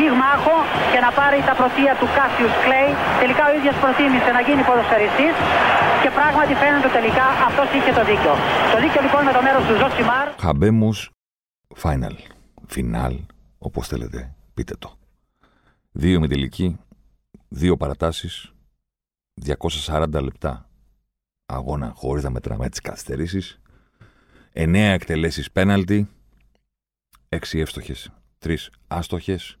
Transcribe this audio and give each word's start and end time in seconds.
πυγμάχο 0.00 0.56
και 0.92 1.00
να 1.06 1.10
πάρει 1.18 1.38
τα 1.48 1.54
πρωτεία 1.60 1.92
του 2.00 2.08
Κάσιους 2.16 2.54
Κλέη. 2.64 2.90
Τελικά 3.22 3.42
ο 3.50 3.52
ίδιος 3.58 3.76
προτίμησε 3.82 4.30
να 4.36 4.40
γίνει 4.46 4.62
ποδοσφαιριστής 4.68 5.34
και 6.02 6.10
πράγματι 6.18 6.52
φαίνεται 6.62 6.90
τελικά 6.98 7.26
αυτός 7.48 7.68
είχε 7.76 7.92
το 7.98 8.02
δίκιο. 8.10 8.32
Το 8.72 8.78
δίκιο 8.82 9.00
λοιπόν 9.06 9.22
με 9.28 9.32
το 9.36 9.40
μέρος 9.46 9.62
του 9.66 9.74
Ζωσιμάρ. 9.80 10.26
Habemus 10.44 10.98
final. 11.82 12.14
Φινάλ, 12.72 13.14
όπως 13.58 13.84
θέλετε, 13.90 14.18
πείτε 14.54 14.74
το. 14.82 14.90
Δύο 15.92 16.20
ημιτελικοί, 16.20 16.78
δύο 17.48 17.76
παρατάσεις, 17.76 18.52
240 19.34 20.22
λεπτά 20.22 20.52
αγώνα 21.46 21.92
χωρίς 21.94 22.22
να 22.24 22.30
μετράμε 22.30 22.68
τις 22.68 22.80
καθυστερήσεις, 22.80 23.60
εννέα 24.52 24.92
εκτελέσεις 24.92 25.50
πέναλτι, 25.50 26.08
έξι 27.28 27.58
εύστοχες, 27.58 28.10
τρεις 28.38 28.70
άστοχες, 28.86 29.58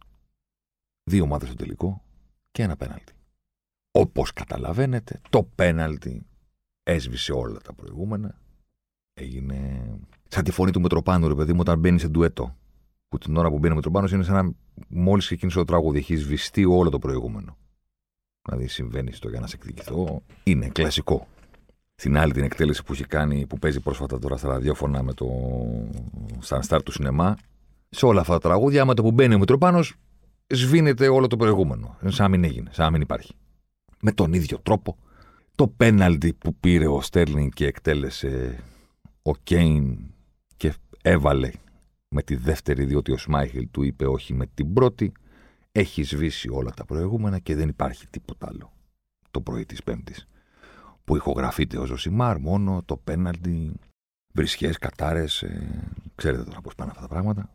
δύο 1.10 1.22
ομάδες 1.22 1.48
στο 1.48 1.56
τελικό 1.56 2.02
και 2.50 2.62
ένα 2.62 2.76
πέναλτι. 2.76 3.12
Όπως 3.90 4.32
καταλαβαίνετε, 4.32 5.20
το 5.30 5.42
πέναλτι 5.42 6.26
έσβησε 6.82 7.32
όλα 7.32 7.60
τα 7.60 7.72
προηγούμενα. 7.72 8.40
Έγινε 9.14 9.90
σαν 10.28 10.44
τη 10.44 10.50
φωνή 10.50 10.70
του 10.70 10.80
Μετροπάνου, 10.80 11.28
ρε 11.28 11.34
παιδί 11.34 11.52
μου, 11.52 11.58
όταν 11.60 11.78
μπαίνει 11.78 11.98
σε 11.98 12.08
ντουέτο. 12.08 12.56
Που 13.08 13.18
την 13.18 13.36
ώρα 13.36 13.50
που 13.50 13.58
μπαίνει 13.58 13.72
ο 13.72 13.76
Μετροπάνος 13.76 14.12
είναι 14.12 14.22
σαν 14.22 14.34
να 14.34 14.52
μόλις 14.88 15.24
ξεκίνησε 15.24 15.58
το 15.58 15.64
τραγούδι. 15.64 15.98
Έχει 15.98 16.16
σβηστεί 16.16 16.64
όλο 16.64 16.90
το 16.90 16.98
προηγούμενο. 16.98 17.56
Δηλαδή 18.42 18.66
συμβαίνει 18.66 19.12
στο 19.12 19.28
για 19.28 19.40
να 19.40 19.46
σε 19.46 19.56
εκδικηθώ. 19.56 20.22
Είναι 20.42 20.68
κλασικό. 20.68 21.26
Στην 21.94 22.18
άλλη 22.18 22.32
την 22.32 22.44
εκτέλεση 22.44 22.84
που 22.84 22.92
έχει 22.92 23.04
κάνει, 23.04 23.46
που 23.46 23.58
παίζει 23.58 23.80
πρόσφατα 23.80 24.18
τώρα 24.18 24.36
στα 24.36 24.48
ραδιόφωνα 24.48 25.02
με 25.02 25.14
το 25.14 25.26
Σαν 26.38 26.62
σταρ 26.62 26.82
του 26.82 26.92
σινεμά. 26.92 27.36
Σε 27.88 28.06
όλα 28.06 28.20
αυτά 28.20 28.32
τα 28.32 28.40
τραγούδια, 28.48 28.82
με 28.82 28.94
το 28.94 29.02
που 29.02 29.10
μπαίνει 29.10 29.34
ο 29.34 29.38
Μητροπάνος, 29.38 29.80
σβήνεται 30.50 31.08
όλο 31.08 31.26
το 31.26 31.36
προηγούμενο. 31.36 31.96
Σαν 32.00 32.24
να 32.24 32.28
μην 32.28 32.44
έγινε, 32.44 32.70
σαν 32.72 32.84
να 32.84 32.90
μην 32.90 33.00
υπάρχει. 33.00 33.34
Με 34.00 34.12
τον 34.12 34.32
ίδιο 34.32 34.58
τρόπο, 34.58 34.96
το 35.54 35.68
πέναλτι 35.68 36.32
που 36.32 36.54
πήρε 36.54 36.86
ο 36.86 37.00
Στέρλινγκ 37.00 37.50
και 37.54 37.66
εκτέλεσε 37.66 38.64
ο 39.22 39.36
Κέιν 39.36 39.98
και 40.56 40.74
έβαλε 41.02 41.50
με 42.08 42.22
τη 42.22 42.36
δεύτερη, 42.36 42.84
διότι 42.84 43.12
ο 43.12 43.16
Σμάιχελ 43.18 43.68
του 43.70 43.82
είπε 43.82 44.06
όχι 44.06 44.34
με 44.34 44.46
την 44.54 44.72
πρώτη, 44.72 45.12
έχει 45.72 46.02
σβήσει 46.02 46.48
όλα 46.50 46.70
τα 46.70 46.84
προηγούμενα 46.84 47.38
και 47.38 47.54
δεν 47.54 47.68
υπάρχει 47.68 48.06
τίποτα 48.06 48.46
άλλο 48.50 48.72
το 49.30 49.40
πρωί 49.40 49.66
της 49.66 49.82
Πέμπτης. 49.82 50.26
Που 51.04 51.16
ηχογραφείται 51.16 51.78
ο 51.78 51.84
Ζωσιμάρ, 51.84 52.38
μόνο 52.38 52.82
το 52.84 52.96
πέναλτι, 52.96 53.72
βρισιές, 54.32 54.78
κατάρες, 54.78 55.42
ε, 55.42 55.90
ξέρετε 56.14 56.44
τώρα 56.44 56.60
πώς 56.60 56.74
πάνε 56.74 56.90
αυτά 56.90 57.02
τα 57.02 57.08
πράγματα. 57.08 57.50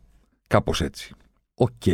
Κάπως 0.46 0.80
έτσι. 0.80 1.14
Οκ, 1.54 1.86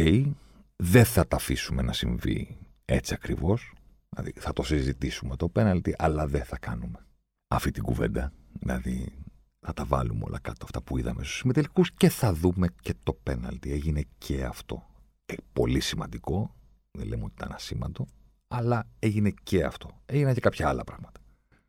δεν 0.84 1.04
θα 1.04 1.26
τα 1.26 1.36
αφήσουμε 1.36 1.82
να 1.82 1.92
συμβεί 1.92 2.58
έτσι 2.84 3.14
ακριβώς. 3.14 3.72
Δηλαδή 4.08 4.32
θα 4.36 4.52
το 4.52 4.62
συζητήσουμε 4.62 5.36
το 5.36 5.48
πέναλτι, 5.48 5.94
αλλά 5.98 6.26
δεν 6.26 6.44
θα 6.44 6.58
κάνουμε 6.58 7.06
αυτή 7.48 7.70
την 7.70 7.82
κουβέντα. 7.82 8.32
Δηλαδή 8.52 9.12
θα 9.60 9.72
τα 9.72 9.84
βάλουμε 9.84 10.24
όλα 10.24 10.38
κάτω 10.38 10.64
αυτά 10.64 10.82
που 10.82 10.98
είδαμε 10.98 11.24
στους 11.24 11.36
ημιτελικούς 11.36 11.92
και 11.92 12.08
θα 12.08 12.32
δούμε 12.32 12.68
και 12.80 12.94
το 13.02 13.12
πέναλτι. 13.12 13.72
Έγινε 13.72 14.02
και 14.18 14.44
αυτό. 14.44 14.82
Ε, 15.26 15.34
πολύ 15.52 15.80
σημαντικό, 15.80 16.54
δεν 16.90 17.06
λέμε 17.06 17.24
ότι 17.24 17.32
ήταν 17.36 17.52
ασήμαντο, 17.52 18.06
αλλά 18.48 18.86
έγινε 18.98 19.32
και 19.42 19.64
αυτό. 19.64 19.90
Έγιναν 20.06 20.34
και 20.34 20.40
κάποια 20.40 20.68
άλλα 20.68 20.84
πράγματα. 20.84 21.20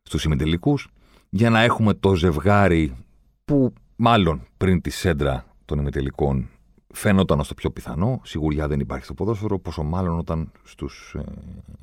Στους 0.02 0.20
συμμετελικούς, 0.20 0.88
για 1.30 1.50
να 1.50 1.60
έχουμε 1.60 1.94
το 1.94 2.14
ζευγάρι 2.14 2.96
που 3.44 3.72
μάλλον 3.96 4.46
πριν 4.56 4.80
τη 4.80 4.90
σέντρα 4.90 5.46
των 5.64 5.78
ημιτελικών 5.78 6.48
φαίνονταν 6.94 7.40
ως 7.40 7.48
το 7.48 7.54
πιο 7.54 7.70
πιθανό. 7.70 8.20
Σιγουριά 8.24 8.68
δεν 8.68 8.80
υπάρχει 8.80 9.04
στο 9.04 9.14
ποδόσφαιρο, 9.14 9.58
πόσο 9.58 9.82
μάλλον 9.82 10.18
όταν 10.18 10.52
στους 10.62 11.14
ε, 11.18 11.24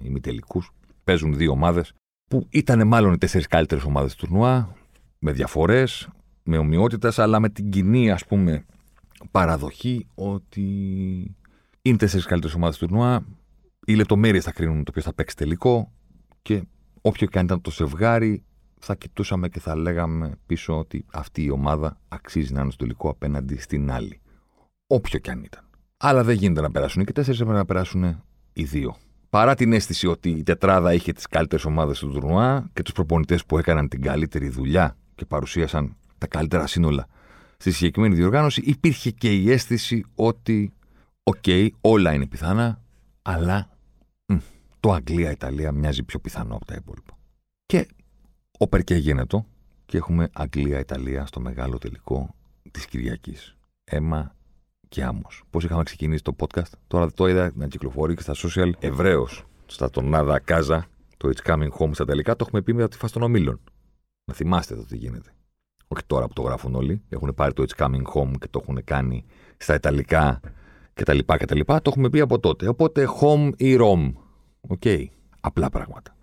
ημιτελικούς 0.03 0.71
παίζουν 1.03 1.37
δύο 1.37 1.51
ομάδες 1.51 1.93
που 2.27 2.47
ήταν 2.49 2.87
μάλλον 2.87 3.13
οι 3.13 3.17
τέσσερις 3.17 3.47
καλύτερες 3.47 3.83
ομάδες 3.83 4.15
του 4.15 4.25
τουρνουά, 4.25 4.75
με 5.19 5.31
διαφορές, 5.31 6.09
με 6.43 6.57
ομοιότητες, 6.57 7.19
αλλά 7.19 7.39
με 7.39 7.49
την 7.49 7.69
κοινή 7.69 8.11
ας 8.11 8.25
πούμε 8.25 8.65
παραδοχή 9.31 10.07
ότι 10.15 10.65
είναι 11.81 11.97
τέσσερις 11.97 12.25
καλύτερες 12.25 12.55
ομάδες 12.55 12.77
του 12.77 12.85
τουρνουά, 12.85 13.25
οι 13.85 13.93
λεπτομέρειες 13.95 14.43
θα 14.43 14.51
κρίνουν 14.51 14.83
το 14.83 14.91
ποιος 14.91 15.05
θα 15.05 15.13
παίξει 15.13 15.35
τελικό 15.35 15.91
και 16.41 16.63
όποιο 17.01 17.27
και 17.27 17.39
αν 17.39 17.45
ήταν 17.45 17.61
το 17.61 17.71
ζευγάρι 17.71 18.43
θα 18.79 18.95
κοιτούσαμε 18.95 19.49
και 19.49 19.59
θα 19.59 19.75
λέγαμε 19.75 20.37
πίσω 20.45 20.77
ότι 20.77 21.05
αυτή 21.11 21.43
η 21.43 21.49
ομάδα 21.49 21.99
αξίζει 22.07 22.53
να 22.53 22.61
είναι 22.61 22.71
στο 22.71 22.83
τελικό 22.83 23.09
απέναντι 23.09 23.57
στην 23.57 23.91
άλλη 23.91 24.21
όποιο 24.93 25.19
κι 25.19 25.29
αν 25.29 25.43
ήταν. 25.43 25.63
Αλλά 25.97 26.23
δεν 26.23 26.35
γίνεται 26.35 26.61
να 26.61 26.71
περάσουν 26.71 27.05
και 27.05 27.11
τέσσερις, 27.11 27.39
έπρεπε 27.39 27.57
να 27.57 27.65
περάσουν 27.65 28.23
οι 28.53 28.63
δύο. 28.63 28.95
Παρά 29.29 29.55
την 29.55 29.73
αίσθηση 29.73 30.07
ότι 30.07 30.29
η 30.29 30.43
τετράδα 30.43 30.93
είχε 30.93 31.13
τις 31.13 31.27
καλύτερες 31.27 31.65
ομάδες 31.65 31.99
του 31.99 32.11
τουρνουά 32.11 32.69
και 32.73 32.81
τους 32.81 32.93
προπονητές 32.93 33.45
που 33.45 33.57
έκαναν 33.57 33.87
την 33.87 34.01
καλύτερη 34.01 34.49
δουλειά 34.49 34.97
και 35.15 35.25
παρουσίασαν 35.25 35.95
τα 36.17 36.27
καλύτερα 36.27 36.67
σύνολα 36.67 37.07
στη 37.57 37.71
συγκεκριμένη 37.71 38.15
διοργάνωση, 38.15 38.61
υπήρχε 38.65 39.11
και 39.11 39.35
η 39.35 39.51
αίσθηση 39.51 40.05
ότι, 40.15 40.73
οκ, 41.23 41.43
όλα 41.81 42.13
είναι 42.13 42.27
πιθανά, 42.27 42.81
αλλά 43.21 43.69
μ, 44.25 44.35
το 44.79 44.91
Αγγλία-Ιταλία 44.91 45.71
μοιάζει 45.71 46.03
πιο 46.03 46.19
πιθανό 46.19 46.55
από 46.55 46.65
τα 46.65 46.75
υπόλοιπα. 46.75 47.17
Και 47.65 47.87
όπερ 48.57 48.67
και 48.67 48.95
γίνεται 48.95 49.45
και 49.85 49.97
έχουμε 49.97 50.29
Αγγλία-Ιταλία 50.33 51.25
στο 51.25 51.39
μεγάλο 51.39 51.77
τελικό 51.77 52.35
της 52.71 52.85
Κυριακής. 52.85 53.55
Αίμα 53.83 54.35
και 54.91 55.03
άμμο. 55.03 55.27
Πώς 55.49 55.63
είχαμε 55.63 55.83
ξεκινήσει 55.83 56.23
το 56.23 56.35
podcast, 56.39 56.71
τώρα 56.87 57.11
το 57.11 57.27
είδα 57.27 57.51
να 57.55 57.67
κυκλοφορεί 57.67 58.15
και 58.15 58.21
στα 58.21 58.33
social 58.35 58.71
ευρέως. 58.79 59.43
Sta 59.65 59.89
tornando 59.89 60.39
a 60.39 60.47
casa, 60.47 60.85
το 61.17 61.29
It's 61.29 61.51
Coming 61.51 61.69
Home 61.79 61.89
στα 61.93 62.05
ιταλικά, 62.05 62.35
το 62.35 62.43
έχουμε 62.47 62.61
πει 62.61 62.73
με 62.73 62.87
τη 62.87 62.97
φάση 62.97 63.13
των 63.13 63.21
ομίλων. 63.21 63.59
Να 64.25 64.33
θυμάστε 64.33 64.75
το 64.75 64.85
τι 64.85 64.97
γίνεται. 64.97 65.29
Όχι 65.87 66.03
τώρα 66.07 66.27
που 66.27 66.33
το 66.33 66.41
γράφουν 66.41 66.75
όλοι. 66.75 67.01
Έχουν 67.09 67.33
πάρει 67.35 67.53
το 67.53 67.65
It's 67.67 67.85
Coming 67.85 68.03
Home 68.13 68.31
και 68.39 68.47
το 68.49 68.59
έχουν 68.63 68.83
κάνει 68.83 69.25
στα 69.57 69.73
Ιταλικά 69.73 70.39
κτλ. 70.93 71.19
κτλ. 71.25 71.59
Το 71.59 71.81
έχουμε 71.83 72.09
πει 72.09 72.19
από 72.19 72.39
τότε. 72.39 72.67
Οπότε 72.67 73.07
home 73.21 73.49
ή 73.57 73.77
Rome. 73.79 74.13
OK. 74.61 74.81
Okay. 74.83 75.05
Απλά 75.41 75.69
πράγματα. 75.69 76.15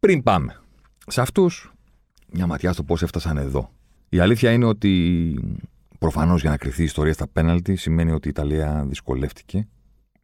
Πριν 0.00 0.22
πάμε 0.22 0.60
σε 1.06 1.20
αυτούς, 1.20 1.72
μια 2.32 2.46
ματιά 2.46 2.72
στο 2.72 2.82
πώς 2.82 3.02
έφτασαν 3.02 3.36
εδώ. 3.36 3.70
Η 4.08 4.18
αλήθεια 4.18 4.52
είναι 4.52 4.64
ότι 4.64 5.34
Προφανώς 6.06 6.40
για 6.40 6.50
να 6.50 6.56
κριθεί 6.56 6.80
η 6.80 6.84
ιστορία 6.84 7.12
στα 7.12 7.28
πέναλτι 7.28 7.76
σημαίνει 7.76 8.10
ότι 8.10 8.26
η 8.26 8.30
Ιταλία 8.30 8.84
δυσκολεύτηκε 8.88 9.68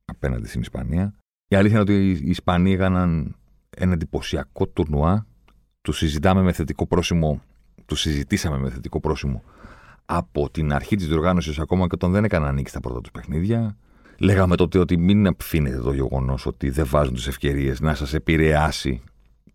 απέναντι 0.05 0.49
στην 0.49 0.61
Ισπανία. 0.61 1.15
Η 1.49 1.57
αλήθεια 1.57 1.81
είναι 1.81 1.93
ότι 1.93 2.11
οι 2.11 2.31
Ισπανοί 2.31 2.73
έκαναν 2.73 3.37
ένα 3.77 3.93
εντυπωσιακό 3.93 4.67
τουρνουά. 4.67 5.27
Το 5.81 5.93
συζητάμε 5.93 6.43
με 6.43 6.53
θετικό 6.53 6.87
πρόσημο, 6.87 7.43
του 7.87 7.95
συζητήσαμε 7.95 8.59
με 8.59 8.71
θετικό 8.71 9.01
πρόσημο 9.01 9.43
από 10.05 10.51
την 10.51 10.73
αρχή 10.73 10.97
της 10.97 11.07
διοργάνωσης, 11.07 11.59
ακόμα 11.59 11.87
και 11.87 11.95
όταν 11.95 12.13
δεν 12.13 12.25
έκαναν 12.25 12.55
νίκη 12.55 12.69
στα 12.69 12.81
πρώτα 12.81 13.01
τους 13.01 13.11
παιχνίδια. 13.11 13.77
Λέγαμε 14.19 14.57
τότε 14.57 14.79
ότι 14.79 14.97
μην 14.97 15.27
αφήνετε 15.27 15.79
το 15.79 15.93
γεγονός 15.93 16.47
ότι 16.47 16.71
δεν 16.71 16.87
βάζουν 16.87 17.15
τις 17.15 17.27
ευκαιρίες 17.27 17.81
να 17.81 17.95
σας 17.95 18.15
επηρεάσει 18.15 19.03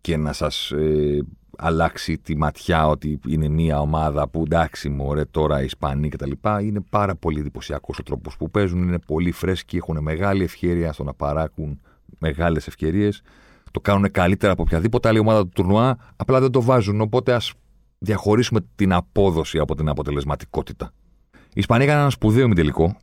και 0.00 0.16
να 0.16 0.32
σας 0.32 0.70
ε, 0.70 1.26
αλλάξει 1.58 2.18
τη 2.18 2.36
ματιά 2.36 2.86
ότι 2.86 3.20
είναι 3.28 3.48
μια 3.48 3.80
ομάδα 3.80 4.28
που 4.28 4.42
εντάξει 4.44 4.88
μωρέ 4.88 5.24
τώρα 5.24 5.62
οι 5.62 5.64
Ισπανοί 5.64 6.08
κτλ. 6.08 6.30
Είναι 6.60 6.80
πάρα 6.90 7.14
πολύ 7.14 7.40
εντυπωσιακός 7.40 7.98
ο 7.98 8.02
τρόπος 8.02 8.36
που 8.36 8.50
παίζουν, 8.50 8.82
είναι 8.82 8.98
πολύ 8.98 9.30
φρέσκοι, 9.30 9.76
έχουν 9.76 9.98
μεγάλη 10.02 10.44
ευκαιρία 10.44 10.92
στο 10.92 11.04
να 11.04 11.14
παράκουν 11.14 11.80
μεγάλες 12.18 12.66
ευκαιρίες. 12.66 13.22
Το 13.70 13.80
κάνουν 13.80 14.10
καλύτερα 14.10 14.52
από 14.52 14.62
οποιαδήποτε 14.62 15.08
άλλη 15.08 15.18
ομάδα 15.18 15.42
του 15.42 15.50
τουρνουά, 15.54 15.98
απλά 16.16 16.40
δεν 16.40 16.50
το 16.50 16.62
βάζουν. 16.62 17.00
Οπότε 17.00 17.32
ας 17.32 17.52
διαχωρίσουμε 17.98 18.60
την 18.74 18.92
απόδοση 18.92 19.58
από 19.58 19.74
την 19.74 19.88
αποτελεσματικότητα. 19.88 20.92
Οι 21.32 21.60
Ισπανοί 21.60 21.84
έκαναν 21.84 22.00
ένα 22.00 22.10
σπουδαίο 22.10 22.48
τελικό 22.48 22.96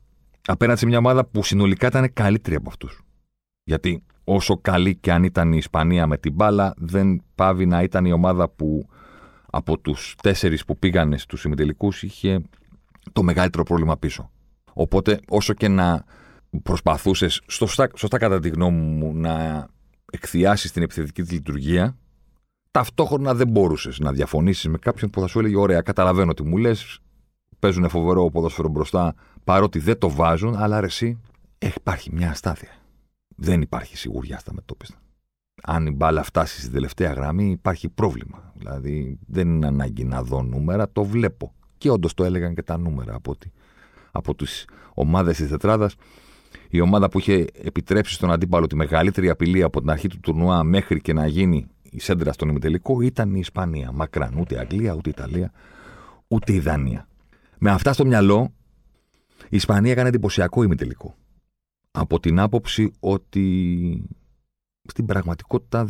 απέναντι 0.46 0.80
σε 0.80 0.86
μια 0.86 0.98
ομάδα 0.98 1.26
που 1.26 1.44
συνολικά 1.44 1.88
ήταν 1.88 2.14
καλύτερη 2.14 2.56
από 2.56 2.70
αυτούς. 2.70 3.02
Γιατί 3.64 4.04
όσο 4.26 4.58
καλή 4.58 4.96
και 4.96 5.12
αν 5.12 5.24
ήταν 5.24 5.54
η 5.54 5.58
Ισπανία 5.58 6.08
με 6.08 6.18
την 6.18 6.34
μπάλα, 6.34 6.74
δεν 6.78 7.22
πάβει 7.36 7.66
να 7.66 7.82
ήταν 7.82 8.06
η 8.06 8.12
ομάδα 8.12 8.50
που 8.50 8.88
από 9.46 9.80
τους 9.80 10.16
τέσσερις 10.22 10.66
που 10.66 10.78
πήγανε 10.78 11.18
στους 11.18 11.44
ημιτελικούς 11.44 12.04
είχε 12.04 12.42
το 13.14 13.24
μεγαλύτερο 13.24 13.64
πρόβλημα 13.64 13.98
πίσω. 13.98 14.30
Οπότε 14.74 15.20
όσο 15.30 15.54
και 15.54 15.68
να 15.68 16.04
προσπαθούσες, 16.64 17.42
σωστά, 17.48 17.90
σωστά 17.96 18.18
κατά 18.18 18.40
τη 18.40 18.50
γνώμη 18.50 18.80
μου, 18.80 19.14
να 19.16 19.68
εκθιάσεις 20.12 20.72
την 20.72 20.84
επιθετική 20.84 21.22
της 21.22 21.32
λειτουργία, 21.32 21.98
ταυτόχρονα 22.72 23.34
δεν 23.34 23.48
μπορούσες 23.48 24.00
να 24.00 24.12
διαφωνήσεις 24.12 24.68
με 24.68 24.78
κάποιον 24.78 25.10
που 25.10 25.20
θα 25.22 25.28
σου 25.28 25.40
έλεγε: 25.40 25.58
Ωραία, 25.58 25.82
καταλαβαίνω 25.82 26.34
τι 26.34 26.44
μου 26.44 26.58
λες. 26.58 27.00
Παίζουν 27.60 27.90
φοβερό 27.90 28.30
ποδόσφαιρο 28.30 28.70
μπροστά, 28.70 29.14
παρότι 29.44 29.80
δεν 29.80 29.98
το 29.98 30.10
βάζουν, 30.10 30.56
αλλά 30.56 30.80
ρε, 30.80 30.86
εσύ 30.86 31.20
υπάρχει 31.76 32.10
μια 32.14 32.30
αστάθεια. 32.30 32.85
Δεν 33.36 33.62
υπάρχει 33.62 33.98
σιγουριά 33.98 34.40
στα 34.40 34.54
μετώπιστα. 34.54 34.98
Αν 35.64 35.86
η 35.86 35.92
μπάλα 35.92 36.24
φτάσει 36.24 36.60
στην 36.60 36.72
τελευταία 36.74 37.14
γραμμή, 37.14 37.50
υπάρχει 37.50 37.90
πρόβλημα. 37.90 38.54
Δηλαδή, 38.56 39.20
δεν 39.28 39.48
είναι 39.48 39.68
ανάγκη 39.68 40.04
να 40.04 40.24
δω 40.24 40.44
νούμερα, 40.44 40.92
το 40.92 41.04
βλέπω. 41.04 41.54
Και 41.78 41.90
όντως 41.90 42.14
το 42.14 42.24
έλεγαν 42.24 42.56
και 42.56 42.64
τα 42.64 42.78
νούμερα 42.78 43.16
από, 43.16 43.36
από 44.12 44.36
τις 44.36 44.68
ομάδες 44.94 45.38
της 45.38 45.50
τετράδας. 45.50 45.96
Η 46.70 46.80
ομάδα 46.80 47.10
που 47.10 47.20
είχε 47.20 47.46
επιτρέψει 47.64 48.14
στον 48.14 48.32
αντίπαλο 48.32 48.68
τη 48.68 48.76
μεγαλύτερη 48.76 49.30
απειλή 49.30 49.64
από 49.64 49.80
την 49.80 49.90
αρχή 49.90 50.08
του 50.08 50.20
τουρνουά 50.20 50.64
μέχρι 50.64 51.02
και 51.02 51.14
να 51.14 51.28
γίνει 51.28 51.68
η 51.84 52.00
σέντρα 52.00 52.34
στον 52.34 52.50
ημιτελικό 52.50 53.02
ήταν 53.02 53.36
η 53.36 53.40
Ισπανία. 53.40 53.92
Μακράν. 53.92 54.38
Ούτε 54.40 54.56
η 54.56 54.58
Αγγλία, 54.58 54.94
ούτε 54.94 55.10
η 55.10 55.14
Ιταλία, 55.18 55.52
ούτε 56.28 56.54
η 56.54 56.60
Δανία. 56.60 57.08
Με 57.58 57.72
αυτά 57.72 57.94
στο 57.94 58.06
μυαλό, 58.06 58.54
η 59.44 59.56
Ισπανία 59.56 59.92
έκανε 59.92 60.08
εντυπωσιακό 60.08 60.64
ημιτελικό. 60.64 61.16
Από 61.98 62.20
την 62.20 62.40
άποψη 62.40 62.92
ότι 63.00 64.08
στην 64.88 65.06
πραγματικότητα 65.06 65.90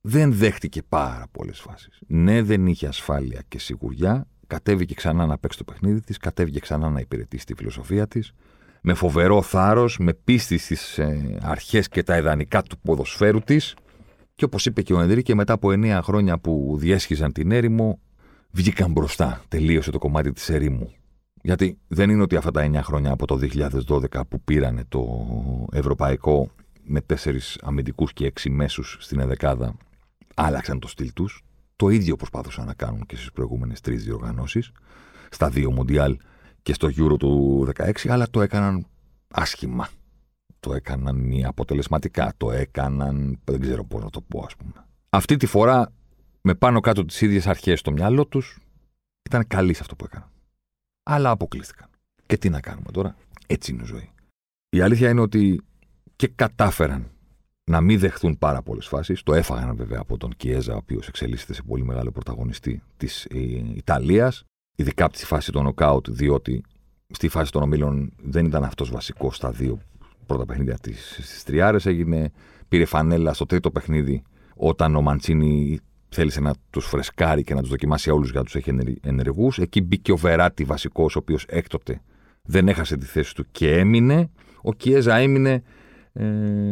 δεν 0.00 0.32
δέχτηκε 0.32 0.82
πάρα 0.82 1.26
πολλές 1.30 1.60
φάσεις. 1.60 1.98
Ναι, 2.06 2.42
δεν 2.42 2.66
είχε 2.66 2.86
ασφάλεια 2.86 3.42
και 3.48 3.58
σιγουριά. 3.58 4.26
Κατέβηκε 4.46 4.94
ξανά 4.94 5.26
να 5.26 5.38
παίξει 5.38 5.58
το 5.58 5.64
παιχνίδι 5.64 6.00
της, 6.00 6.18
κατέβηκε 6.18 6.60
ξανά 6.60 6.90
να 6.90 7.00
υπηρετήσει 7.00 7.46
τη 7.46 7.54
φιλοσοφία 7.54 8.06
της. 8.06 8.32
Με 8.82 8.94
φοβερό 8.94 9.42
θάρρος, 9.42 9.98
με 9.98 10.14
πίστη 10.14 10.58
στις 10.58 10.98
ε, 10.98 11.38
αρχές 11.42 11.88
και 11.88 12.02
τα 12.02 12.16
ιδανικά 12.16 12.62
του 12.62 12.78
ποδοσφαίρου 12.78 13.40
της. 13.40 13.74
Και 14.34 14.44
όπως 14.44 14.66
είπε 14.66 14.82
και 14.82 14.92
ο 14.92 15.00
Ενδρίκε, 15.00 15.34
μετά 15.34 15.52
από 15.52 15.72
εννέα 15.72 16.02
χρόνια 16.02 16.38
που 16.38 16.76
διέσχιζαν 16.78 17.32
την 17.32 17.50
έρημο, 17.50 18.00
βγήκαν 18.50 18.92
μπροστά. 18.92 19.42
Τελείωσε 19.48 19.90
το 19.90 19.98
κομμάτι 19.98 20.32
της 20.32 20.48
ερήμου. 20.48 20.92
Γιατί 21.46 21.78
δεν 21.88 22.10
είναι 22.10 22.22
ότι 22.22 22.36
αυτά 22.36 22.50
τα 22.50 22.62
εννέα 22.62 22.82
χρόνια 22.82 23.12
από 23.12 23.26
το 23.26 23.38
2012 23.88 24.20
που 24.28 24.40
πήρανε 24.40 24.84
το 24.88 25.26
ευρωπαϊκό 25.72 26.50
με 26.82 27.00
τέσσερις 27.00 27.58
αμυντικούς 27.62 28.12
και 28.12 28.26
έξι 28.26 28.50
μέσους 28.50 28.96
στην 29.00 29.20
εδεκάδα 29.20 29.76
άλλαξαν 30.34 30.78
το 30.78 30.88
στυλ 30.88 31.12
τους. 31.12 31.44
Το 31.76 31.88
ίδιο 31.88 32.16
προσπάθησαν 32.16 32.66
να 32.66 32.74
κάνουν 32.74 33.06
και 33.06 33.16
στις 33.16 33.32
προηγούμενες 33.32 33.80
τρεις 33.80 34.04
διοργανώσεις, 34.04 34.70
στα 35.30 35.48
δύο 35.48 35.72
Μοντιάλ 35.72 36.16
και 36.62 36.74
στο 36.74 36.88
Euro 36.96 37.16
του 37.18 37.64
2016, 37.76 38.08
αλλά 38.08 38.30
το 38.30 38.42
έκαναν 38.42 38.86
άσχημα 39.28 39.88
το 40.60 40.74
έκαναν 40.74 41.16
μη 41.16 41.44
αποτελεσματικά, 41.44 42.32
το 42.36 42.50
έκαναν, 42.50 43.38
δεν 43.44 43.60
ξέρω 43.60 43.84
πώς 43.84 44.02
να 44.02 44.10
το 44.10 44.20
πω 44.20 44.42
ας 44.46 44.56
πούμε. 44.56 44.86
Αυτή 45.08 45.36
τη 45.36 45.46
φορά 45.46 45.92
με 46.40 46.54
πάνω 46.54 46.80
κάτω 46.80 47.04
τις 47.04 47.20
ίδιες 47.20 47.46
αρχές 47.46 47.80
στο 47.80 47.90
μυαλό 47.90 48.26
τους 48.26 48.58
ήταν 49.22 49.46
καλοί 49.46 49.74
σε 49.74 49.80
αυτό 49.82 49.96
που 49.96 50.04
έκαναν. 50.04 50.30
Αλλά 51.08 51.30
αποκλείστηκαν. 51.30 51.88
Και 52.26 52.36
τι 52.36 52.48
να 52.48 52.60
κάνουμε 52.60 52.90
τώρα, 52.92 53.16
έτσι 53.46 53.72
είναι 53.72 53.82
η 53.82 53.86
ζωή. 53.86 54.10
Η 54.68 54.80
αλήθεια 54.80 55.10
είναι 55.10 55.20
ότι 55.20 55.60
και 56.16 56.28
κατάφεραν 56.28 57.10
να 57.70 57.80
μην 57.80 57.98
δεχθούν 57.98 58.38
πάρα 58.38 58.62
πολλές 58.62 58.86
φάσεις. 58.86 59.22
Το 59.22 59.34
έφαγαν 59.34 59.76
βέβαια 59.76 59.98
από 60.00 60.16
τον 60.16 60.32
Κιέζα, 60.36 60.74
ο 60.74 60.76
οποίος 60.76 61.08
εξελίσσεται 61.08 61.54
σε 61.54 61.62
πολύ 61.62 61.84
μεγάλο 61.84 62.10
πρωταγωνιστή 62.10 62.82
της 62.96 63.24
ε, 63.24 63.38
Ιταλίας, 63.74 64.44
ειδικά 64.76 65.04
από 65.04 65.16
τη 65.16 65.24
φάση 65.24 65.52
των 65.52 65.64
νοκάουτ, 65.64 66.10
διότι 66.10 66.64
στη 67.08 67.28
φάση 67.28 67.52
των 67.52 67.62
ομίλων 67.62 68.12
δεν 68.16 68.44
ήταν 68.44 68.64
αυτός 68.64 68.90
βασικός 68.90 69.36
στα 69.36 69.50
δύο 69.50 69.80
πρώτα 70.26 70.46
παιχνίδια 70.46 70.78
της 70.78 71.42
Τριάρες. 71.44 71.86
Έγινε, 71.86 72.30
πήρε 72.68 72.84
φανέλα 72.84 73.32
στο 73.32 73.46
τρίτο 73.46 73.70
παιχνίδι 73.70 74.22
όταν 74.56 74.96
ο 74.96 75.02
Μαντσίνη 75.02 75.80
θέλησε 76.16 76.40
να 76.40 76.54
τους 76.70 76.86
φρεσκάρει 76.86 77.42
και 77.42 77.54
να 77.54 77.60
τους 77.60 77.70
δοκιμάσει 77.70 78.10
όλους 78.10 78.30
για 78.30 78.38
να 78.38 78.44
τους 78.44 78.54
έχει 78.54 78.98
ενεργούς. 79.02 79.58
Εκεί 79.58 79.82
μπήκε 79.82 80.12
ο 80.12 80.16
Βεράτη 80.16 80.64
βασικός, 80.64 81.16
ο 81.16 81.18
οποίος 81.18 81.44
έκτοτε 81.48 82.00
δεν 82.42 82.68
έχασε 82.68 82.96
τη 82.96 83.06
θέση 83.06 83.34
του 83.34 83.44
και 83.50 83.78
έμεινε. 83.78 84.30
Ο 84.62 84.72
Κιέζα 84.72 85.16
έμεινε 85.16 85.62
ε, 86.12 86.26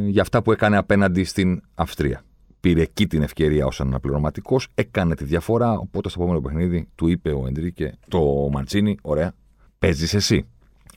για 0.06 0.22
αυτά 0.22 0.42
που 0.42 0.52
έκανε 0.52 0.76
απέναντι 0.76 1.24
στην 1.24 1.60
Αυστρία. 1.74 2.22
Πήρε 2.60 2.82
εκεί 2.82 3.06
την 3.06 3.22
ευκαιρία 3.22 3.66
ως 3.66 3.80
αναπληρωματικός, 3.80 4.68
έκανε 4.74 5.14
τη 5.14 5.24
διαφορά. 5.24 5.72
Οπότε 5.78 6.08
στο 6.08 6.22
επόμενο 6.22 6.40
παιχνίδι 6.42 6.88
του 6.94 7.08
είπε 7.08 7.30
ο 7.30 7.46
Εντρίκε, 7.46 7.98
το 8.08 8.48
Μαντσίνη, 8.52 8.96
ωραία, 9.02 9.32
παίζεις 9.78 10.14
εσύ. 10.14 10.46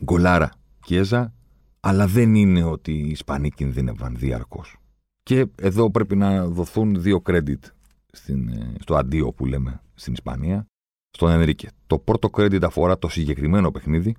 Γκολάρα. 0.04 0.52
Κιέζα, 0.86 1.34
αλλά 1.80 2.08
δεν 2.08 2.36
είναι 2.36 2.64
ότι 2.64 2.92
οι 2.92 3.10
Ισπανοί 3.10 3.50
κινδύνευαν 3.50 4.16
διαρκώς. 4.16 4.78
Και 5.24 5.46
εδώ 5.56 5.92
πρέπει 5.92 6.16
να 6.16 6.46
δοθούν 6.46 7.02
δύο 7.02 7.22
credit 7.26 7.60
στην, 8.18 8.48
ε, 8.48 8.74
στο 8.80 8.96
αντίο 8.96 9.34
που 9.34 9.46
λέμε 9.46 9.82
στην 9.94 10.14
Ισπανία, 10.14 10.66
στον 11.10 11.32
Ενρίκε. 11.32 11.70
Το 11.88 12.00
πρώτο 12.00 12.30
credit 12.32 12.64
αφορά 12.64 13.00
το 13.00 13.10
συγκεκριμένο 13.10 13.72
παιχνίδι 13.72 14.16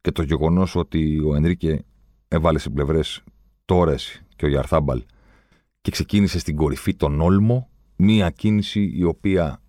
και 0.00 0.12
το 0.12 0.22
γεγονός 0.22 0.76
ότι 0.76 1.20
ο 1.20 1.34
Ενρίκε 1.34 1.84
έβαλε 2.28 2.58
σε 2.58 2.70
πλευρές 2.70 3.22
Τόρες 3.64 4.22
και 4.36 4.44
ο 4.44 4.48
Γιαρθάμπαλ 4.48 5.02
και 5.80 5.90
ξεκίνησε 5.90 6.38
στην 6.38 6.56
κορυφή 6.56 6.94
τον 6.94 7.20
Όλμο, 7.20 7.68
μία 7.96 8.30
κίνηση 8.30 8.92
η 8.94 9.04
οποία 9.04 9.62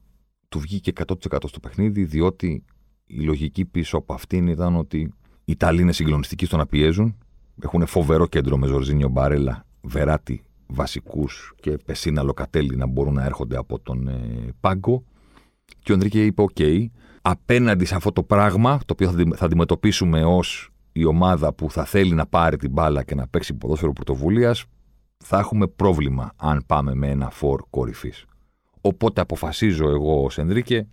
του 0.50 0.60
βγήκε 0.60 0.92
100% 1.08 1.38
στο 1.48 1.60
παιχνίδι, 1.60 2.04
διότι 2.04 2.64
η 3.06 3.20
λογική 3.20 3.66
πίσω 3.66 3.98
από 3.98 4.14
αυτήν 4.14 4.48
ήταν 4.48 4.76
ότι 4.76 4.98
οι 5.46 5.52
Ιταλοί 5.52 5.82
είναι 5.82 5.94
συγκλονιστικοί 5.94 6.46
στο 6.46 6.58
να 6.58 6.66
πιέζουν 6.66 7.18
έχουν 7.62 7.86
φοβερό 7.86 8.28
κέντρο 8.28 8.58
με 8.58 8.68
Ζορζίνιο 8.68 9.10
Μπαρέλα, 9.10 9.66
Βεράτη 9.82 10.47
βασικούς 10.68 11.54
και 11.60 11.78
Πεσίνα 11.86 12.24
Λοκατέλη 12.24 12.76
να 12.76 12.86
μπορούν 12.86 13.14
να 13.14 13.24
έρχονται 13.24 13.58
από 13.58 13.80
τον 13.80 14.08
ε, 14.08 14.54
πάγκο. 14.60 15.04
Και 15.80 15.92
ο 15.92 15.96
Ενρίκε 15.96 16.26
είπε: 16.26 16.44
OK, 16.54 16.86
απέναντι 17.22 17.86
σε 17.86 17.96
αυτό 17.96 18.12
το 18.12 18.24
πράγμα, 18.24 18.78
το 18.78 18.94
οποίο 18.94 19.12
θα, 19.12 19.36
θα 19.36 19.46
αντιμετωπίσουμε 19.46 20.26
ως 20.26 20.70
η 20.92 21.06
ομάδα 21.06 21.54
που 21.54 21.72
θα 21.72 21.86
θέλει 21.86 22.14
να 22.14 22.26
πάρει 22.26 22.58
την 22.58 22.72
μπάλα 22.72 23.04
και 23.04 23.16
να 23.16 23.28
παίξει 23.28 23.54
ποδόσφαιρο 23.54 23.94
πρωτοβουλίας, 23.94 24.66
θα 25.18 25.40
έχουμε 25.40 25.68
πρόβλημα 25.68 26.34
αν 26.36 26.64
πάμε 26.66 26.96
με 26.96 27.10
ένα 27.10 27.30
φορ 27.30 27.62
κορυφής. 27.70 28.26
Οπότε 28.82 29.22
αποφασίζω 29.22 29.90
εγώ 29.90 30.24
ως 30.24 30.38
Ενρίκε 30.38 30.88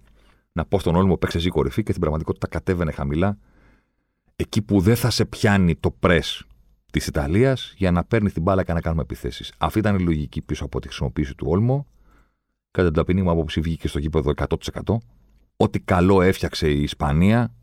να 0.53 0.65
πω 0.65 0.79
στον 0.79 0.95
Όλμο 0.95 1.17
παίξει 1.17 1.37
εσύ 1.37 1.49
κορυφή 1.49 1.83
και 1.83 1.89
στην 1.89 2.01
πραγματικότητα 2.01 2.47
κατέβαινε 2.47 2.93
χαμηλά 2.93 3.39
εκεί 4.37 4.63
που 4.63 4.81
δεν 4.81 4.97
θα 4.97 5.11
σε 5.11 5.25
πιάνει 5.25 5.77
το 5.77 5.95
press 6.01 6.41
της 6.95 7.07
Ιταλίας 7.07 7.75
για 7.77 7.91
να 7.91 8.05
παίρνει 8.05 8.31
την 8.31 8.43
μπάλα 8.43 8.65
και 8.65 8.73
να 8.73 8.81
κάνουμε 8.81 9.03
επιθέσεις. 9.03 9.53
Αυτή 9.59 9.79
ήταν 9.79 9.99
η 9.99 10.03
λογική 10.03 10.43
πίσω 10.43 10.65
από 10.65 10.81
τη 10.81 10.87
χρησιμοποίηση 10.87 11.35
του 11.35 11.47
Όλμο. 11.49 11.87
Κατά 12.71 12.87
την 12.87 12.97
ταπεινή 12.97 13.23
μου 13.23 13.31
άποψη 13.31 13.61
βγήκε 13.61 13.89
στο 13.89 13.99
γήπεδο 13.99 14.33
100%. 14.37 14.97
Ό,τι 15.57 15.81
καλό 15.81 16.23
έφτιαξε 16.23 16.69
η 16.69 16.83
Ισπανία 16.83 17.55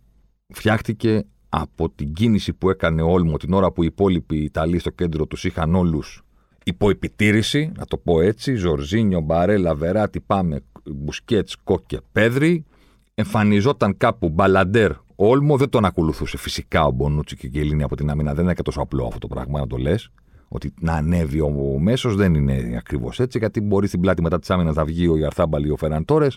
φτιάχτηκε 0.53 1.25
από 1.49 1.89
την 1.89 2.13
κίνηση 2.13 2.53
που 2.53 2.69
έκανε 2.69 3.01
ο 3.01 3.11
Όλμο 3.11 3.37
την 3.37 3.53
ώρα 3.53 3.71
που 3.71 3.83
οι 3.83 3.85
υπόλοιποι 3.85 4.37
Ιταλοί 4.37 4.79
στο 4.79 4.89
κέντρο 4.89 5.25
τους 5.25 5.43
είχαν 5.43 5.75
όλους 5.75 6.23
υπό 6.63 6.89
επιτήρηση, 6.89 7.71
να 7.77 7.85
το 7.85 7.97
πω 7.97 8.21
έτσι. 8.21 8.55
Ζορζίνιο, 8.55 9.19
Μπαρέλα, 9.19 9.75
Βεράτη, 9.75 10.19
πάμε, 10.19 10.63
Μπουσκέτς, 10.83 11.55
Κόκε, 11.63 11.97
Πέδρη. 12.11 12.65
Εμφανιζόταν 13.13 13.97
κάπου 13.97 14.29
Μπαλαντέρ, 14.29 14.91
Όλμο 15.23 15.57
δεν 15.57 15.69
τον 15.69 15.85
ακολουθούσε 15.85 16.37
φυσικά 16.37 16.85
ο 16.85 16.91
Μπονούτσι 16.91 17.35
και 17.35 17.47
η 17.47 17.49
Γκελίνη 17.49 17.83
από 17.83 17.95
την 17.95 18.09
άμυνα. 18.09 18.33
Δεν 18.33 18.43
είναι 18.43 18.53
και 18.53 18.61
τόσο 18.61 18.81
απλό 18.81 19.05
αυτό 19.05 19.19
το 19.19 19.27
πράγμα 19.27 19.59
να 19.59 19.67
το 19.67 19.77
λες. 19.77 20.11
Ότι 20.47 20.73
να 20.79 20.93
ανέβει 20.93 21.41
ο 21.41 21.79
μέσος 21.79 22.15
δεν 22.15 22.33
είναι 22.33 22.75
ακριβώς 22.77 23.19
έτσι, 23.19 23.37
γιατί 23.37 23.61
μπορεί 23.61 23.87
στην 23.87 23.99
πλάτη 23.99 24.21
μετά 24.21 24.39
της 24.39 24.49
άμυνας 24.49 24.75
να 24.75 24.85
βγει 24.85 25.07
ο 25.07 25.17
Ιαρθάμπαλ 25.17 25.65
ή 25.65 25.69
ο 25.69 25.75
Φεραντόρε 25.75 26.27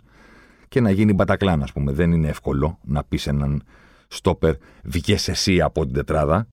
και 0.69 0.81
να 0.81 0.91
γίνει 0.91 1.12
μπατακλάν, 1.12 1.62
ας 1.62 1.73
πούμε. 1.73 1.93
Δεν 1.93 2.12
είναι 2.12 2.29
εύκολο 2.29 2.79
να 2.85 3.05
πεις 3.05 3.26
έναν 3.26 3.62
στόπερ, 4.09 4.55
βγες 4.85 5.29
εσύ 5.29 5.61
από 5.61 5.85
την 5.85 5.95
τετράδα. 5.95 6.49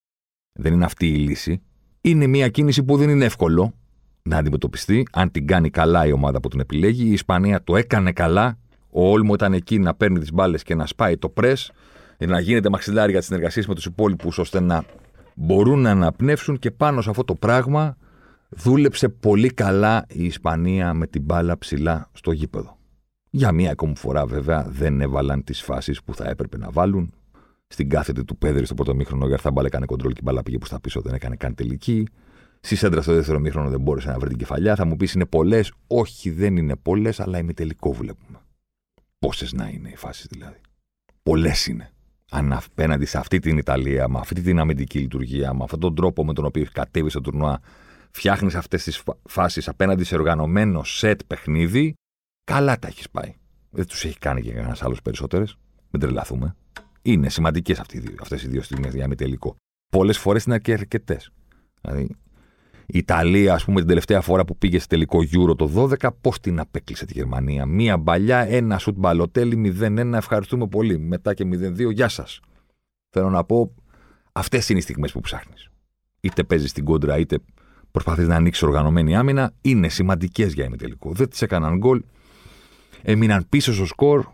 Δεν 0.60 0.74
είναι 0.74 0.86
αυτή 0.86 1.08
η 1.08 1.16
λύση. 1.16 1.62
Είναι 2.02 2.28
μια 2.28 2.50
κίνηση 2.50 2.84
που 2.84 2.98
δεν 2.98 3.10
είναι 3.10 3.26
εύκολο 3.26 3.74
να 4.22 4.38
αντιμετωπιστεί. 4.38 5.08
Αν 5.12 5.32
την 5.32 5.48
κάνει 5.48 5.70
καλά 5.70 6.06
η 6.06 6.12
ομάδα 6.12 6.40
που 6.40 6.48
την 6.48 6.60
επιλέγει. 6.60 7.04
Η 7.04 7.12
Ισπανία 7.12 7.64
το 7.64 7.76
έκανε 7.76 8.12
καλά. 8.12 8.58
Ο 8.90 9.10
Όλμο 9.10 9.34
ήταν 9.34 9.54
εκεί 9.54 9.80
να 9.80 9.94
παίρνει 9.94 10.20
τις 10.20 10.32
μπάλες 10.34 10.64
και 10.64 10.76
να 10.76 10.86
σπάει 10.86 11.18
το 11.18 11.30
πρε 11.30 11.54
να 12.26 12.40
γίνεται 12.40 12.70
μαξιλάρι 12.70 13.10
για 13.10 13.20
τις 13.20 13.28
συνεργασίες 13.28 13.68
με 13.68 13.76
τους 13.76 13.86
υπόλοιπους, 13.86 14.38
ώστε 14.38 14.60
να 14.60 14.86
μπορούν 15.36 15.82
να 15.82 15.92
αναπνεύσουν 15.92 16.60
και 16.60 16.72
πάνω 16.72 17.02
σε 17.02 17.10
αυτό 17.10 17.24
το 17.24 17.36
πράγμα 17.36 17.98
δούλεψε 18.50 19.10
πολύ 19.10 19.50
καλά 19.50 20.06
η 20.10 20.26
Ισπανία 20.26 20.94
με 20.94 21.08
την 21.08 21.22
μπάλα 21.22 21.58
ψηλά 21.58 22.10
στο 22.14 22.32
γήπεδο. 22.32 22.78
Για 23.30 23.52
μία 23.52 23.72
ακόμη 23.72 23.96
φορά, 23.96 24.26
βέβαια, 24.26 24.66
δεν 24.70 25.02
έβαλαν 25.02 25.44
τις 25.44 25.62
φάσεις 25.62 26.04
που 26.04 26.16
θα 26.16 26.30
έπρεπε 26.30 26.58
να 26.58 26.72
βάλουν. 26.72 27.14
Στην 27.68 27.90
κάθετη 27.90 28.24
του 28.24 28.38
Πέδρη 28.38 28.66
στο 28.66 28.74
πρώτο 28.74 28.96
μήχρονο, 28.96 29.26
ο 29.26 29.34
Αρθάμπαλ 29.34 29.66
έκανε 29.66 29.86
κοντρόλ 29.86 30.12
και 30.12 30.20
η 30.22 30.24
μπάλα 30.26 30.44
πήγε 30.44 30.58
προς 30.58 30.70
τα 30.70 30.80
πίσω, 30.80 31.02
δεν 31.02 31.14
έκανε 31.14 31.36
καν 31.36 31.56
τελική. 31.56 32.08
Στη 32.60 32.76
σέντρα 32.76 33.02
στο 33.02 33.14
δεύτερο 33.14 33.40
μήχρονο 33.40 33.70
δεν 33.70 33.82
μπόρεσε 33.82 34.10
να 34.10 34.20
βρει 34.20 34.30
την 34.30 34.38
κεφαλιά. 34.38 34.76
Θα 34.76 34.86
μου 34.86 34.96
πεις 34.96 35.14
είναι 35.14 35.26
πολλές; 35.26 35.74
Όχι, 35.88 36.30
δεν 36.30 36.58
είναι 36.58 36.76
πολλές, 36.76 37.20
αλλά 37.20 37.38
ημιτελικό 37.38 37.94
βλέπουμε. 37.94 38.40
Πόσες 39.20 39.54
να 39.54 39.68
είναι 39.68 39.90
οι 39.90 39.96
φάσεις 39.96 40.28
δηλαδή. 40.30 40.62
Πολλές 41.24 41.66
είναι 41.66 41.92
αν 42.34 42.54
απέναντι 42.54 43.06
σε 43.06 43.18
αυτή 43.18 43.40
την 43.40 43.58
Ιταλία, 43.58 44.08
με 44.08 44.20
αυτή 44.20 44.42
την 44.42 44.60
αμυντική 44.60 45.00
λειτουργία, 45.00 45.54
με 45.54 45.64
αυτόν 45.64 45.80
τον 45.80 45.96
τρόπο 45.96 46.26
με 46.26 46.34
τον 46.34 46.46
οποίο 46.46 46.66
κατέβει 46.72 47.10
στο 47.10 47.22
τουρνουά, 47.22 47.60
φτιάχνεις 48.12 48.56
αυτές 48.56 48.84
τις 48.84 49.04
φάσεις 49.30 49.68
απέναντι 49.68 50.04
σε 50.04 50.16
οργανωμένο 50.16 50.84
σετ 50.84 51.22
παιχνίδι, 51.28 51.96
Καλά 52.44 52.80
τα 52.80 52.88
έχεις 52.88 53.10
πάει. 53.10 53.34
Δεν 53.70 53.88
τους 53.88 54.06
έχει 54.06 54.18
κάνει 54.18 54.42
και 54.42 54.52
κανένας 54.52 54.84
άλλος 54.84 55.02
περισσότερες. 55.02 55.58
Μην 55.90 56.02
τρελαθούμε. 56.02 56.56
Είναι 57.02 57.30
σημαντικές 57.30 57.80
αυτές 58.20 58.44
οι 58.44 58.48
δύο 58.48 58.62
στιγμές 58.62 58.94
για 58.94 59.08
μη 59.08 59.16
τελικό. 59.16 59.56
Πολλές 59.92 60.18
φορές 60.18 60.44
είναι 60.44 60.60
και 60.60 60.74
αρκετές. 60.74 61.32
Δηλαδή, 61.82 62.16
η 62.94 62.98
Ιταλία, 62.98 63.54
ας 63.54 63.66
πούμε, 63.66 63.80
την 63.80 63.88
τελευταία 63.88 64.22
φορά 64.22 64.46
που 64.46 64.58
πήγε 64.58 64.80
σε 64.80 64.88
τελικό 64.88 65.20
Euro 65.20 65.58
το 65.58 65.68
12, 65.68 66.10
πώς 66.22 66.40
την 66.40 66.60
απέκλεισε 66.60 67.06
τη 67.06 67.14
Γερμανία. 67.14 67.66
Μία 67.66 67.98
μπαλιά, 67.98 68.38
ένα 68.38 68.78
σουτ 68.78 68.98
μπαλοτέλη, 68.98 69.56
0-1, 69.56 70.14
ευχαριστούμε 70.14 70.68
πολύ. 70.68 70.98
Μετά 70.98 71.34
και 71.34 71.46
0-2, 71.46 71.92
γεια 71.92 72.08
σας. 72.08 72.40
Θέλω 73.10 73.30
να 73.30 73.44
πω, 73.44 73.76
αυτές 74.32 74.70
είναι 74.70 74.80
οι 74.80 74.82
στιγμές 74.82 75.12
που 75.12 75.20
ψάχνεις. 75.20 75.70
Είτε 76.22 76.44
παίζεις 76.44 76.70
στην 76.70 76.86
κόντρα, 76.86 77.18
είτε 77.18 77.40
προσπαθείς 77.92 78.28
να 78.28 78.36
ανοίξεις 78.36 78.64
οργανωμένη 78.64 79.16
άμυνα, 79.16 79.54
είναι 79.62 79.90
σημαντικές 79.90 80.54
για 80.54 80.66
ημιτελικό. 80.66 81.12
Δεν 81.12 81.30
τις 81.30 81.42
έκαναν 81.42 81.78
γκολ. 81.78 82.04
Έμειναν 83.02 83.46
πίσω 83.50 83.74
στο 83.74 83.86
σκορ, 83.86 84.26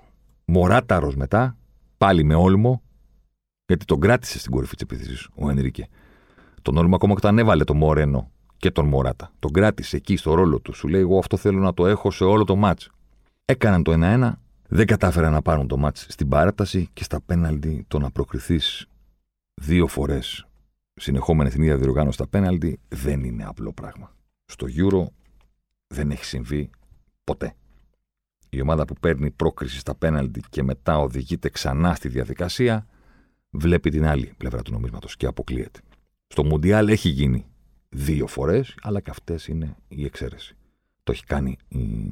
μωράταρος 0.46 1.16
μετά, 1.16 1.58
πάλι 1.98 2.24
με 2.24 2.36
όλμο, 2.36 2.82
γιατί 3.66 3.86
τον 3.86 4.00
κράτησε 4.00 4.40
στην 4.40 4.52
κορυφή 4.52 4.76
της 4.76 4.84
επίθεσης 4.84 5.28
ο 5.36 5.50
Ενρίκε. 5.50 5.88
Τον 6.62 6.78
όλμο 6.78 6.96
ακόμα 6.96 7.14
και 7.14 7.20
όταν 7.24 7.38
έβαλε 7.40 7.64
το 7.64 7.74
Μορένο 7.74 8.32
και 8.58 8.72
τον 8.72 8.88
Μωράτα. 8.88 9.32
Τον 9.40 9.52
κράτησε 9.52 9.96
εκεί 9.96 10.18
στο 10.18 10.34
ρόλο 10.34 10.60
του. 10.60 10.74
Σου 10.74 10.88
λέει: 10.88 11.02
Εγώ 11.02 11.18
αυτό 11.18 11.38
θέλω 11.38 11.60
να 11.60 11.74
το 11.74 11.88
έχω 11.88 12.12
σε 12.12 12.24
όλο 12.24 12.44
το 12.44 12.56
μάτς. 12.56 12.90
Έκαναν 13.46 13.84
το 13.84 13.94
1-1, 13.96 14.32
δεν 14.68 14.86
κατάφεραν 14.86 15.32
να 15.32 15.42
πάρουν 15.42 15.68
το 15.68 15.78
μάτς 15.78 16.06
στην 16.10 16.28
παράταση 16.30 16.90
και 16.94 17.04
στα 17.04 17.22
πέναλτι 17.22 17.86
το 17.88 18.00
να 18.00 18.12
προκριθείς 18.12 18.88
δύο 19.54 19.88
φορές 19.88 20.48
συνεχόμενη 20.94 21.50
την 21.50 21.62
ίδια 21.62 21.78
διοργάνωση 21.78 22.14
στα 22.14 22.28
πέναλτι 22.28 22.80
δεν 22.88 23.24
είναι 23.24 23.46
απλό 23.46 23.74
πράγμα. 23.74 24.16
Στο 24.46 24.68
Euro 24.78 25.06
δεν 25.88 26.12
έχει 26.12 26.26
συμβεί 26.26 26.70
ποτέ. 27.24 27.54
Η 28.50 28.62
ομάδα 28.62 28.86
που 28.86 28.94
παίρνει 28.94 29.32
πρόκριση 29.32 29.80
στα 29.80 29.96
πέναλτι 29.96 30.42
και 30.50 30.64
μετά 30.64 30.98
οδηγείται 30.98 31.50
ξανά 31.50 31.96
στη 31.96 32.08
διαδικασία 32.08 32.88
βλέπει 33.50 33.90
την 33.90 34.06
άλλη 34.06 34.34
πλευρά 34.38 34.62
του 34.62 34.72
νομίσματος 34.72 35.18
και 35.18 35.26
αποκλείεται. 35.26 35.80
Στο 36.28 36.44
Μουντιάλ 36.44 36.88
έχει 36.88 37.10
γίνει 37.10 37.46
δύο 37.90 38.28
φορές, 38.28 38.76
αλλά 38.82 39.00
και 39.00 39.10
αυτές 39.10 39.48
είναι 39.48 39.76
η 39.88 40.06
εξαίρεση. 40.06 40.56
Το 41.04 41.12
έχει 41.12 41.24
κάνει 41.24 41.58
η, 41.68 42.12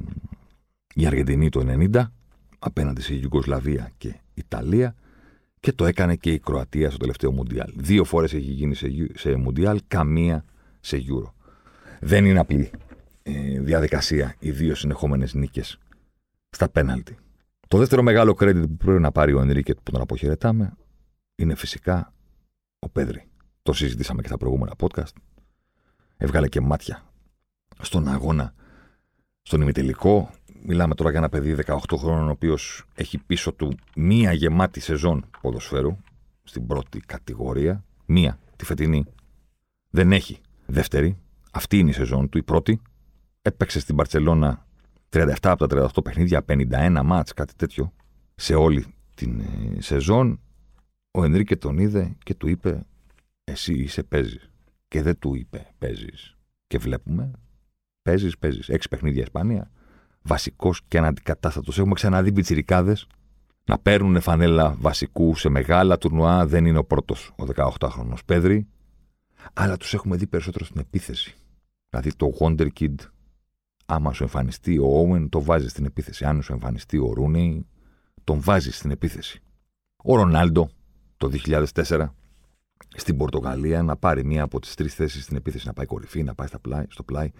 η 0.94 1.06
Αργεντινή 1.06 1.48
το 1.48 1.88
90 1.92 2.06
απέναντι 2.58 3.02
σε 3.02 3.14
Ιουγκοσλαβία 3.14 3.90
και 3.98 4.14
Ιταλία 4.34 4.94
και 5.60 5.72
το 5.72 5.86
έκανε 5.86 6.16
και 6.16 6.32
η 6.32 6.38
Κροατία 6.38 6.88
στο 6.88 6.98
τελευταίο 6.98 7.32
Μουντιάλ. 7.32 7.72
Δύο 7.76 8.04
φορές 8.04 8.34
έχει 8.34 8.50
γίνει 8.50 8.74
σε, 8.74 8.88
σε 9.14 9.36
Μουντιάλ, 9.36 9.80
καμία 9.88 10.44
σε 10.80 11.04
Euro. 11.08 11.30
Δεν 12.00 12.24
είναι 12.24 12.38
απλή 12.38 12.70
ε, 13.22 13.60
διαδικασία 13.60 14.34
οι 14.38 14.50
δύο 14.50 14.74
συνεχόμενες 14.74 15.34
νίκες 15.34 15.78
στα 16.50 16.68
πέναλτι. 16.68 17.16
Το 17.68 17.78
δεύτερο 17.78 18.02
μεγάλο 18.02 18.36
credit 18.40 18.62
που 18.68 18.76
πρέπει 18.76 19.00
να 19.00 19.12
πάρει 19.12 19.32
ο 19.32 19.40
Ενρίκε 19.40 19.74
που 19.74 19.90
τον 19.92 20.00
αποχαιρετάμε 20.00 20.72
είναι 21.36 21.54
φυσικά 21.54 22.12
ο 22.78 22.88
Πέδρη. 22.88 23.24
Το 23.62 23.72
συζητήσαμε 23.72 24.20
και 24.20 24.28
στα 24.28 24.36
προηγούμενα 24.36 24.72
podcast. 24.78 25.12
Έβγαλε 26.16 26.48
και 26.48 26.60
μάτια 26.60 27.02
στον 27.80 28.08
αγώνα, 28.08 28.54
στον 29.42 29.60
ημιτελικό. 29.60 30.30
Μιλάμε 30.62 30.94
τώρα 30.94 31.10
για 31.10 31.18
ένα 31.18 31.28
παιδί 31.28 31.56
18 31.66 31.78
χρόνων, 31.96 32.28
ο 32.28 32.30
οποίος 32.30 32.84
έχει 32.94 33.18
πίσω 33.18 33.52
του 33.52 33.72
μία 33.96 34.32
γεμάτη 34.32 34.80
σεζόν 34.80 35.30
ποδοσφαίρου 35.40 35.96
στην 36.42 36.66
πρώτη 36.66 37.00
κατηγορία. 37.00 37.84
Μία, 38.06 38.38
τη 38.56 38.64
φετινή. 38.64 39.04
Δεν 39.90 40.12
έχει 40.12 40.40
δεύτερη. 40.66 41.18
Αυτή 41.50 41.78
είναι 41.78 41.90
η 41.90 41.92
σεζόν 41.92 42.28
του, 42.28 42.38
η 42.38 42.42
πρώτη. 42.42 42.80
Έπαιξε 43.42 43.80
στην 43.80 43.96
Παρσελώνα 43.96 44.66
37 45.10 45.34
από 45.42 45.66
τα 45.66 45.88
38 45.94 46.04
παιχνίδια, 46.04 46.44
51 46.48 47.00
μάτς, 47.04 47.32
κάτι 47.32 47.54
τέτοιο, 47.54 47.92
σε 48.34 48.54
όλη 48.54 48.94
την 49.14 49.40
ε, 49.40 49.80
σεζόν. 49.80 50.40
Ο 51.10 51.24
Ενρίκε 51.24 51.56
τον 51.56 51.78
είδε 51.78 52.16
και 52.22 52.34
του 52.34 52.48
είπε 52.48 52.86
εσύ 53.44 53.74
είσαι 53.74 54.02
παίζει. 54.02 54.40
Και 54.88 55.02
δεν 55.02 55.18
του 55.18 55.34
είπε 55.34 55.74
παίζεις. 55.78 56.36
Και 56.66 56.78
βλέπουμε, 56.78 57.30
παίζεις, 58.02 58.38
παίζεις. 58.38 58.68
Έξι 58.68 58.88
παιχνίδια 58.88 59.22
Ισπανία, 59.22 59.70
βασικός 60.22 60.82
και 60.88 60.98
αναντικατάστατος. 60.98 61.78
Έχουμε 61.78 61.94
ξαναδεί 61.94 62.32
πιτσιρικάδες 62.32 63.06
να 63.64 63.78
παίρνουν 63.78 64.20
φανέλα 64.20 64.74
βασικού 64.78 65.36
σε 65.36 65.48
μεγάλα 65.48 65.98
τουρνουά. 65.98 66.46
Δεν 66.46 66.66
είναι 66.66 66.78
ο 66.78 66.84
πρώτος 66.84 67.32
ο 67.38 67.44
18χρονο 67.56 68.14
Πέδρη, 68.26 68.66
αλλά 69.52 69.76
τους 69.76 69.94
έχουμε 69.94 70.16
δει 70.16 70.26
περισσότερο 70.26 70.64
στην 70.64 70.80
επίθεση. 70.80 71.34
Δηλαδή 71.88 72.16
το 72.16 72.32
Wonder 72.40 72.68
Kid, 72.80 72.94
άμα 73.86 74.12
σου 74.12 74.22
εμφανιστεί 74.22 74.78
ο 74.78 75.08
Owen, 75.08 75.28
το 75.28 75.42
βάζεις 75.42 75.70
στην 75.70 75.84
επίθεση. 75.84 76.24
Αν 76.24 76.42
σου 76.42 76.52
εμφανιστεί 76.52 76.98
ο 76.98 77.12
Ρούνεϊ, 77.12 77.66
τον 78.24 78.40
βάζεις 78.40 78.76
στην 78.76 78.90
επίθεση. 78.90 79.42
Ο 79.96 80.16
Ρονάλντο 80.16 80.70
το 81.16 81.30
2004 81.46 82.14
στην 82.96 83.16
Πορτογαλία 83.16 83.82
να 83.82 83.96
πάρει 83.96 84.24
μία 84.24 84.42
από 84.42 84.60
τις 84.60 84.74
τρεις 84.74 84.94
θέσεις 84.94 85.22
στην 85.22 85.36
επίθεση, 85.36 85.66
να 85.66 85.72
πάει 85.72 85.86
κορυφή, 85.86 86.22
να 86.22 86.34
πάει 86.34 86.46
στα 86.46 86.58
πλάι, 86.58 86.84
στο 86.88 87.02
πλάι. 87.02 87.30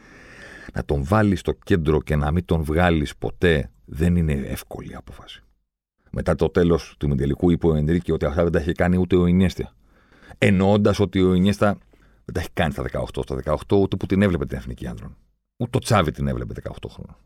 Να 0.75 0.85
τον 0.85 1.05
βάλει 1.05 1.37
στο 1.37 1.53
κέντρο 1.53 2.03
και 2.03 2.17
να 2.17 2.31
μην 2.31 2.45
τον 2.45 2.63
βγάλεις 2.63 3.17
ποτέ 3.17 3.71
δεν 3.85 4.17
είναι 4.17 4.33
εύκολη 4.33 4.95
απόφαση. 4.95 5.43
Μετά 6.11 6.35
το 6.35 6.49
τέλος 6.49 6.95
του 6.99 7.09
Μεντελικού 7.09 7.51
είπε 7.51 7.67
ο 7.67 7.75
Ενρίκη 7.75 8.13
ότι 8.13 8.25
αυτά 8.25 8.43
δεν 8.43 8.53
τα 8.53 8.59
έχει 8.59 8.73
κάνει 8.73 8.97
ούτε 8.97 9.17
ο 9.17 9.27
Ινιέστα. 9.27 9.73
Εννοώντας 10.39 11.01
ότι 11.01 11.23
ο 11.23 11.35
Ινιέστα 11.35 11.79
δεν 12.25 12.35
τα 12.35 12.41
έχει 12.41 12.51
κάνει 12.53 12.73
στα 12.73 12.85
18, 12.93 13.05
στα 13.23 13.37
18 13.45 13.77
ούτε 13.77 13.97
που 13.97 14.07
την 14.07 14.23
έβλεπε 14.23 14.47
την 14.47 14.57
εθνική 14.57 14.87
άνδρων. 14.87 15.17
Ούτε 15.57 15.77
ο 15.77 15.81
Τσάβη 15.81 16.11
την 16.11 16.29
έβλεπε 16.29 16.55
18 16.63 16.71
χρόνια. 16.89 17.19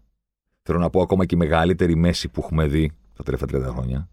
Θέλω 0.62 0.78
να 0.78 0.90
πω 0.90 1.00
ακόμα 1.00 1.26
και 1.26 1.34
η 1.34 1.38
μεγαλύτερη 1.38 1.96
μέση 1.96 2.28
που 2.28 2.40
έχουμε 2.40 2.66
δει 2.66 2.92
τα 3.16 3.22
τελευταία 3.22 3.68
30 3.68 3.72
χρόνια 3.72 4.08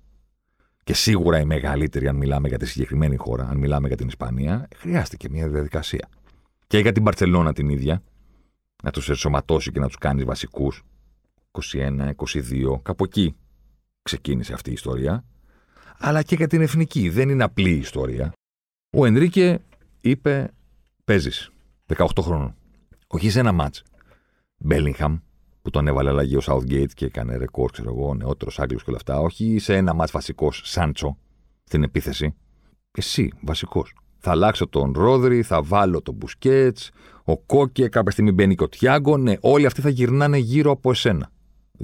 και 0.87 0.93
σίγουρα 0.93 1.39
η 1.39 1.45
μεγαλύτερη, 1.45 2.07
αν 2.07 2.15
μιλάμε 2.15 2.47
για 2.47 2.57
τη 2.57 2.65
συγκεκριμένη 2.65 3.15
χώρα, 3.15 3.47
αν 3.49 3.57
μιλάμε 3.57 3.87
για 3.87 3.97
την 3.97 4.07
Ισπανία, 4.07 4.67
χρειάστηκε 4.75 5.29
μια 5.29 5.47
διαδικασία. 5.47 6.09
Και 6.67 6.77
για 6.77 6.91
την 6.91 7.03
Παρσελώνα 7.03 7.53
την 7.53 7.69
ίδια, 7.69 8.03
να 8.83 8.91
τους 8.91 9.09
ενσωματώσει 9.09 9.71
και 9.71 9.79
να 9.79 9.87
τους 9.87 9.97
κάνεις 9.97 10.25
βασικούς. 10.25 10.83
21, 11.51 12.11
22, 12.15 12.79
κάπου 12.81 13.03
εκεί 13.03 13.35
ξεκίνησε 14.01 14.53
αυτή 14.53 14.69
η 14.69 14.73
ιστορία. 14.73 15.25
Αλλά 15.97 16.23
και 16.23 16.35
για 16.35 16.47
την 16.47 16.61
εθνική. 16.61 17.09
Δεν 17.09 17.29
είναι 17.29 17.43
απλή 17.43 17.69
η 17.69 17.77
ιστορία. 17.77 18.31
Ο 18.97 19.05
Ενρίκε 19.05 19.59
είπε: 20.01 20.53
Παίζεις 21.03 21.51
18 21.95 22.05
χρόνων. 22.21 22.55
Όχι 23.07 23.29
σε 23.29 23.39
ένα 23.39 23.51
μάτς. 23.51 23.83
Μπέλιγχαμ, 24.57 25.17
που 25.67 25.73
τον 25.73 25.87
έβαλε 25.87 26.09
αλλαγή 26.09 26.35
ο 26.35 26.41
Southgate 26.43 26.93
και 26.93 27.05
έκανε 27.05 27.37
ρεκόρ, 27.37 27.71
ξέρω 27.71 27.89
εγώ, 27.89 28.13
νεότερος 28.13 28.59
Άγγλος 28.59 28.83
και 28.83 28.89
όλα 28.89 28.97
αυτά. 28.97 29.19
Όχι 29.19 29.59
σε 29.59 29.75
ένα 29.75 29.93
μάτς 29.93 30.11
βασικός 30.11 30.61
Σάντσο 30.65 31.17
στην 31.63 31.83
επίθεση. 31.83 32.35
Εσύ, 32.91 33.31
βασικός. 33.41 33.93
Θα 34.17 34.31
αλλάξω 34.31 34.67
τον 34.67 34.93
Ρόδρυ, 34.95 35.43
θα 35.43 35.61
βάλω 35.61 36.01
τον 36.01 36.15
Μπουσκέτς, 36.15 36.91
ο 37.23 37.37
Κόκε, 37.37 37.87
κάποια 37.87 38.11
στιγμή 38.11 38.31
μπαίνει 38.31 38.55
και 38.55 38.63
ο 38.63 38.69
Τιάγκο. 38.69 39.17
Ναι, 39.17 39.35
όλοι 39.39 39.65
αυτοί 39.65 39.81
θα 39.81 39.89
γυρνάνε 39.89 40.37
γύρω 40.37 40.71
από 40.71 40.91
εσένα. 40.91 41.31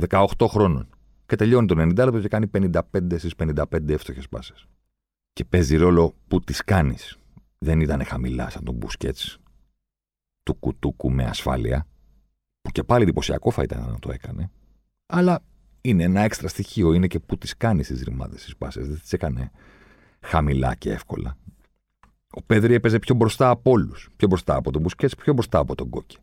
18 0.09 0.25
χρόνων. 0.47 0.87
Και 1.25 1.35
τελειώνει 1.35 1.67
το 1.67 1.75
90 1.77 1.95
λεπτό 1.95 2.19
και 2.19 2.27
κάνει 2.27 2.47
55 2.47 3.17
στις 3.17 3.33
55 3.35 3.89
εύστοχες 3.89 4.29
πάσες. 4.29 4.67
Και 5.33 5.45
παίζει 5.45 5.75
ρόλο 5.75 6.13
που 6.27 6.39
τις 6.39 6.63
κάνεις. 6.63 7.17
Δεν 7.57 7.79
ήταν 7.79 8.03
χαμηλά 8.05 8.49
σαν 8.49 8.63
τον 8.63 8.75
Μπουσκέτς 8.75 9.37
του 10.43 10.53
κουτούκου 10.53 11.11
με 11.11 11.23
ασφάλεια 11.23 11.87
που 12.63 12.71
και 12.71 12.83
πάλι 12.83 13.03
εντυπωσιακό 13.03 13.51
θα 13.51 13.63
ήταν 13.63 13.89
να 13.91 13.99
το 13.99 14.11
έκανε. 14.11 14.51
Αλλά 15.05 15.39
είναι 15.81 16.03
ένα 16.03 16.21
έξτρα 16.21 16.47
στοιχείο. 16.47 16.93
Είναι 16.93 17.07
και 17.07 17.19
που 17.19 17.37
τις 17.37 17.57
κάνει 17.57 17.83
τι 17.83 18.03
ρημάδες 18.03 18.45
τι 18.45 18.51
πάσε. 18.57 18.81
Δεν 18.81 18.99
τις 18.99 19.13
έκανε 19.13 19.51
χαμηλά 20.21 20.75
και 20.75 20.91
εύκολα. 20.91 21.37
Ο 22.33 22.41
Πέδρη 22.41 22.73
έπαιζε 22.73 22.99
πιο 22.99 23.15
μπροστά 23.15 23.49
από 23.49 23.71
όλους. 23.71 24.09
Πιο 24.15 24.27
μπροστά 24.27 24.55
από 24.55 24.71
τον 24.71 24.81
Μπουσκέτς, 24.81 25.15
πιο 25.15 25.33
μπροστά 25.33 25.59
από 25.59 25.75
τον 25.75 25.89
Κόκκι. 25.89 26.17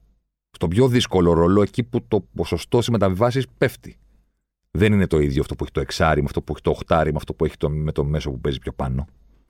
Στο 0.51 0.69
πιο 0.69 0.89
δύσκολο 0.89 1.33
ρόλο, 1.33 1.63
εκεί 1.63 1.83
που 1.83 2.05
το 2.09 2.21
ποσοστό 2.35 2.77
στις 2.77 2.89
μεταβιβάσεις 2.89 3.47
πέφτει. 3.59 3.97
Δεν 4.71 4.93
είναι 4.93 5.07
το 5.07 5.19
ίδιο 5.19 5.41
αυτό 5.41 5.55
που 5.55 5.65
έχει 5.65 5.73
το 5.73 5.81
εξάρι, 5.81 6.21
με 6.21 6.27
αυτό 6.27 6.43
που 6.43 6.53
έχει 6.53 6.63
το 6.63 6.71
οχτάρι, 6.71 7.11
με 7.11 7.17
αυτό 7.17 7.35
που 7.35 7.45
έχει 7.45 7.57
το, 7.57 7.71
με 7.71 7.93
το 7.93 8.05
μέσο 8.05 8.31
που 8.31 8.41
παίζει 8.41 8.59
πιο 8.59 8.73
πάνω. 8.73 9.07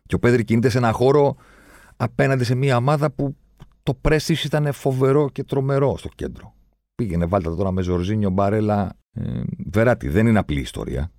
Και 0.07 0.15
ο 0.15 0.19
Πέδρη 0.19 0.45
κινείται 0.45 0.69
σε 0.69 0.79
ένα 0.79 0.93
χώρο 0.93 1.37
απέναντι 1.97 2.45
σε 2.45 2.55
μια 2.55 2.77
ομάδα 2.77 3.11
που 3.11 3.37
το 3.83 3.95
πρέσις 3.95 4.45
ήταν 4.45 4.73
φοβερό 4.73 5.31
και 5.31 5.45
τρομερό 5.45 5.97
στο 5.97 6.09
κέντρο. 6.15 6.55
Πήγαινε, 7.01 7.27
βάλτε 7.27 7.55
τώρα 7.55 7.71
με 7.71 7.83
Ζορζίνιο, 7.83 8.31
Μπαρέλα, 8.31 8.93
ε, 9.13 9.43
Βεράτη. 9.67 10.09
Δεν 10.09 10.27
είναι 10.27 10.39
απλή 10.39 10.61
ιστορία. 10.61 11.13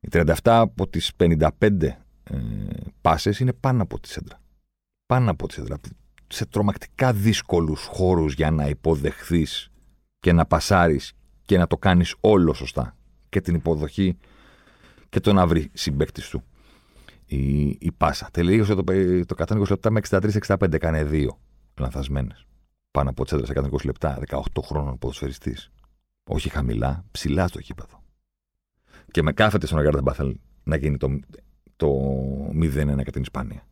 Οι 0.00 0.08
37 0.12 0.34
από 0.42 0.88
τις 0.88 1.12
55 1.16 1.48
ε, 2.22 2.36
πάσες 3.00 3.40
είναι 3.40 3.52
πάνω 3.52 3.82
από 3.82 4.00
τη 4.00 4.08
σέντρα. 4.08 4.40
Πάνω 5.06 5.30
από 5.30 5.48
τη 5.48 5.54
σέντρα. 5.54 5.76
Σε 6.26 6.46
τρομακτικά 6.46 7.12
δύσκολους 7.12 7.84
χώρους 7.84 8.34
για 8.34 8.50
να 8.50 8.68
υποδεχθείς 8.68 9.70
και 10.18 10.32
να 10.32 10.46
πασάρεις 10.46 11.12
και 11.44 11.58
να 11.58 11.66
το 11.66 11.76
κάνεις 11.76 12.14
όλο 12.20 12.52
σωστά. 12.52 12.96
Και 13.28 13.40
την 13.40 13.54
υποδοχή 13.54 14.18
και 15.08 15.20
το 15.20 15.32
να 15.32 15.46
βρει 15.46 15.70
συμπέκτη 15.72 16.30
του 16.30 16.42
η, 17.26 17.66
η 17.66 17.92
πάσα. 17.96 18.28
Τελείωσε 18.32 18.74
το, 18.74 18.84
το 19.26 19.44
120 19.46 19.68
λεπτά 19.68 19.90
με 19.90 20.00
63-65. 20.08 20.72
Έκανε 20.72 21.04
δύο 21.04 21.38
λανθασμένες 21.78 22.46
πάνω 22.90 23.10
από 23.10 23.24
τσέντρα 23.24 23.46
σε 23.46 23.52
120 23.56 23.84
λεπτά, 23.84 24.18
18 24.28 24.40
χρόνων 24.62 24.98
ποδοσφαιριστής. 24.98 25.70
Όχι 26.30 26.48
χαμηλά, 26.48 27.04
ψηλά 27.10 27.48
στο 27.48 27.60
κήπεδο. 27.60 28.02
Και 29.10 29.22
με 29.22 29.32
κάθεται 29.32 29.66
στον 29.66 29.78
Αγκάρτα 29.78 30.02
Μπάθελ 30.02 30.36
να 30.64 30.76
γίνει 30.76 30.96
το, 30.96 31.18
το 31.76 31.88
0-1 32.54 32.70
κατά 32.72 33.10
την 33.10 33.22
Ισπανία. 33.22 33.66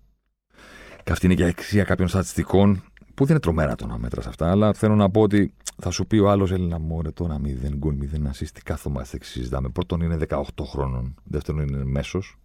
Και 1.04 1.12
αυτή 1.12 1.26
είναι 1.26 1.34
και 1.34 1.44
αξία 1.44 1.84
κάποιων 1.84 2.08
στατιστικών 2.08 2.82
που 3.14 3.24
δεν 3.24 3.30
είναι 3.30 3.40
τρομερά 3.40 3.74
το 3.74 3.86
να 3.86 3.98
μέτρας 3.98 4.26
αυτά, 4.26 4.50
αλλά 4.50 4.72
θέλω 4.72 4.94
να 4.94 5.10
πω 5.10 5.20
ότι 5.20 5.52
θα 5.76 5.90
σου 5.90 6.06
πει 6.06 6.18
ο 6.18 6.30
άλλος 6.30 6.50
Έλληνα 6.50 6.78
Μόρε 6.78 7.10
τώρα 7.10 7.40
0 7.44 7.74
γκολ, 7.76 7.96
0 8.14 8.16
assist. 8.16 8.48
Τι 8.52 8.62
κάθομαστε 8.62 9.18
και 9.18 9.24
συζητάμε. 9.24 9.68
Πρώτον 9.68 10.00
είναι 10.00 10.16
18 10.28 10.42
χρόνων. 10.62 11.14
Δεύτερον 11.24 11.66
είναι 11.66 11.84
μέσος. 11.84 12.36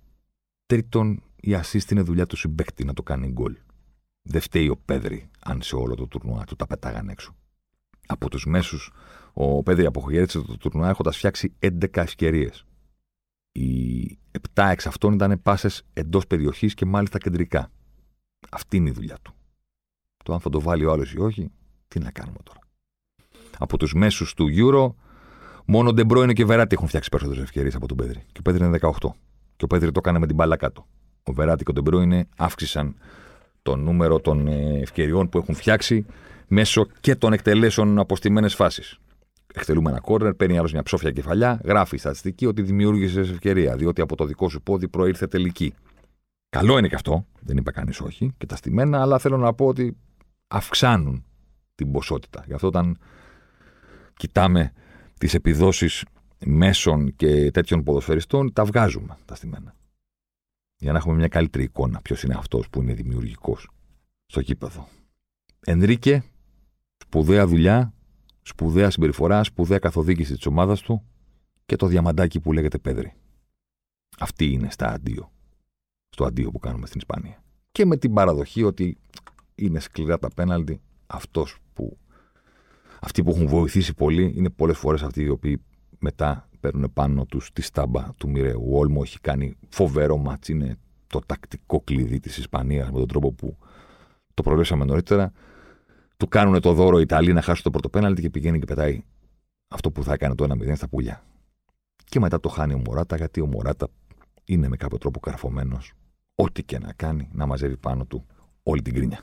Τρίτον, 0.66 1.24
η 1.36 1.56
assist 1.62 1.92
είναι 1.92 2.02
δουλειά 2.02 2.26
του 2.26 2.36
συμπέκτη 2.36 2.84
να 2.86 2.94
το 2.94 3.04
κάνει 3.04 3.28
γκολ. 3.28 3.58
Δεν 4.22 4.42
φταίει 4.42 4.68
ο 4.68 4.78
Πέδρη 4.86 5.30
αν 5.40 5.62
σε 5.62 5.76
όλο 5.76 5.96
το 5.96 6.08
τουρνουά 6.08 6.44
του 6.44 6.56
τα 6.56 6.68
πετάγανε 6.68 7.12
έξω. 7.12 7.36
Από 8.08 8.30
τους 8.30 8.46
μέσους, 8.46 8.92
ο 9.34 9.64
Πέδρι 9.64 9.86
αποχαιρέτησε 9.86 10.42
το 10.42 10.58
τουρνουά 10.58 10.90
έχοντας 10.90 11.18
φτιάξει 11.18 11.54
11 11.60 12.02
ευκαιρίες. 12.02 12.66
Οι 13.52 14.20
7 14.54 14.70
εξ 14.72 14.86
αυτών 14.86 15.14
ήταν 15.14 15.42
πάσες 15.42 15.84
εντός 15.94 16.28
περιοχής 16.28 16.74
και 16.74 16.86
μάλιστα 16.86 17.18
κεντρικά. 17.18 17.72
Αυτή 18.52 18.78
είναι 18.78 18.90
η 18.90 18.94
δουλειά 18.94 19.18
του. 19.22 19.34
Το 20.24 20.34
αν 20.34 20.40
θα 20.40 20.50
το 20.50 20.62
βάλει 20.62 20.86
ο 20.86 20.92
άλλος 20.92 21.14
ή 21.14 21.20
όχι, 21.20 21.52
τι 21.88 22.00
να 22.00 22.12
κάνουμε 22.12 22.38
τώρα. 22.44 22.60
Από 23.58 23.78
τους 23.78 23.94
μέσους 23.94 24.34
του 24.34 24.48
Euro, 24.50 24.94
μόνο 25.66 25.90
ο 25.90 25.94
Ντεμπρόινε 25.94 26.34
και 26.34 26.46
Βεράτη 26.46 26.76
έχουν 26.76 26.88
φτιάξει 26.88 27.10
περισσότερες 27.10 27.44
ευκαιρίες 27.44 27.76
από 27.76 27.88
τον 27.88 27.98
Πέδρι. 27.98 28.24
Και 28.32 28.40
ο 28.40 28.42
Πέδρι 28.42 28.66
είναι 28.66 28.78
18. 28.82 28.92
Και 29.56 29.64
ο 29.64 29.68
Πέδρι 29.68 29.92
το 29.92 30.00
έκανε 30.00 30.20
με 30.20 30.28
την 30.28 30.36
μπάλα 30.36 30.56
κάτω. 30.56 30.88
Ο 31.24 31.34
Βεράτη 31.34 31.64
και 31.64 31.72
ο 31.72 31.74
Ντεμπρόινε 31.74 32.28
αύξησαν 32.38 32.96
το 33.62 33.76
νούμερο 33.76 34.20
των 34.20 34.48
ε, 34.48 34.80
ευκαιριών 34.82 35.30
που 35.30 35.38
έχουν 35.38 35.56
φτιάξει 35.56 36.06
μέσω 36.48 36.88
και 37.00 37.16
των 37.16 37.34
εκτελέσεων 37.34 38.00
από 38.00 38.16
στιμένε 38.16 38.50
φάσεις. 38.50 39.00
Εκτελούμε 39.54 39.90
ένα 39.90 40.00
κόρνερ, 40.00 40.34
παίρνει 40.34 40.58
άλλος 40.58 40.72
μια 40.72 40.84
ψόφια 40.84 41.12
κεφαλιά, 41.12 41.62
γράφει 41.64 41.96
η 41.96 41.98
στατιστική 41.98 42.46
ότι 42.46 42.62
δημιούργησες 42.62 43.30
ευκαιρία, 43.30 43.76
διότι 43.76 44.02
από 44.02 44.16
το 44.16 44.26
δικό 44.26 44.50
σου 44.50 44.62
πόδι 44.62 44.88
προήρθε 44.88 45.28
τελική. 45.28 45.74
Καλό 46.50 46.78
είναι 46.78 46.88
και 46.88 46.96
αυτό, 46.96 47.26
δεν 47.40 47.58
είπε 47.58 47.72
κανείς 47.72 48.00
όχι, 48.00 48.34
και 48.38 48.46
τα 48.46 48.56
στημένα, 48.56 49.02
αλλά 49.02 49.20
θέλω 49.20 49.38
να 49.38 49.54
πω 49.54 49.66
ότι 49.66 49.98
αυξάνουν 50.48 51.26
την 51.76 51.92
ποσότητα. 51.92 52.44
Γι' 52.48 52.54
αυτό 52.54 52.68
όταν 52.68 52.98
κοιτάμε 54.14 54.72
τις 55.20 55.34
επιδόσεις 55.34 56.06
μέσων 56.46 57.16
και 57.16 57.52
τέτοιων 57.52 57.84
ποδοσφαιριστών, 57.84 58.54
τα 58.54 58.66
βγάζουμε 58.66 59.18
τα 59.26 59.36
στημένα. 59.36 59.76
Για 60.82 60.92
να 60.92 60.98
έχουμε 60.98 61.16
μια 61.16 61.28
καλύτερη 61.28 61.64
εικόνα 61.64 62.02
ποιος 62.02 62.24
είναι 62.24 62.36
αυτός 62.38 62.70
που 62.70 62.82
είναι 62.82 62.94
δημιουργικός 62.94 63.70
στο 64.26 64.42
κήπεδο. 64.42 64.88
Ενρίκε, 65.60 66.24
σπουδαία 66.98 67.48
δουλειά, 67.48 67.94
σπουδαία 68.42 68.90
συμπεριφορά, 68.90 69.44
σπουδαία 69.44 69.80
καθοδήγηση 69.80 70.36
της 70.36 70.46
ομάδας 70.46 70.82
του 70.82 71.06
και 71.66 71.76
το 71.76 71.88
διαμαντάκι 71.88 72.40
που 72.40 72.54
λέγεται 72.54 72.78
Πέδρη. 72.78 73.14
Αυτή 74.20 74.46
είναι 74.46 74.70
στα 74.70 74.88
αντίο. 74.88 75.32
Στο 76.10 76.26
αντίο 76.26 76.52
που 76.52 76.60
κάνουμε 76.60 76.86
στην 76.86 77.00
Ισπανία. 77.00 77.44
Και 77.72 77.86
με 77.86 77.98
την 77.98 78.14
παραδοχή 78.14 78.64
ότι 78.64 78.98
είναι 79.56 79.80
σκληρά 79.80 80.20
τα 80.20 80.28
πέναλτι. 80.36 80.82
Αυτός 81.08 81.58
που. 81.74 81.98
Αυτοί 83.02 83.24
που 83.24 83.30
έχουν 83.30 83.48
βοηθήσει 83.48 83.94
πολύ 83.94 84.34
είναι 84.36 84.50
πολλές 84.50 84.78
φορές 84.78 85.04
αυτοί 85.04 85.22
οι 85.22 85.30
οποίοι 85.30 85.62
μετά 86.02 86.50
παίρνουν 86.60 86.94
πάνω 86.94 87.26
τους 87.26 87.52
τη 87.54 87.62
στάμπα 87.62 88.14
του 88.18 88.30
μοιραίου. 88.30 88.64
Ο 88.72 88.78
Όλμο 88.78 89.02
έχει 89.04 89.20
κάνει 89.20 89.56
φοβερό 89.70 90.18
μάτς. 90.18 90.48
Είναι 90.48 90.78
το 91.08 91.20
τακτικό 91.26 91.82
κλειδί 91.82 92.20
της 92.20 92.38
Ισπανίας 92.38 92.92
με 92.92 92.98
τον 92.98 93.08
τρόπο 93.08 93.32
που 93.32 93.58
το 94.34 94.44
προβλέψαμε 94.44 94.86
νωρίτερα. 94.86 95.32
Του 96.18 96.28
κάνουν 96.28 96.62
το 96.62 96.74
δώρο 96.74 97.00
οι 97.00 97.02
Ιταλοί 97.02 97.34
να 97.34 97.42
χάσουν 97.42 97.64
το 97.64 97.70
πρώτο 97.70 97.90
πέναλτι 97.90 98.22
και 98.22 98.30
πηγαίνει 98.30 98.60
και 98.60 98.66
πετάει 98.66 99.04
αυτό 99.68 99.92
που 99.92 100.04
θα 100.04 100.14
έκανε 100.14 100.36
το 100.36 100.48
1-0 100.50 100.76
στα 100.76 100.88
πουλιά. 100.88 101.24
Και 102.06 102.20
μετά 102.20 102.40
το 102.40 102.50
χάνει 102.50 102.74
ο 102.74 102.82
Μωράτα, 102.86 103.16
γιατί 103.16 103.42
ο 103.42 103.46
Μωράτα 103.46 103.88
είναι 104.46 104.68
με 104.68 104.78
κάποιο 104.78 104.98
τρόπο 104.98 105.20
καρφωμένος. 105.20 105.94
Ό,τι 106.36 106.64
και 106.64 106.80
να 106.80 106.94
κάνει, 106.94 107.30
να 107.32 107.46
μαζεύει 107.46 107.78
πάνω 107.78 108.06
του 108.06 108.26
όλη 108.64 108.82
την 108.82 108.94
κρίνια. 108.94 109.22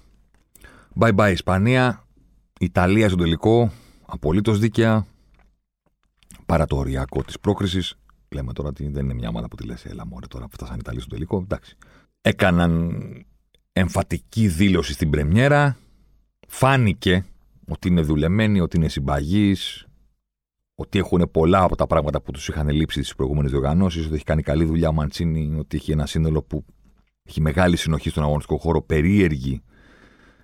Bye 1.01 1.15
bye 1.15 1.31
Ισπανία. 1.33 2.05
Ιταλία 2.61 3.09
στο 3.09 3.17
τελικό. 3.17 3.71
Απολύτως 4.07 4.59
δίκαια. 4.59 5.07
Παρά 6.49 6.67
το 6.67 6.77
οριακό 6.77 7.23
της 7.23 7.41
πρόκρισης. 7.41 7.95
Λέμε 8.29 8.53
τώρα 8.53 8.69
ότι 8.69 8.89
δεν 8.89 9.05
είναι 9.05 9.15
μια 9.15 9.29
ομάδα 9.29 9.49
που 9.49 9.57
τη 9.57 9.65
λες, 9.65 9.85
έλα 9.85 10.07
μωρέ 10.07 10.27
τώρα 10.27 10.45
που 10.45 10.51
φτάσαν 10.53 10.75
οι 10.75 10.79
Ιταλοί 10.81 11.01
στο 11.01 11.09
τελικό. 11.09 11.41
Εντάξει. 11.43 11.77
Έκαναν 12.21 12.93
εμφατική 13.73 14.49
δήλωση 14.49 14.93
στην 14.93 15.11
Πρεμιέρα. 15.11 15.77
Φάνηκε 16.49 17.25
ότι 17.69 17.89
είναι 17.89 18.01
δουλεμένοι, 18.01 18.61
ότι 18.61 18.77
είναι 18.77 18.89
συμπαγείς, 18.89 19.87
ότι 20.75 20.99
έχουν 20.99 21.31
πολλά 21.31 21.63
από 21.63 21.77
τα 21.77 21.87
πράγματα 21.87 22.21
που 22.21 22.33
τους 22.33 22.49
είχαν 22.49 22.69
λείψει 22.69 23.03
στις 23.03 23.15
προηγούμενες 23.15 23.51
διοργανώσεις, 23.51 24.07
ότι 24.07 24.15
έχει 24.15 24.25
κάνει 24.25 24.43
καλή 24.43 24.65
δουλειά 24.65 24.89
ο 24.89 24.93
Μαντσίνη, 24.93 25.59
ότι 25.59 25.77
έχει 25.77 25.93
ένα 25.93 26.07
σύνολο 26.07 26.43
που 26.43 26.65
έχει 27.23 27.41
μεγάλη 27.41 27.77
συνοχή 27.77 28.11
στον 28.11 28.23
αγωνιστικό 28.23 28.59
χώρο, 28.59 28.83
περίεργη 28.83 29.63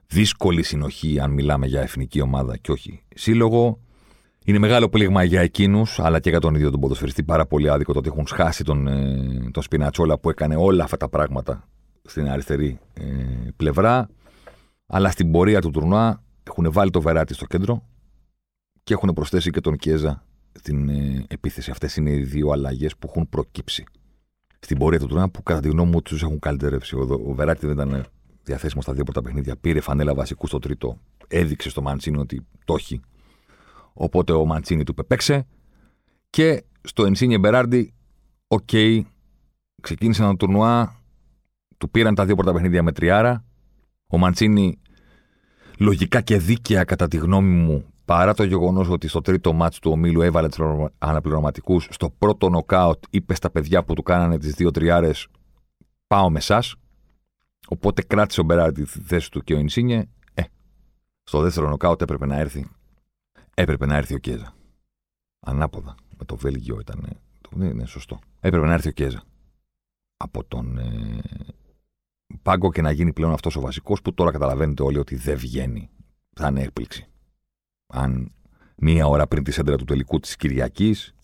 δύσκολη 0.06 0.62
συνοχή 0.62 1.20
αν 1.20 1.30
μιλάμε 1.30 1.66
για 1.66 1.80
εθνική 1.80 2.20
ομάδα 2.20 2.56
και 2.56 2.70
όχι 2.70 3.02
σύλλογο. 3.14 3.78
Είναι 4.46 4.58
μεγάλο 4.58 4.88
πλήγμα 4.88 5.22
για 5.22 5.40
εκείνους, 5.40 5.98
αλλά 5.98 6.20
και 6.20 6.30
για 6.30 6.40
τον 6.40 6.54
ίδιο 6.54 6.70
τον 6.70 6.80
ποδοσφαιριστή. 6.80 7.22
Πάρα 7.22 7.46
πολύ 7.46 7.68
άδικο 7.70 7.92
το 7.92 7.98
ότι 7.98 8.08
έχουν 8.08 8.26
σχάσει 8.26 8.64
τον, 8.64 8.86
ε, 8.88 9.50
τον 9.50 9.62
Σπινατσόλα 9.62 10.18
που 10.18 10.30
έκανε 10.30 10.56
όλα 10.56 10.84
αυτά 10.84 10.96
τα 10.96 11.08
πράγματα 11.08 11.68
στην 12.02 12.28
αριστερή 12.28 12.78
ε, 12.92 13.02
πλευρά. 13.56 14.08
Αλλά 14.86 15.10
στην 15.10 15.30
πορεία 15.30 15.60
του 15.60 15.70
τουρνουά 15.70 16.22
έχουν 16.42 16.72
βάλει 16.72 16.90
το 16.90 17.00
Βεράτη 17.00 17.34
στο 17.34 17.46
κέντρο 17.46 17.82
και 18.82 18.92
έχουν 18.92 19.12
προσθέσει 19.14 19.50
και 19.50 19.60
τον 19.60 19.76
Κιέζα 19.76 20.24
στην 20.52 20.88
ε, 20.88 21.24
επίθεση. 21.28 21.70
Αυτές 21.70 21.96
είναι 21.96 22.10
οι 22.10 22.22
δύο 22.22 22.50
αλλαγές 22.50 22.96
που 22.96 23.06
έχουν 23.10 23.28
προκύψει 23.28 23.84
στην 24.58 24.78
πορεία 24.78 24.98
του 24.98 25.06
τουρνουά 25.06 25.28
που 25.28 25.42
κατά 25.42 25.60
τη 25.60 25.68
γνώμη 25.68 25.90
μου 25.90 26.02
τους 26.02 26.22
έχουν 26.22 26.38
καλυτερεύσει. 26.38 26.96
Ο, 26.96 27.22
ο 27.26 27.34
Βεράτη 27.34 27.66
δεν 27.66 27.74
ήταν 27.74 28.04
διαθέσιμος 28.42 28.84
στα 28.84 28.92
δύο 28.92 29.04
πρώτα 29.04 29.22
παιχνίδια. 29.22 29.56
Πήρε 29.56 29.80
φανέλα 29.80 30.14
βασικού 30.14 30.46
στο 30.46 30.58
τρίτο. 30.58 30.98
Έδειξε 31.28 31.70
στο 31.70 31.82
Μαντσίνη 31.82 32.18
ότι 32.18 32.46
το 32.64 32.74
έχει. 32.74 33.00
Οπότε 33.94 34.32
ο 34.32 34.44
Μαντσίνη 34.44 34.84
του 34.84 34.94
είπε 34.94 35.15
παίξε. 35.15 35.46
Και 36.30 36.64
στο 36.82 37.04
Ινσίνιε 37.04 37.38
Μπεράρντι, 37.38 37.94
OK, 38.48 38.68
okay, 38.72 39.00
ξεκίνησαν 39.82 40.30
το 40.30 40.36
τουρνουά. 40.36 41.02
Του 41.78 41.90
πήραν 41.90 42.14
τα 42.14 42.24
δύο 42.24 42.34
πρώτα 42.34 42.52
παιχνίδια 42.52 42.82
με 42.82 42.92
τριάρα. 42.92 43.44
Ο 44.06 44.18
Μαντσίνη 44.18 44.78
λογικά 45.78 46.20
και 46.20 46.38
δίκαια 46.38 46.84
κατά 46.84 47.08
τη 47.08 47.16
γνώμη 47.16 47.52
μου 47.52 47.84
παρά 48.04 48.34
το 48.34 48.44
γεγονός 48.44 48.88
ότι 48.88 49.08
στο 49.08 49.20
τρίτο 49.20 49.52
ματς 49.52 49.80
του 49.80 49.90
ομίλου 49.90 50.20
έβαλε 50.20 50.48
τους 50.48 50.58
αναπληρωματικούς, 50.98 51.88
στο 51.90 52.10
πρώτο 52.10 52.48
νοκάουτ 52.48 53.04
είπε 53.10 53.34
στα 53.34 53.50
παιδιά 53.50 53.84
που 53.84 53.94
του 53.94 54.02
κάνανε 54.02 54.38
τις 54.38 54.54
δύο 54.54 54.70
τριάρες: 54.70 55.26
Πάω 56.06 56.30
με 56.30 56.38
εσά. 56.38 56.62
Οπότε 57.68 58.02
κράτησε 58.02 58.40
ο 58.40 58.44
Μπεράρντι 58.44 58.82
τη 58.82 59.00
θέση 59.00 59.30
του 59.30 59.40
και 59.40 59.54
ο 59.54 59.58
Ινσίνιε. 59.58 60.04
Ε, 60.34 60.42
στο 61.22 61.40
δεύτερο 61.40 61.68
νοκάουτ 61.68 62.02
έπρεπε 62.02 62.26
να 62.26 62.38
έρθει. 62.38 62.66
Έπρεπε 63.54 63.86
να 63.86 63.96
έρθει 63.96 64.14
ο 64.14 64.18
Κέζα. 64.18 64.54
Ανάποδα. 65.40 65.94
Με 66.18 66.24
το 66.24 66.36
Βέλγιο 66.36 66.80
ήταν. 66.80 67.08
Ναι, 67.50 67.72
ναι, 67.72 67.86
σωστό. 67.86 68.18
Έπρεπε 68.40 68.66
να 68.66 68.72
έρθει 68.72 68.88
ο 68.88 68.92
Κέζα. 68.92 69.22
Από 70.16 70.44
τον 70.44 70.78
ε, 70.78 71.20
πάγκο 72.42 72.72
και 72.72 72.82
να 72.82 72.90
γίνει 72.90 73.12
πλέον 73.12 73.32
αυτός 73.32 73.56
ο 73.56 73.60
βασικός 73.60 74.02
που 74.02 74.14
τώρα 74.14 74.30
καταλαβαίνετε 74.30 74.82
όλοι 74.82 74.98
ότι 74.98 75.16
δεν 75.16 75.36
βγαίνει. 75.36 75.90
Θα 76.32 76.48
είναι 76.48 76.62
έκπληξη. 76.62 77.06
Αν 77.86 78.32
μία 78.76 79.06
ώρα 79.06 79.26
πριν 79.26 79.44
τη 79.44 79.50
σέντρα 79.50 79.76
του 79.76 79.84
τελικού 79.84 80.20
της 80.20 80.36
Κυριακής 80.36 81.14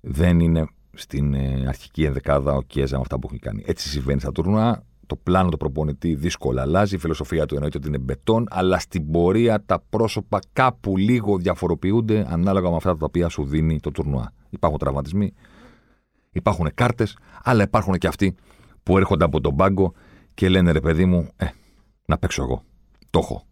δεν 0.00 0.40
είναι 0.40 0.66
στην 0.92 1.34
ε, 1.34 1.64
αρχική 1.68 2.04
ενδεκάδα 2.04 2.54
ο 2.54 2.62
Κέζα 2.62 2.96
με 2.96 3.02
αυτά 3.02 3.18
που 3.18 3.28
έχει 3.30 3.38
κάνει. 3.38 3.62
Έτσι 3.66 3.88
συμβαίνει 3.88 4.20
στα 4.20 4.32
τουρνουά 4.32 4.84
το 5.12 5.20
πλάνο 5.22 5.48
του 5.48 5.56
προπονητή 5.56 6.14
δύσκολα 6.14 6.62
αλλάζει, 6.62 6.94
η 6.94 6.98
φιλοσοφία 6.98 7.46
του 7.46 7.54
εννοείται 7.54 7.78
ότι 7.78 7.88
είναι 7.88 7.98
μπετόν, 7.98 8.46
αλλά 8.50 8.78
στην 8.78 9.10
πορεία 9.10 9.64
τα 9.64 9.84
πρόσωπα 9.90 10.38
κάπου 10.52 10.96
λίγο 10.96 11.38
διαφοροποιούνται 11.38 12.26
ανάλογα 12.28 12.70
με 12.70 12.76
αυτά 12.76 12.96
τα 12.96 13.04
οποία 13.04 13.28
σου 13.28 13.44
δίνει 13.44 13.80
το 13.80 13.90
τουρνουά. 13.90 14.32
Υπάρχουν 14.50 14.78
τραυματισμοί, 14.78 15.32
υπάρχουν 16.30 16.70
κάρτες, 16.74 17.16
αλλά 17.42 17.62
υπάρχουν 17.62 17.94
και 17.94 18.06
αυτοί 18.06 18.34
που 18.82 18.98
έρχονται 18.98 19.24
από 19.24 19.40
τον 19.40 19.56
πάγκο 19.56 19.92
και 20.34 20.48
λένε 20.48 20.70
ρε 20.72 20.80
παιδί 20.80 21.04
μου, 21.04 21.28
ε, 21.36 21.46
να 22.06 22.18
παίξω 22.18 22.42
εγώ. 22.42 22.62
Το 23.10 23.18
έχω. 23.18 23.46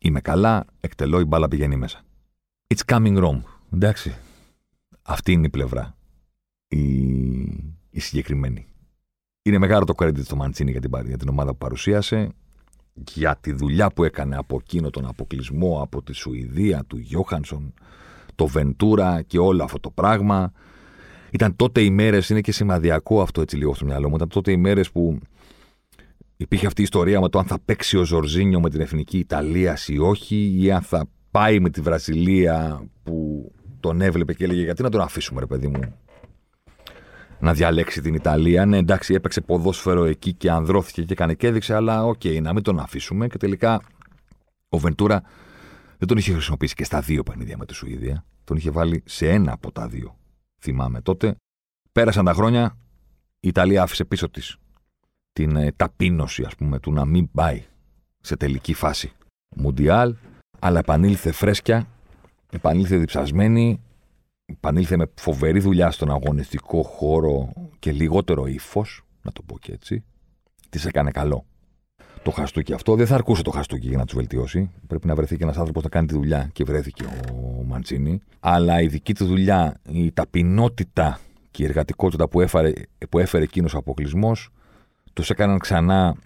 Είμαι 0.00 0.20
καλά, 0.20 0.64
εκτελώ, 0.80 1.20
η 1.20 1.24
μπάλα 1.24 1.48
πηγαίνει 1.48 1.76
μέσα. 1.76 2.00
It's 2.74 2.94
coming 2.94 3.24
wrong. 3.24 3.40
Εντάξει. 3.74 4.16
Αυτή 5.02 5.32
είναι 5.32 5.46
η 5.46 5.50
πλευρά. 5.50 5.96
Η, 6.68 6.82
η 7.90 8.00
συγκεκριμένη. 8.00 8.66
Είναι 9.46 9.58
μεγάλο 9.58 9.84
το 9.84 9.94
credit 9.96 10.24
στο 10.24 10.36
Μαντσίνη 10.36 10.70
για 10.70 10.80
την, 10.80 10.90
για 11.06 11.16
την 11.16 11.28
ομάδα 11.28 11.50
που 11.50 11.56
παρουσίασε, 11.56 12.28
για 12.94 13.36
τη 13.40 13.52
δουλειά 13.52 13.90
που 13.90 14.04
έκανε 14.04 14.36
από 14.36 14.56
εκείνο 14.60 14.90
τον 14.90 15.06
αποκλεισμό 15.06 15.82
από 15.82 16.02
τη 16.02 16.12
Σουηδία, 16.12 16.84
του 16.86 16.96
Γιώχανσον, 16.96 17.74
το 18.34 18.46
Βεντούρα 18.46 19.22
και 19.22 19.38
όλο 19.38 19.64
αυτό 19.64 19.80
το 19.80 19.90
πράγμα. 19.90 20.52
Ήταν 21.30 21.56
τότε 21.56 21.80
οι 21.80 21.90
μέρες, 21.90 22.28
είναι 22.28 22.40
και 22.40 22.52
σημαδιακό 22.52 23.22
αυτό 23.22 23.40
έτσι 23.40 23.56
λίγο 23.56 23.74
στο 23.74 23.84
μυαλό 23.84 24.08
μου, 24.08 24.14
ήταν 24.14 24.28
τότε 24.28 24.50
οι 24.50 24.56
μέρες 24.56 24.90
που 24.90 25.18
υπήρχε 26.36 26.66
αυτή 26.66 26.80
η 26.80 26.84
ιστορία 26.84 27.20
με 27.20 27.28
το 27.28 27.38
αν 27.38 27.44
θα 27.44 27.58
παίξει 27.64 27.96
ο 27.96 28.04
Ζορζίνιο 28.04 28.60
με 28.60 28.70
την 28.70 28.80
εθνική 28.80 29.18
Ιταλίας 29.18 29.88
ή 29.88 29.98
όχι, 29.98 30.56
ή 30.60 30.70
αν 30.70 30.82
θα 30.82 31.08
πάει 31.30 31.60
με 31.60 31.70
τη 31.70 31.80
Βραζιλία 31.80 32.86
που 33.02 33.50
τον 33.80 34.00
έβλεπε 34.00 34.34
και 34.34 34.44
έλεγε 34.44 34.62
γιατί 34.62 34.82
να 34.82 34.90
τον 34.90 35.00
αφήσουμε 35.00 35.40
ρε 35.40 35.46
παιδί 35.46 35.68
μου 35.68 35.80
να 37.40 37.52
διαλέξει 37.52 38.00
την 38.00 38.14
Ιταλία. 38.14 38.66
Ναι, 38.66 38.76
εντάξει, 38.76 39.14
έπαιξε 39.14 39.40
ποδόσφαιρο 39.40 40.04
εκεί 40.04 40.32
και 40.32 40.50
ανδρώθηκε 40.50 41.02
και 41.02 41.12
έκανε 41.12 41.34
και 41.34 41.46
έδειξε, 41.46 41.74
αλλά 41.74 42.04
OK, 42.04 42.20
okay, 42.22 42.42
να 42.42 42.52
μην 42.52 42.62
τον 42.62 42.78
αφήσουμε. 42.78 43.26
Και 43.26 43.36
τελικά 43.36 43.80
ο 44.68 44.78
Βεντούρα 44.78 45.22
δεν 45.98 46.08
τον 46.08 46.16
είχε 46.16 46.32
χρησιμοποιήσει 46.32 46.74
και 46.74 46.84
στα 46.84 47.00
δύο 47.00 47.22
παιχνίδια 47.22 47.56
με 47.56 47.66
τη 47.66 47.74
Σουηδία. 47.74 48.24
Τον 48.44 48.56
είχε 48.56 48.70
βάλει 48.70 49.02
σε 49.06 49.30
ένα 49.30 49.52
από 49.52 49.72
τα 49.72 49.88
δύο. 49.88 50.16
Θυμάμαι 50.60 51.00
τότε. 51.00 51.34
Πέρασαν 51.92 52.24
τα 52.24 52.32
χρόνια. 52.32 52.76
Η 53.40 53.48
Ιταλία 53.48 53.82
άφησε 53.82 54.04
πίσω 54.04 54.30
της 54.30 54.56
την 55.32 55.56
ε, 55.56 55.72
ταπείνωση, 55.76 56.42
ας 56.42 56.54
πούμε, 56.56 56.78
του 56.78 56.92
να 56.92 57.04
μην 57.04 57.30
πάει 57.30 57.64
σε 58.20 58.36
τελική 58.36 58.74
φάση 58.74 59.12
Μουντιάλ, 59.56 60.14
αλλά 60.58 60.78
επανήλθε 60.78 61.32
φρέσκια, 61.32 61.86
επανήλθε 62.50 62.96
διψασμένη, 62.96 63.80
επανήλθε 64.46 64.96
με 64.96 65.06
φοβερή 65.14 65.60
δουλειά 65.60 65.90
στον 65.90 66.10
αγωνιστικό 66.10 66.82
χώρο 66.82 67.52
και 67.78 67.92
λιγότερο 67.92 68.46
ύφος, 68.46 69.04
να 69.22 69.32
το 69.32 69.42
πω 69.42 69.58
και 69.58 69.72
έτσι. 69.72 70.04
Της 70.68 70.84
έκανε 70.84 71.10
καλό. 71.10 71.44
Το 72.22 72.30
χαστούκι 72.30 72.72
αυτό 72.72 72.94
δεν 72.94 73.06
θα 73.06 73.14
αρκούσε 73.14 73.42
το 73.42 73.50
χαστούκι 73.50 73.88
για 73.88 73.96
να 73.96 74.04
τους 74.04 74.14
βελτιώσει. 74.14 74.70
Πρέπει 74.86 75.06
να 75.06 75.14
βρεθεί 75.14 75.36
και 75.36 75.42
ένας 75.42 75.56
άνθρωπος 75.56 75.82
να 75.82 75.88
κάνει 75.88 76.06
τη 76.06 76.14
δουλειά 76.14 76.50
και 76.52 76.64
βρέθηκε 76.64 77.04
ο 77.32 77.62
Μαντσίνη. 77.64 78.20
Αλλά 78.40 78.80
η 78.80 78.86
δική 78.86 79.14
του 79.14 79.26
δουλειά, 79.26 79.80
η 79.90 80.12
ταπεινότητα 80.12 81.20
και 81.50 81.62
η 81.62 81.66
εργατικότητα 81.66 82.28
που 82.28 82.40
έφερε, 82.40 82.72
που 83.08 83.18
έφερε 83.18 83.44
εκείνος 83.44 83.74
ο 83.74 83.78
αποκλεισμός, 83.78 84.50
τους 85.12 85.30
έκαναν 85.30 85.58
ξανά 85.58 86.16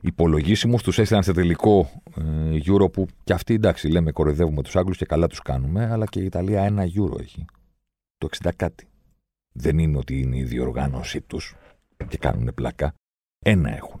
υπολογίσιμους, 0.00 0.82
τους 0.82 0.98
έστειλαν 0.98 1.22
σε 1.22 1.32
τελικό 1.32 1.90
ε, 2.16 2.58
Euro 2.66 2.92
που 2.92 3.06
και 3.24 3.32
αυτοί 3.32 3.54
εντάξει, 3.54 3.88
λέμε 3.88 4.10
κοροϊδεύουμε 4.10 4.62
τους 4.62 4.76
Άγγλους 4.76 4.96
και 4.96 5.04
καλά 5.04 5.26
τους 5.26 5.40
κάνουμε, 5.40 5.90
αλλά 5.90 6.06
και 6.06 6.20
η 6.20 6.24
Ιταλία 6.24 6.62
ένα 6.62 6.84
Euro 6.84 7.20
έχει. 7.20 7.44
Το 8.18 8.28
60 8.42 8.50
κάτι. 8.56 8.86
Δεν 9.52 9.78
είναι 9.78 9.96
ότι 9.96 10.20
είναι 10.20 10.36
η 10.36 10.42
διοργάνωσή 10.42 11.20
τους 11.20 11.56
και 12.08 12.16
κάνουν 12.16 12.50
πλάκα. 12.54 12.94
Ένα 13.44 13.76
έχουν. 13.76 14.00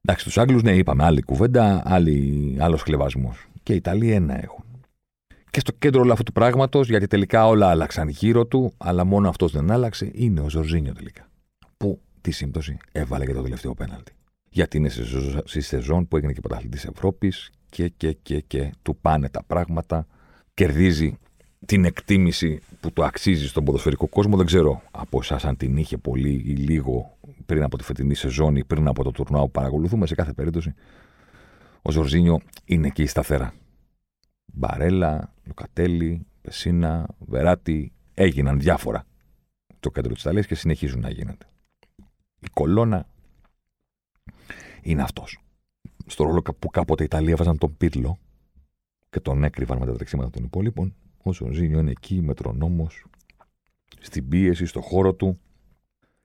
Εντάξει, 0.00 0.24
τους 0.24 0.38
Άγγλους, 0.38 0.62
ναι, 0.62 0.76
είπαμε 0.76 1.04
άλλη 1.04 1.22
κουβέντα, 1.22 1.82
άλλος 2.58 2.82
χλεβασμός. 2.82 3.48
Και 3.62 3.72
οι 3.72 3.76
Ιταλοί 3.76 4.12
ένα 4.12 4.42
έχουν. 4.42 4.64
Και 5.50 5.60
στο 5.60 5.72
κέντρο 5.72 6.00
όλου 6.00 6.12
αυτού 6.12 6.24
του 6.24 6.32
πράγματος, 6.32 6.88
γιατί 6.88 7.06
τελικά 7.06 7.46
όλα 7.46 7.68
άλλαξαν 7.68 8.08
γύρω 8.08 8.46
του, 8.46 8.72
αλλά 8.76 9.04
μόνο 9.04 9.28
αυτός 9.28 9.52
δεν 9.52 9.70
άλλαξε, 9.70 10.10
είναι 10.14 10.40
ο 10.40 10.48
Ζορζίνιο 10.48 10.92
τελικά. 10.92 11.28
Που 11.76 12.00
τη 12.20 12.30
σύμπτωση 12.30 12.76
έβαλε 12.92 13.26
και 13.26 13.32
το 13.32 13.42
τελευταίο 13.42 13.74
πέναλτι 13.74 14.12
γιατί 14.50 14.76
είναι 14.76 14.88
στη 15.44 15.60
σεζόν 15.60 16.08
που 16.08 16.16
έγινε 16.16 16.32
και 16.32 16.40
πρωταθλητής 16.40 16.84
Ευρώπης 16.84 17.50
και, 17.68 17.88
και, 17.88 18.12
και, 18.12 18.40
και 18.40 18.72
του 18.82 18.96
πάνε 18.96 19.28
τα 19.28 19.42
πράγματα. 19.42 20.06
Κερδίζει 20.54 21.18
την 21.66 21.84
εκτίμηση 21.84 22.60
που 22.80 22.92
το 22.92 23.04
αξίζει 23.04 23.48
στον 23.48 23.64
ποδοσφαιρικό 23.64 24.08
κόσμο. 24.08 24.36
Δεν 24.36 24.46
ξέρω 24.46 24.82
από 24.90 25.18
εσάς 25.18 25.44
αν 25.44 25.56
την 25.56 25.76
είχε 25.76 25.96
πολύ 25.96 26.42
ή 26.46 26.54
λίγο 26.54 27.18
πριν 27.46 27.62
από 27.62 27.78
τη 27.78 27.84
φετινή 27.84 28.14
σεζόν 28.14 28.56
ή 28.56 28.64
πριν 28.64 28.88
από 28.88 29.04
το 29.04 29.10
τουρνουά 29.10 29.42
που 29.42 29.50
παρακολουθούμε. 29.50 30.06
Σε 30.06 30.14
κάθε 30.14 30.32
περίπτωση, 30.32 30.74
ο 31.82 31.90
Ζορζίνιο 31.90 32.40
είναι 32.64 32.86
εκεί 32.86 33.06
σταθερά. 33.06 33.54
Μπαρέλα, 34.52 35.34
Λουκατέλη, 35.44 36.26
Πεσίνα, 36.40 37.08
Βεράτη 37.18 37.92
έγιναν 38.14 38.60
διάφορα 38.60 39.04
το 39.80 39.90
κέντρο 39.90 40.12
της 40.12 40.22
Ιταλίας 40.22 40.46
και 40.46 40.54
συνεχίζουν 40.54 41.00
να 41.00 41.10
γίνονται. 41.10 41.46
Η 42.38 42.46
κολόνα 42.52 43.06
είναι 44.82 45.02
αυτός. 45.02 45.38
Στο 46.06 46.24
ρόλο 46.24 46.42
που 46.58 46.68
κάποτε 46.68 47.02
η 47.02 47.04
Ιταλία 47.04 47.36
βάζαν 47.36 47.58
τον 47.58 47.76
Πύρλο 47.76 48.18
και 49.10 49.20
τον 49.20 49.44
έκρυβαν 49.44 49.78
με 49.78 49.86
τα 49.86 49.92
τρεξίματα 49.92 50.30
των 50.30 50.44
υπόλοιπων, 50.44 50.94
ο 51.22 51.32
Ζωνζίνιο 51.32 51.78
είναι 51.78 51.90
εκεί, 51.90 52.20
μετρονόμος, 52.22 53.04
στην 54.00 54.28
πίεση, 54.28 54.66
στο 54.66 54.80
χώρο 54.80 55.14
του, 55.14 55.40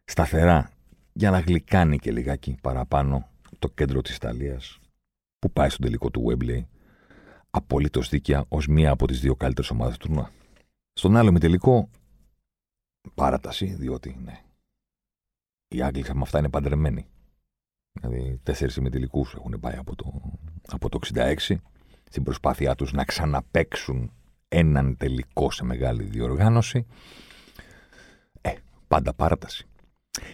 σταθερά, 0.04 0.72
για 1.14 1.32
να 1.32 1.40
γλυκάνει 1.40 1.98
και 1.98 2.12
λιγάκι 2.12 2.58
παραπάνω 2.62 3.30
το 3.60 3.70
κέντρο 3.70 4.02
της 4.02 4.16
Ιταλίας 4.16 4.80
που 5.40 5.52
πάει 5.52 5.70
στον 5.70 5.86
τελικό 5.86 6.12
του 6.12 6.26
Wembley 6.28 6.64
απολύτως 7.50 8.10
δίκαια 8.10 8.46
ως 8.48 8.68
μία 8.68 8.92
από 8.92 9.08
τις 9.08 9.20
δύο 9.20 9.36
καλύτερες 9.36 9.70
ομάδες 9.70 9.98
του 9.98 10.08
τουρνουά. 10.08 10.32
Στον 10.94 11.16
άλλο 11.16 11.32
τελικό, 11.32 11.90
παράταση, 13.14 13.66
διότι 13.66 14.18
ναι, 14.24 14.42
οι 15.68 15.82
Άγγλοι 15.82 16.04
με 16.14 16.22
αυτά 16.22 16.40
είναι 16.40 16.50
παντρεμένοι. 16.50 17.08
Δηλαδή, 18.02 18.40
τέσσερις 18.44 18.76
ημιτελικού 18.76 19.26
έχουν 19.36 19.60
πάει 19.60 19.76
από 19.76 19.96
το, 19.96 20.22
από 20.68 20.90
το 20.90 21.00
66 21.14 21.56
στην 22.10 22.24
προσπάθειά 22.24 22.76
τους 22.76 22.94
να 22.94 23.04
ξαναπέξουν 23.04 24.12
έναν 24.48 24.98
τελικό 24.98 25.52
σε 25.52 25.64
μεγάλη 25.64 26.04
διοργάνωση. 26.04 26.86
Ε, 28.42 28.52
πάντα 28.88 29.14
παράταση. 29.14 29.68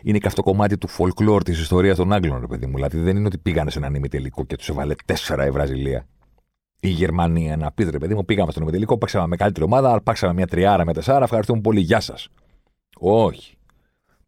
Είναι 0.01 0.17
και 0.17 0.27
αυτό 0.27 0.43
κομμάτι 0.43 0.77
του 0.77 0.89
folklore 0.89 1.43
της 1.43 1.59
ιστορίας 1.59 1.97
των 1.97 2.13
Άγγλων, 2.13 2.39
ρε 2.39 2.47
παιδί 2.47 2.65
μου. 2.65 2.75
Δηλαδή, 2.75 2.97
δεν 2.97 3.15
είναι 3.17 3.25
ότι 3.25 3.37
πήγανε 3.37 3.69
σε 3.69 3.77
έναν 3.77 3.95
ημιτελικό 3.95 4.45
και 4.45 4.55
τους 4.55 4.69
έβαλε 4.69 4.93
τέσσερα 5.05 5.45
η 5.45 5.51
Βραζιλία. 5.51 6.05
Η 6.79 6.89
Γερμανία 6.89 7.57
να 7.57 7.71
πει, 7.71 7.83
ρε 7.83 7.97
παιδί 7.97 8.13
μου, 8.13 8.25
πήγαμε 8.25 8.51
στον 8.51 8.63
ημιτελικό, 8.63 8.97
παίξαμε 8.97 9.27
με 9.27 9.35
καλύτερη 9.35 9.65
ομάδα, 9.65 10.01
παίξαμε 10.01 10.33
μια 10.33 10.47
τριάρα 10.47 10.85
με 10.85 10.93
τεσσάρα, 10.93 11.23
ευχαριστούμε 11.23 11.61
πολύ, 11.61 11.79
γεια 11.79 11.99
σας. 11.99 12.27
Όχι. 12.97 13.55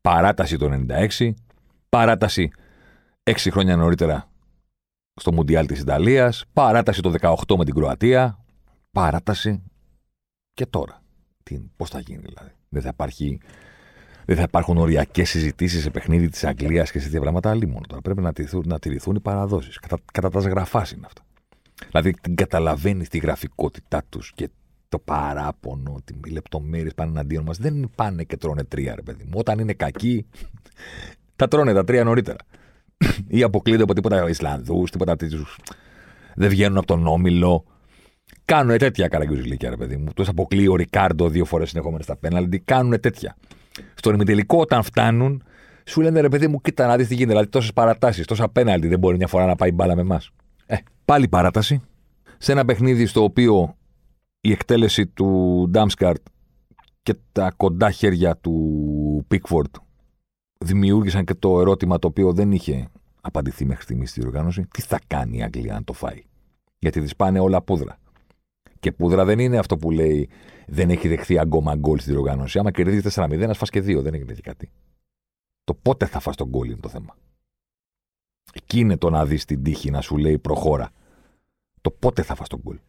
Παράταση 0.01 0.57
το 0.57 0.85
96, 1.19 1.31
παράταση 1.89 2.51
έξι 3.23 3.51
χρόνια 3.51 3.75
νωρίτερα 3.75 4.29
στο 5.15 5.33
Μουντιάλ 5.33 5.65
της 5.65 5.79
Ιταλίας, 5.79 6.45
παράταση 6.53 7.01
το 7.01 7.13
18 7.21 7.57
με 7.57 7.65
την 7.65 7.73
Κροατία, 7.73 8.45
παράταση 8.91 9.63
και 10.53 10.65
τώρα. 10.65 11.01
Τι, 11.43 11.59
πώς 11.75 11.89
θα 11.89 11.99
γίνει 11.99 12.21
δηλαδή. 12.25 12.51
Δεν 12.69 12.81
θα, 12.81 12.89
υπάρχει, 12.93 13.39
δεν 14.25 14.35
θα 14.35 14.41
υπάρχουν 14.41 14.77
οριακές 14.77 15.29
συζητήσεις 15.29 15.83
σε 15.83 15.89
παιχνίδι 15.89 16.29
της 16.29 16.43
Αγγλίας 16.43 16.91
και 16.91 16.99
σε 16.99 17.05
τέτοια 17.05 17.19
πράγματα 17.19 17.49
άλλη 17.49 17.67
μόνο. 17.67 17.81
Τώρα 17.87 18.01
πρέπει 18.01 18.21
να 18.21 18.33
τηρηθούν, 18.33 18.63
να 18.65 18.79
τηρηθούν 18.79 19.15
οι 19.15 19.19
παραδόσεις. 19.19 19.79
Κατά, 19.79 19.97
κατά 20.13 20.29
τα 20.29 20.39
σγραφάς 20.39 20.91
είναι 20.91 21.05
αυτά. 21.05 21.21
Δηλαδή 21.87 22.13
την 22.21 22.35
καταλαβαίνεις 22.35 23.09
τη 23.09 23.17
γραφικότητά 23.17 24.03
τους 24.09 24.31
και 24.35 24.49
το 24.89 24.99
παράπονο, 24.99 26.03
οι 26.25 26.29
λεπτομέρειες 26.29 26.93
πάνε 26.93 27.09
εναντίον 27.09 27.43
μας. 27.43 27.57
Δεν 27.57 27.89
πάνε 27.95 28.23
και 28.23 28.37
τρώνε 28.37 28.63
τρία, 28.63 28.95
ρε 28.95 29.01
παιδί 29.01 29.23
μου. 29.23 29.31
Όταν 29.33 29.59
είναι 29.59 29.73
κακοί, 29.73 30.25
τα 31.35 31.47
τρώνε 31.47 31.73
τα 31.73 31.83
τρία 31.83 32.03
νωρίτερα 32.03 32.37
ή 33.27 33.43
αποκλείονται 33.43 33.83
από 33.83 33.93
τίποτα 33.93 34.29
Ισλανδούς, 34.29 34.91
τίποτα 34.91 35.15
τέτοιου. 35.15 35.45
Δεν 36.35 36.49
βγαίνουν 36.49 36.77
από 36.77 36.87
τον 36.87 37.07
Όμιλο. 37.07 37.65
Κάνουν 38.45 38.77
τέτοια 38.77 39.07
καραγκιουζιλίκια, 39.07 39.69
ρε 39.69 39.77
παιδί 39.77 39.97
μου. 39.97 40.11
Τους 40.15 40.27
αποκλείει 40.27 40.67
ο 40.69 40.75
Ρικάρντο 40.75 41.29
δύο 41.29 41.45
φορές 41.45 41.69
συνεχόμενες 41.69 42.05
στα 42.05 42.15
πέναλτι. 42.15 42.59
Κάνουν 42.59 42.99
τέτοια. 42.99 43.35
Στο 43.93 44.11
ημιτελικό, 44.11 44.57
όταν 44.59 44.83
φτάνουν, 44.83 45.43
σου 45.85 46.01
λένε 46.01 46.19
ρε 46.19 46.29
παιδί 46.29 46.47
μου, 46.47 46.61
κοίτα 46.61 46.87
να 46.87 46.97
δεις 46.97 47.07
τι 47.07 47.13
γίνεται. 47.13 47.31
Δηλαδή, 47.31 47.49
τόσες 47.49 47.73
παρατάσεις, 47.73 48.25
τόσα 48.25 48.49
πέναλτι 48.49 48.87
δεν 48.87 48.99
μπορεί 48.99 49.17
μια 49.17 49.27
φορά 49.27 49.45
να 49.45 49.55
πάει 49.55 49.71
μπάλα 49.71 49.95
με 49.95 50.01
εμάς. 50.01 50.29
Ε, 50.65 50.75
πάλι 51.05 51.27
παράταση. 51.27 51.81
Σε 52.37 52.51
ένα 52.51 52.65
παιχνίδι 52.65 53.05
στο 53.05 53.23
οποίο 53.23 53.75
η 54.41 54.51
εκτέλεση 54.51 55.07
του 55.07 55.67
Ντάμσκαρτ 55.69 56.21
και 57.03 57.15
τα 57.31 57.53
κοντά 57.57 57.91
χέρια 57.91 58.37
του 58.37 59.25
Πίκφορντ 59.27 59.75
δημιούργησαν 60.57 61.25
και 61.25 61.33
το 61.33 61.59
ερώτημα 61.59 61.99
το 61.99 62.07
οποίο 62.07 62.33
δεν 62.33 62.51
είχε 62.51 62.87
απαντηθεί 63.25 63.65
μέχρι 63.65 63.83
στιγμής 63.83 64.09
στη 64.09 64.19
διοργάνωση. 64.19 64.65
Τι 64.73 64.81
θα 64.81 64.99
κάνει 65.07 65.37
η 65.37 65.43
Αγγλία 65.43 65.75
αν 65.75 65.83
το 65.83 65.93
φάει. 65.93 66.23
Γιατί 66.79 67.01
της 67.01 67.15
πάνε 67.15 67.39
όλα 67.39 67.61
πούδρα. 67.61 67.97
Και 68.79 68.91
πούδρα 68.91 69.25
δεν 69.25 69.39
είναι 69.39 69.57
αυτό 69.57 69.77
που 69.77 69.91
λέει 69.91 70.29
δεν 70.67 70.89
έχει 70.89 71.07
δεχθεί 71.07 71.39
ακόμα 71.39 71.75
γκολ 71.75 71.99
στη 71.99 72.11
διοργάνωση. 72.11 72.59
Άμα 72.59 72.71
κερδίζεις 72.71 73.19
4-0, 73.19 73.47
να 73.47 73.53
φας 73.53 73.69
και 73.69 73.79
2, 73.79 74.01
δεν 74.01 74.13
έγινε 74.13 74.33
και 74.33 74.41
κάτι. 74.41 74.69
Το 75.63 75.73
πότε 75.73 76.05
θα 76.05 76.19
φας 76.19 76.35
τον 76.35 76.47
γκολ 76.47 76.67
είναι 76.69 76.79
το 76.79 76.89
θέμα. 76.89 77.15
Εκεί 78.53 78.79
είναι 78.79 78.97
το 78.97 79.09
να 79.09 79.25
δεις 79.25 79.45
την 79.45 79.63
τύχη 79.63 79.91
να 79.91 80.01
σου 80.01 80.17
λέει 80.17 80.39
προχώρα. 80.39 80.89
Το 81.81 81.91
πότε 81.91 82.21
θα 82.21 82.35
φας 82.35 82.47
τον 82.47 82.59
γκολ. 82.59 82.79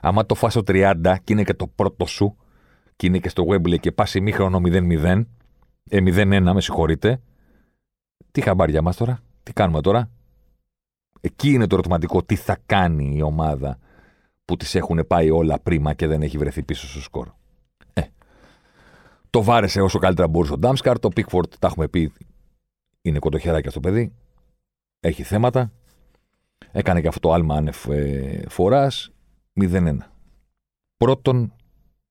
Άμα 0.00 0.26
το 0.26 0.34
φας 0.34 0.56
30 0.66 1.16
και 1.24 1.32
είναι 1.32 1.44
και 1.44 1.54
το 1.54 1.66
πρώτο 1.66 2.06
σου 2.06 2.36
και 2.96 3.06
είναι 3.06 3.18
και 3.18 3.28
στο 3.28 3.44
Webley 3.48 3.80
και 3.80 3.92
πας 3.92 4.14
ημίχρονο 4.14 4.60
0-0, 4.64 5.26
ε, 5.90 6.00
0-1, 6.00 6.52
με 6.54 6.60
συγχωρείτε. 6.60 7.20
Τι 8.30 8.40
χαμπάρια 8.40 8.82
μας 8.82 8.96
τώρα, 8.96 9.22
τι 9.42 9.52
κάνουμε 9.52 9.80
τώρα; 9.80 10.10
Εκεί 11.20 11.52
είναι 11.52 11.66
το 11.66 11.74
ερωτηματικό 11.74 12.22
τι 12.22 12.36
θα 12.36 12.58
κάνει 12.66 13.16
η 13.16 13.22
ομάδα 13.22 13.78
που 14.44 14.56
τις 14.56 14.74
έχουν 14.74 15.06
πάει 15.06 15.30
όλα 15.30 15.58
πρίμα 15.60 15.94
και 15.94 16.06
δεν 16.06 16.22
έχει 16.22 16.38
βρεθεί 16.38 16.62
πίσω 16.62 16.88
στο 16.88 17.00
σκορ; 17.00 17.28
Ε, 17.92 18.02
το 19.30 19.42
βάρεσε 19.42 19.80
όσο 19.80 19.98
καλύτερα 19.98 20.28
μπορούσε 20.28 20.52
ο 20.52 20.58
Ντάμσκαρ. 20.58 20.98
Το 20.98 21.08
Πίκφορντ, 21.08 21.52
τα 21.58 21.66
έχουμε 21.66 21.88
πει, 21.88 22.12
είναι 23.02 23.18
κοντοχεράκια 23.18 23.70
στο 23.70 23.80
παιδί. 23.80 24.12
Έχει 25.00 25.22
θέματα. 25.22 25.72
Έκανε 26.72 27.00
και 27.00 27.08
αυτό 27.08 27.20
το 27.20 27.32
άλμα 27.32 27.54
άνευ 27.54 27.88
ε, 27.88 28.42
φοράς. 28.48 29.12
0-1. 29.60 29.96
Πρώτον, 30.96 31.52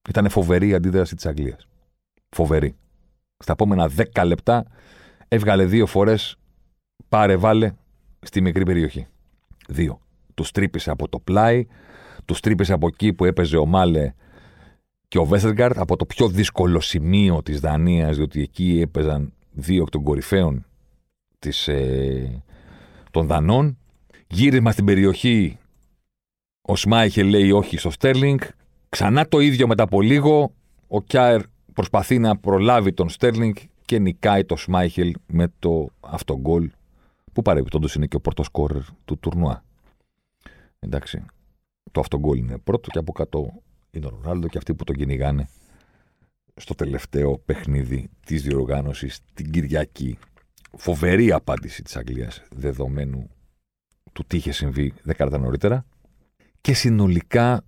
ήταν 0.10 0.30
φοβερή 0.30 0.68
η 0.68 0.74
αντίδραση 0.74 1.16
της 1.16 1.26
Αγγλίας. 1.26 1.68
Φοβερή 2.30 2.76
στα 3.38 3.52
επόμενα 3.52 3.92
10 4.13 4.26
λεπτά 4.26 4.66
έβγαλε 5.34 5.65
δύο 5.65 5.86
φορές 5.86 6.38
πάρε 7.10 7.36
βάλε 7.36 7.74
στη 8.22 8.41
μικρή 8.41 8.65
περιοχή. 8.65 9.08
Δύο. 9.67 10.00
Τους 10.34 10.52
τρύπησε 10.52 10.91
από 10.91 11.10
το 11.10 11.19
πλάι, 11.19 11.67
τους 12.26 12.39
τρύπησε 12.39 12.74
από 12.74 12.88
εκεί 12.88 13.13
που 13.13 13.26
έπαιζε 13.26 13.58
ο 13.58 13.65
Μάλε 13.65 14.13
Και 15.08 15.17
ο 15.17 15.26
Βέστεργκαρτ 15.26 15.78
από 15.78 15.96
το 15.96 16.06
πιο 16.06 16.28
δύσκολο 16.28 16.80
σημείο 16.80 17.43
της 17.43 17.60
Δανίας, 17.60 18.15
διότι 18.15 18.41
εκεί 18.41 18.80
έπαιζαν 18.82 19.34
δύο 19.52 19.82
εκ 19.82 19.89
των 19.89 20.04
κορυφαίων 20.04 20.65
της, 21.39 21.67
ε, 21.67 22.43
των 23.12 23.28
Δανών. 23.28 23.78
Γύρισμα 24.28 24.72
στην 24.72 24.86
περιοχή. 24.86 25.58
Ο 26.62 26.76
Σμάιχελ 26.76 27.28
λέει 27.28 27.52
όχι 27.52 27.78
στο 27.78 27.89
Στέρλινγκ. 27.89 28.39
Ξανά 28.89 29.28
το 29.28 29.39
ίδιο 29.39 29.67
μετά 29.67 29.84
από 29.84 30.02
λίγο. 30.02 30.54
Ο 30.88 31.02
Κιάερ 31.02 31.41
προσπαθεί 31.74 32.19
να 32.19 32.38
προλάβει 32.38 32.93
τον 32.93 33.10
Στέρλινγκ 33.10 33.56
και 33.86 34.00
νικάει 34.00 34.46
το 34.46 34.56
Σμάιχελ 34.56 35.13
με 35.28 35.48
το 35.60 35.89
αυτογκολ 36.00 36.72
που 37.34 37.41
παρεμπιπτόντως 37.41 37.96
είναι 37.96 38.08
και 38.08 38.15
ο 38.15 38.19
πρώτος 38.19 38.46
σκόρερ 38.46 38.82
του 39.06 39.17
τουρνουά. 39.17 39.63
Εντάξει. 40.80 41.26
Το 41.91 42.00
αυτογκολ 42.00 42.38
είναι 42.38 42.58
πρώτο 42.58 42.89
και 42.89 42.98
από 42.98 43.12
κάτω 43.12 43.62
είναι 43.91 44.06
ο 44.06 44.10
Ρονάλντο 44.10 44.48
και 44.48 44.58
αυτοί 44.58 44.74
που 44.74 44.84
τον 44.84 44.96
κυνηγάνε 44.96 45.48
στο 46.56 46.74
τελευταίο 46.74 47.38
παιχνίδι 47.38 48.10
της 48.26 48.41
διοργάνωσης 48.41 49.19
την 49.34 49.52
Κυριακή. 49.52 50.17
Φοβερή 50.78 51.32
απάντηση 51.32 51.84
της 51.84 51.96
Αγγλίας 51.96 52.41
δεδομένου 52.56 53.30
του 54.13 54.24
τι 54.28 54.38
είχε 54.38 54.52
συμβεί 54.52 54.93
δεκάρα 55.04 55.38
νωρίτερα 55.38 55.86
και 56.62 56.74
συνολικά 56.74 57.63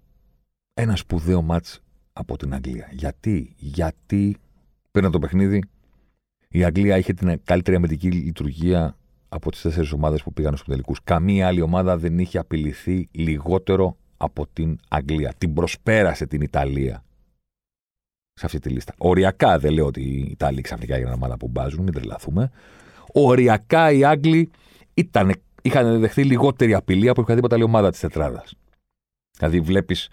ένα 0.74 0.96
σπουδαίο 0.96 1.42
μάτς 1.42 1.80
από 2.14 2.38
την 2.38 2.54
Αγγλία. 2.54 2.90
Γιατί, 2.92 3.54
γιατί 3.58 4.38
πέραν 4.92 5.12
το 5.12 5.20
παιχνίδι 5.20 5.64
η 6.56 6.64
Αγγλία 6.64 6.98
είχε 6.98 7.14
την 7.14 7.42
καλύτερη 7.44 7.76
αμυντική 7.76 8.12
λειτουργία 8.12 8.98
από 9.30 9.52
τις 9.52 9.62
τέσσερις 9.62 9.92
ομάδες 9.92 10.24
που 10.24 10.34
πήγαν 10.34 10.56
στους 10.56 10.68
τελικούς. 10.68 11.00
Καμία 11.04 11.48
άλλη 11.48 11.62
ομάδα 11.62 11.98
δεν 11.98 12.20
είχε 12.20 12.38
απειληθεί 12.38 13.08
λιγότερο 13.12 13.98
από 14.18 14.48
την 14.54 14.78
Αγγλία. 14.88 15.34
Την 15.38 15.54
προσπέρασε 15.54 16.26
την 16.26 16.42
Ιταλία 16.42 17.04
σε 18.34 18.46
αυτή 18.46 18.60
τη 18.60 18.70
λίστα. 18.70 18.94
Οριακά 18.98 19.60
δεν 19.60 19.74
λέω 19.74 19.86
ότι 19.86 20.02
οι 20.02 20.28
Ιταλοί 20.32 20.62
ξαφνικά 20.62 20.96
έγιναν 20.96 21.14
ομάδα 21.14 21.38
που 21.38 21.48
μπάζουν, 21.48 21.84
μην 21.84 21.94
τρελαθούμε. 21.94 22.52
Οριακά 23.14 23.92
οι 23.92 24.04
Άγγλοι 24.04 24.50
ήταν, 24.94 25.32
είχαν 25.62 26.00
δεχθεί 26.00 26.24
λιγότερη 26.24 26.74
απειλή 26.74 27.10
από 27.10 27.22
οποιαδήποτε 27.22 27.56
άλλη 27.56 27.64
ομάδα 27.64 27.90
της 27.90 28.00
τετράδας. 28.00 28.54
Δηλαδή, 29.38 29.60
βλέπεις 29.60 30.10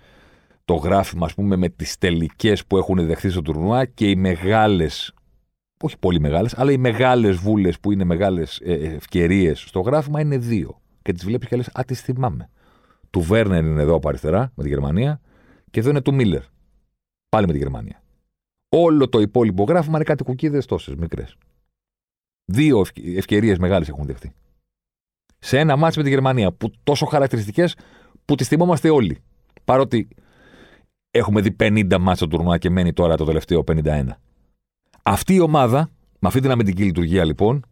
το 0.65 0.75
γράφημα, 0.75 1.27
ας 1.27 1.35
πούμε, 1.35 1.57
με 1.57 1.69
τις 1.69 1.99
τελικές 1.99 2.67
που 2.67 2.77
έχουν 2.77 3.07
δεχθεί 3.07 3.29
στο 3.29 3.43
τουρνουά 3.43 3.85
και 3.85 4.11
οι 4.11 4.17
μεγάλες, 4.17 5.15
όχι 5.87 5.99
πολύ 5.99 6.21
μεγάλες, 6.21 6.59
αλλά 6.59 6.73
οι 6.73 6.79
μεγάλες 6.79 7.37
βούλες 7.37 7.81
που 7.81 7.93
είναι 7.93 8.05
μεγάλες 8.05 8.61
ευκαιρίες 8.65 9.61
στο 9.61 9.81
γράφημα 9.81 10.21
είναι 10.21 10.39
δύο. 10.39 10.81
Και 11.03 11.13
τις 11.13 11.25
βλέπεις 11.25 11.49
και 11.49 11.57
λες, 11.57 11.69
Α, 11.69 11.83
τις 11.87 12.01
θυμάμαι. 12.01 12.51
Του 13.11 13.21
Βέρνερ 13.21 13.65
είναι 13.65 13.83
εδώ 13.83 13.95
από 13.95 14.09
αριστερά 14.09 14.53
με 14.55 14.63
τη 14.63 14.69
Γερμανία 14.69 15.21
και 15.71 15.81
εδώ 15.81 15.91
είναι 15.91 16.01
του 16.01 16.15
Μίλλερ. 16.15 16.43
Πάλι 17.29 17.47
με 17.47 17.53
τη 17.53 17.59
Γερμανία. 17.59 18.03
Όλο 18.69 19.09
το 19.09 19.21
υπόλοιπο 19.21 19.65
γράφημα 19.65 19.97
είναι 19.97 20.05
κάτι 20.05 20.25
κουκίδες 20.25 20.67
τόσες 20.67 20.95
μικρές. 20.95 21.37
Δύο 22.53 22.85
ευκαιρίες 23.17 23.59
μεγάλες 23.59 23.89
έχουν 23.89 24.07
δεχτεί. 24.07 24.33
Σε 25.39 25.59
ένα 25.59 25.77
μάτσο 25.77 25.99
με 25.99 26.05
τη 26.05 26.11
Γερμανία 26.11 26.53
που 26.53 26.73
τόσο 26.83 27.07
χαρακτηριστικές 27.07 27.77
που 28.25 28.35
τις 28.35 28.49
θυμόμαστε 28.49 28.91
όλοι. 28.91 29.23
Παρότι 29.65 30.09
έχουμε 31.11 31.41
δει 31.41 31.57
50 31.61 31.99
μάτς 32.01 32.19
στο 32.19 32.29
τουρνουά 32.29 32.59
και 32.59 32.71
μένει 32.71 32.93
τώρα 32.93 33.17
το 33.17 33.25
τελευταίο 33.25 33.65
51. 33.67 34.07
Αυτή 35.03 35.35
η 35.35 35.41
ομάδα, 35.41 35.91
με 36.19 36.29
αυτή 36.29 36.41
την 36.41 36.51
αμυντική 36.51 36.85
λειτουργία 36.85 37.25
λοιπόν, 37.25 37.65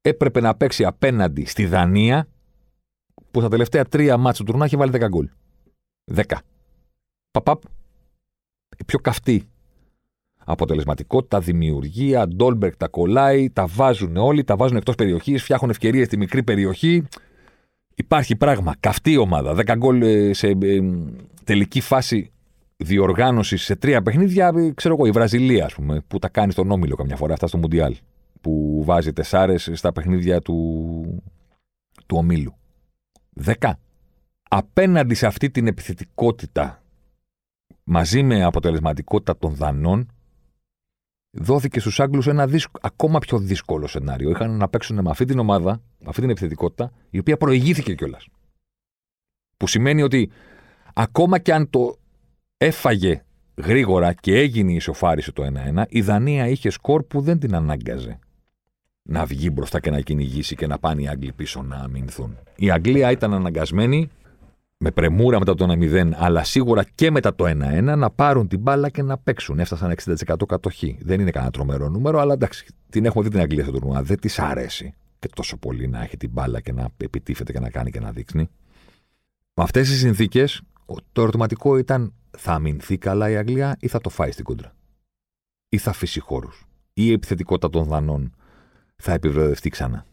έπρεπε 0.00 0.40
να 0.40 0.54
παίξει 0.54 0.84
απέναντι 0.84 1.44
στη 1.44 1.66
Δανία 1.66 2.28
που 3.30 3.40
στα 3.40 3.48
τελευταία 3.48 3.84
τρία 3.84 4.16
μάτς 4.16 4.38
του 4.38 4.44
τουρνουά 4.44 4.64
έχει 4.64 4.76
βάλει 4.76 4.92
10 4.94 5.08
γκολ. 5.08 5.28
10. 6.14 6.22
Παπαπ. 7.30 7.62
Η 8.78 8.84
πιο 8.84 8.98
καυτή 8.98 9.48
αποτελεσματικότητα, 10.44 11.40
δημιουργία, 11.40 12.28
Ντόλμπερκ 12.28 12.76
τα 12.76 12.88
κολλάει, 12.88 13.50
τα 13.50 13.66
βάζουν 13.66 14.16
όλοι, 14.16 14.44
τα 14.44 14.56
βάζουν 14.56 14.76
εκτός 14.76 14.94
περιοχής, 14.94 15.42
φτιάχνουν 15.42 15.70
ευκαιρίες 15.70 16.06
στη 16.06 16.16
μικρή 16.16 16.42
περιοχή. 16.42 17.04
Υπάρχει 17.94 18.36
πράγμα. 18.36 18.74
Καυτή 18.80 19.16
ομάδα. 19.16 19.54
10 19.54 19.74
γκολ 19.76 20.02
ε, 20.02 20.32
σε 20.32 20.48
ε, 20.48 20.80
τελική 21.44 21.80
φάση 21.80 22.32
διοργάνωση 22.80 23.56
σε 23.56 23.76
τρία 23.76 24.02
παιχνίδια. 24.02 24.52
Ε, 24.56 24.72
ξέρω 24.74 24.94
εγώ, 24.94 25.06
η 25.06 25.10
Βραζιλία, 25.10 25.64
ας 25.64 25.74
πούμε, 25.74 26.00
που 26.08 26.18
τα 26.18 26.28
κάνει 26.28 26.52
στον 26.52 26.70
Όμιλο 26.70 26.96
καμιά 26.96 27.16
φορά, 27.16 27.32
αυτά 27.32 27.46
στο 27.46 27.58
Μουντιάλ. 27.58 27.96
Που 28.40 28.82
βάζει 28.84 29.12
τεσσάρες 29.12 29.70
στα 29.72 29.92
παιχνίδια 29.92 30.40
του, 30.40 31.22
του 32.06 32.16
Ομίλου. 32.16 32.54
10. 33.44 33.72
Απέναντι 34.48 35.14
σε 35.14 35.26
αυτή 35.26 35.50
την 35.50 35.66
επιθετικότητα 35.66 36.82
μαζί 37.84 38.22
με 38.22 38.44
αποτελεσματικότητα 38.44 39.38
των 39.38 39.54
Δανών, 39.54 40.08
δόθηκε 41.30 41.80
στους 41.80 42.00
Άγγλους 42.00 42.26
ένα 42.26 42.48
ακόμα 42.80 43.18
πιο 43.18 43.38
δύσκολο 43.38 43.86
σενάριο. 43.86 44.30
Είχαν 44.30 44.56
να 44.56 44.68
παίξουν 44.68 45.00
με 45.00 45.10
αυτή 45.10 45.24
την 45.24 45.38
ομάδα, 45.38 45.82
με 45.98 46.08
αυτή 46.08 46.20
την 46.20 46.30
επιθετικότητα, 46.30 46.92
η 47.10 47.18
οποία 47.18 47.36
προηγήθηκε 47.36 47.94
κιόλας. 47.94 48.26
Που 49.56 49.66
σημαίνει 49.66 50.02
ότι 50.02 50.30
ακόμα 50.94 51.38
κι 51.38 51.52
αν 51.52 51.70
το 51.70 51.99
έφαγε 52.62 53.22
γρήγορα 53.56 54.12
και 54.12 54.38
έγινε 54.38 54.72
η 54.72 54.74
ισοφάριση 54.74 55.32
το 55.32 55.46
1-1, 55.76 55.82
η 55.88 56.00
Δανία 56.00 56.48
είχε 56.48 56.70
σκορ 56.70 57.02
που 57.02 57.20
δεν 57.20 57.38
την 57.38 57.54
ανάγκαζε 57.54 58.18
να 59.02 59.24
βγει 59.24 59.50
μπροστά 59.52 59.80
και 59.80 59.90
να 59.90 60.00
κυνηγήσει 60.00 60.54
και 60.54 60.66
να 60.66 60.78
πάνε 60.78 61.02
οι 61.02 61.08
Άγγλοι 61.08 61.32
πίσω 61.32 61.62
να 61.62 61.76
αμυνθούν. 61.76 62.38
Η 62.56 62.70
Αγγλία 62.70 63.10
ήταν 63.10 63.34
αναγκασμένη 63.34 64.08
με 64.76 64.90
πρεμούρα 64.90 65.38
μετά 65.38 65.54
το 65.54 65.66
1-0, 65.68 66.10
αλλά 66.14 66.44
σίγουρα 66.44 66.84
και 66.94 67.10
μετά 67.10 67.34
το 67.34 67.44
1-1 67.46 67.82
να 67.82 68.10
πάρουν 68.10 68.48
την 68.48 68.60
μπάλα 68.60 68.88
και 68.88 69.02
να 69.02 69.18
παίξουν. 69.18 69.58
Έφτασαν 69.58 69.94
60% 70.04 70.34
κατοχή. 70.48 70.98
Δεν 71.00 71.20
είναι 71.20 71.30
κανένα 71.30 71.52
τρομερό 71.52 71.88
νούμερο, 71.88 72.18
αλλά 72.20 72.32
εντάξει, 72.32 72.66
την 72.90 73.04
έχουμε 73.04 73.24
δει 73.24 73.30
την 73.30 73.40
Αγγλία 73.40 73.62
στο 73.62 73.72
τουρνουά. 73.72 74.02
Δεν 74.02 74.20
της 74.20 74.38
αρέσει 74.38 74.94
και 75.18 75.28
τόσο 75.34 75.56
πολύ 75.56 75.88
να 75.88 76.02
έχει 76.02 76.16
την 76.16 76.30
μπάλα 76.30 76.60
και 76.60 76.72
να 76.72 76.88
επιτίθεται 76.96 77.52
και 77.52 77.60
να 77.60 77.70
κάνει 77.70 77.90
και 77.90 78.00
να 78.00 78.10
δείχνει. 78.10 78.48
Με 79.54 79.62
αυτές 79.62 79.88
τις 79.88 79.98
συνθήκες, 79.98 80.62
το 81.12 81.22
ερωτηματικό 81.22 81.78
ήταν 81.78 82.12
θα 82.38 82.52
αμυνθεί 82.52 82.98
καλά 82.98 83.30
η 83.30 83.36
Αγγλία 83.36 83.76
ή 83.80 83.88
θα 83.88 84.00
το 84.00 84.08
φάει 84.08 84.30
στην 84.30 84.44
κόντρα; 84.44 84.74
Ή 85.68 85.78
θα 85.78 85.90
αφήσει 85.90 86.20
χώρους; 86.20 86.66
Ή 86.92 87.04
η 87.06 87.12
επιθετικότητα 87.12 87.70
των 87.70 87.84
Δανών 87.84 88.34
θα 88.96 89.12
επιβραδευτεί 89.12 89.68
ξανά; 89.68 90.06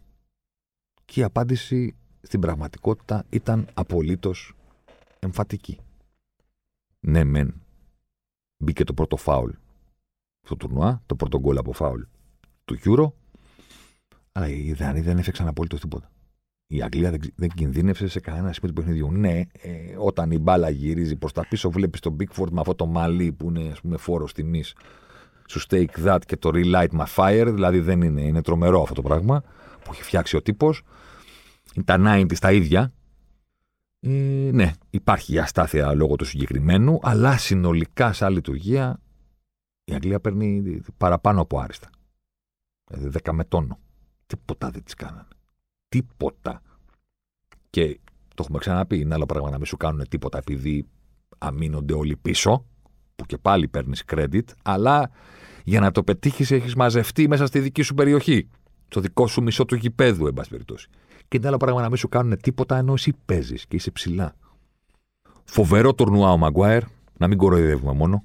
Και 1.06 1.19
η 1.19 1.23
απάντηση 1.23 1.95
στην 2.21 2.39
πραγματικότητα 2.39 3.25
ήταν 3.30 3.67
απολύτως 3.73 4.53
εμφατική. 5.19 5.80
Ναι, 6.99 7.23
μεν. 7.23 7.62
Μπήκε 8.58 8.84
το 8.84 8.93
πρώτο 8.93 9.15
φάουλ 9.17 9.51
στο 10.41 10.56
τουρνουά, 10.56 11.01
το 11.06 11.15
πρώτο 11.15 11.39
γκολ 11.39 11.58
από 11.58 11.73
φάουλ 11.73 12.01
του 12.65 12.77
Euro, 12.84 13.12
αλλά 14.32 14.47
οι 14.47 14.73
Δανείοι 14.73 15.01
δεν 15.01 15.17
έφεξαν 15.17 15.47
απολύτως 15.47 15.80
τίποτα. 15.80 16.12
Η 16.67 16.82
Αγγλία 16.82 17.10
δεν, 17.10 17.19
δεν 17.36 17.49
κινδύνευσε 17.49 18.08
σε 18.08 18.19
κανένα 18.19 18.53
σημείο 18.53 18.73
του 18.73 18.82
παιχνιδιού. 18.82 19.12
Ναι, 19.12 19.41
ε, 19.62 19.95
όταν 19.97 20.32
η 20.32 20.38
μπάλα 20.38 20.69
γυρίζει 20.69 21.15
προς 21.15 21.32
τα 21.32 21.47
πίσω, 21.47 21.71
βλέπεις 21.71 21.99
τον 21.99 22.15
Bigford 22.19 22.49
με 22.51 22.60
αυτό 22.60 22.75
το 22.75 22.86
μαλλί 22.86 23.32
που 23.32 23.49
είναι 23.49 23.69
ας 23.71 23.82
πούμε, 23.82 23.97
φόρο 23.97 24.25
τιμής 24.25 24.75
σου 25.47 25.62
Stake 25.69 26.06
That 26.06 26.19
και 26.25 26.38
το 26.38 26.49
Relight 26.53 26.89
My 26.89 27.06
Fire. 27.15 27.51
Δηλαδή 27.53 27.80
δεν 27.80 28.01
είναι, 28.01 28.21
είναι 28.21 28.41
τρομερό 28.41 28.82
αυτό 28.82 28.93
το 28.93 29.01
πράγμα 29.01 29.43
που 29.84 29.91
έχει 29.91 30.03
φτιάξει 30.03 30.36
ο 30.36 30.41
τύπος. 30.41 30.84
Τα 31.86 31.95
90 31.99 32.34
τα 32.39 32.51
ίδια, 32.51 32.93
ε, 33.99 34.10
ναι, 34.53 34.71
υπάρχει 34.89 35.34
η 35.34 35.39
αστάθεια 35.39 35.93
λόγω 35.93 36.15
του 36.15 36.25
συγκεκριμένου, 36.25 36.99
αλλά 37.01 37.38
συνολικά 37.38 38.13
σαν 38.13 38.34
λειτουργία 38.34 38.99
η 39.84 39.93
Αγγλία 39.93 40.19
παίρνει 40.19 40.82
παραπάνω 40.97 41.41
από 41.41 41.60
άριστα. 41.60 41.89
Δηλαδή 42.89 43.10
δέκα 43.10 43.34
με 43.34 43.43
τόνο. 43.43 43.80
Τίποτα 44.27 44.69
δεν 44.69 44.84
της 44.84 44.93
κάνανε. 44.93 45.37
Τίποτα. 45.89 46.62
Και 47.69 48.00
το 48.28 48.36
έχουμε 48.43 48.58
ξαναπεί, 48.58 49.00
είναι 49.00 49.13
άλλο 49.13 49.26
πράγμα 49.26 49.50
να 49.50 49.58
μην 49.58 49.65
σου 49.65 49.78
κάνουν 49.78 50.08
τίποτα 50.10 50.38
επειδή 50.38 50.88
αμήνονται 51.38 51.93
όλοι 51.93 52.15
πίσω, 52.15 52.65
που 53.15 53.26
και 53.26 53.38
πάλι 53.38 53.67
παίρνεις 53.67 54.04
credit, 54.08 54.43
αλλά 54.63 55.12
για 55.63 55.80
να 55.80 55.91
το 55.91 56.04
πετύχεις 56.04 56.52
έχεις 56.52 56.76
μαζευτεί 56.76 57.28
μέσα 57.28 57.45
στη 57.45 57.60
δική 57.60 57.82
σου 57.82 57.93
περιοχή. 57.93 58.50
Στο 58.88 59.02
δικό 59.02 59.28
σου 59.28 59.41
μισό 59.41 59.65
του 59.65 59.76
γηπέδου, 59.76 60.28
εν 60.28 60.34
πάση 60.34 60.50
περιπτώσει. 60.50 60.88
Και 61.28 61.38
είναι 61.38 61.47
άλλο 61.47 61.58
πράγμα 61.58 61.82
να 61.82 61.88
μην 61.88 61.97
σου 61.97 62.10
κάνουν 62.10 62.38
τίποτα 62.38 62.78
ενώ 62.78 62.93
εσύ 62.93 63.13
παίζεις 63.26 63.65
και 63.65 63.76
είσαι 63.76 63.91
ψηλά. 63.91 64.36
Φοβερό 65.43 65.93
τουρνουά 65.93 66.32
ο 66.32 66.38
Μαγκουάερ, 66.38 66.84
να 67.17 67.28
μην 67.28 67.38
κοροϊδεύουμε 67.38 67.93
μόνο. 67.93 68.23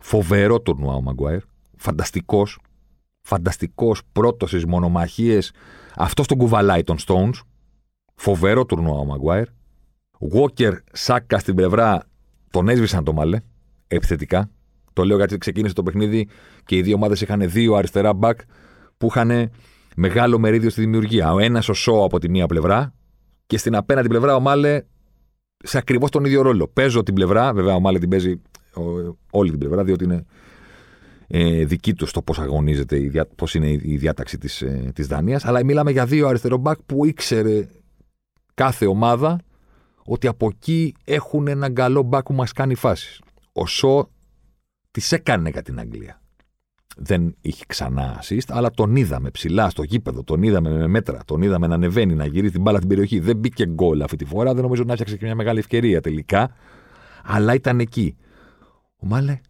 Φοβερό 0.00 0.60
τουρνουά 0.60 0.94
ο 0.94 1.00
Μαγκουάερ. 1.00 1.40
Φανταστικός. 1.76 2.58
Φανταστικός 3.28 4.02
πρώτος 4.12 4.50
στι 4.50 4.68
μονομαχίες. 4.68 5.52
Αυτό 5.96 6.22
τον 6.22 6.38
κουβαλάει 6.38 6.82
των 6.82 6.96
Stones. 7.06 7.40
Φοβερό 8.14 8.66
τουρνουά 8.66 8.98
ο 8.98 9.04
Μαγκουάερ. 9.04 9.46
Walker, 10.32 10.72
Σάκα 10.92 11.38
στην 11.38 11.54
πλευρά 11.54 12.08
τον 12.50 12.68
έσβησαν 12.68 13.04
το 13.04 13.12
μαλέ. 13.12 13.40
Επιθετικά. 13.86 14.50
Το 14.92 15.04
λέω 15.04 15.16
γιατί 15.16 15.38
ξεκίνησε 15.38 15.74
το 15.74 15.82
παιχνίδι 15.82 16.28
και 16.64 16.76
οι 16.76 16.82
δύο 16.82 16.94
ομάδες 16.94 17.20
είχαν 17.20 17.50
δύο 17.50 17.74
αριστερά 17.74 18.12
μπακ 18.12 18.40
που 18.98 19.06
είχαν 19.06 19.50
μεγάλο 19.96 20.38
μερίδιο 20.38 20.70
στη 20.70 20.80
δημιουργία. 20.80 21.32
Ο 21.32 21.38
ένας 21.38 21.68
ο 21.68 21.72
Σό 21.72 22.04
από 22.04 22.18
τη 22.18 22.30
μία 22.30 22.46
πλευρά 22.46 22.94
και 23.46 23.58
στην 23.58 23.76
απέναντι 23.76 24.08
πλευρά 24.08 24.34
ο 24.34 24.40
Μάλε 24.40 24.82
σε 25.56 25.78
ακριβώς 25.78 26.10
τον 26.10 26.24
ίδιο 26.24 26.42
ρόλο. 26.42 26.68
Παίζω 26.68 27.02
την 27.02 27.14
πλευρά, 27.14 27.52
βέβαια 27.52 27.74
ο 27.74 27.80
Μάλε 27.80 27.98
την 27.98 28.08
παίζει 28.08 28.42
όλη 29.30 29.50
την 29.50 29.58
πλευρά, 29.58 29.84
διότι 29.84 30.04
είναι 30.04 30.24
ε, 31.30 31.64
δική 31.64 31.94
τους 31.94 32.12
το 32.12 32.22
πώς 32.22 32.38
αγωνίζεται, 32.38 33.26
πώς 33.36 33.54
είναι 33.54 33.70
η 33.70 33.96
διάταξη 33.96 34.38
της 34.38 34.62
ε, 34.62 34.90
της 34.94 35.06
Δανίας. 35.06 35.44
Αλλά 35.44 35.64
μιλάμε 35.64 35.90
για 35.90 36.06
δύο 36.06 36.28
αριστερό 36.28 36.56
μπακ 36.56 36.78
που 36.86 37.04
ήξερε 37.04 37.66
κάθε 38.54 38.86
ομάδα 38.86 39.40
ότι 40.04 40.26
από 40.26 40.46
εκεί 40.46 40.94
έχουν 41.04 41.48
έναν 41.48 41.74
καλό 41.74 42.02
μπακ 42.02 42.22
που 42.22 42.32
μας 42.32 42.52
κάνει 42.52 42.74
φάσεις. 42.74 43.20
Ο 43.52 43.66
Σο 43.66 44.10
τις 44.90 45.12
έκανε 45.12 45.50
για 45.50 45.62
την 45.62 45.78
Αγγλία. 45.78 46.20
Δεν 46.96 47.34
είχε 47.40 47.64
ξανά 47.66 48.22
assist, 48.22 48.48
αλλά 48.48 48.70
τον 48.70 48.96
είδαμε 48.96 49.30
ψηλά 49.30 49.70
στο 49.70 49.82
γήπεδο, 49.82 50.22
τον 50.22 50.42
είδαμε 50.42 50.70
με 50.70 50.86
μέτρα, 50.86 51.20
τον 51.24 51.42
είδαμε 51.42 51.66
να 51.66 51.74
ανεβαίνει, 51.74 52.14
να 52.14 52.26
γυρίζει 52.26 52.52
την 52.52 52.60
μπάλα 52.60 52.76
στην 52.76 52.88
περιοχή. 52.88 53.20
Δεν 53.20 53.36
μπήκε 53.36 53.66
γκολ 53.66 54.02
αυτή 54.02 54.16
τη 54.16 54.24
φορά, 54.24 54.54
δεν 54.54 54.62
νομίζω 54.62 54.82
να 54.84 54.90
έφτιαξε 54.92 55.16
και 55.16 55.24
μια 55.24 55.34
μεγάλη 55.34 55.58
ευκαιρία 55.58 56.00
τελικά, 56.00 56.54
αλλά 57.24 57.54
ήταν 57.54 57.80
εκεί. 57.80 58.16
Ο 58.96 59.06
Μάλε, 59.06 59.40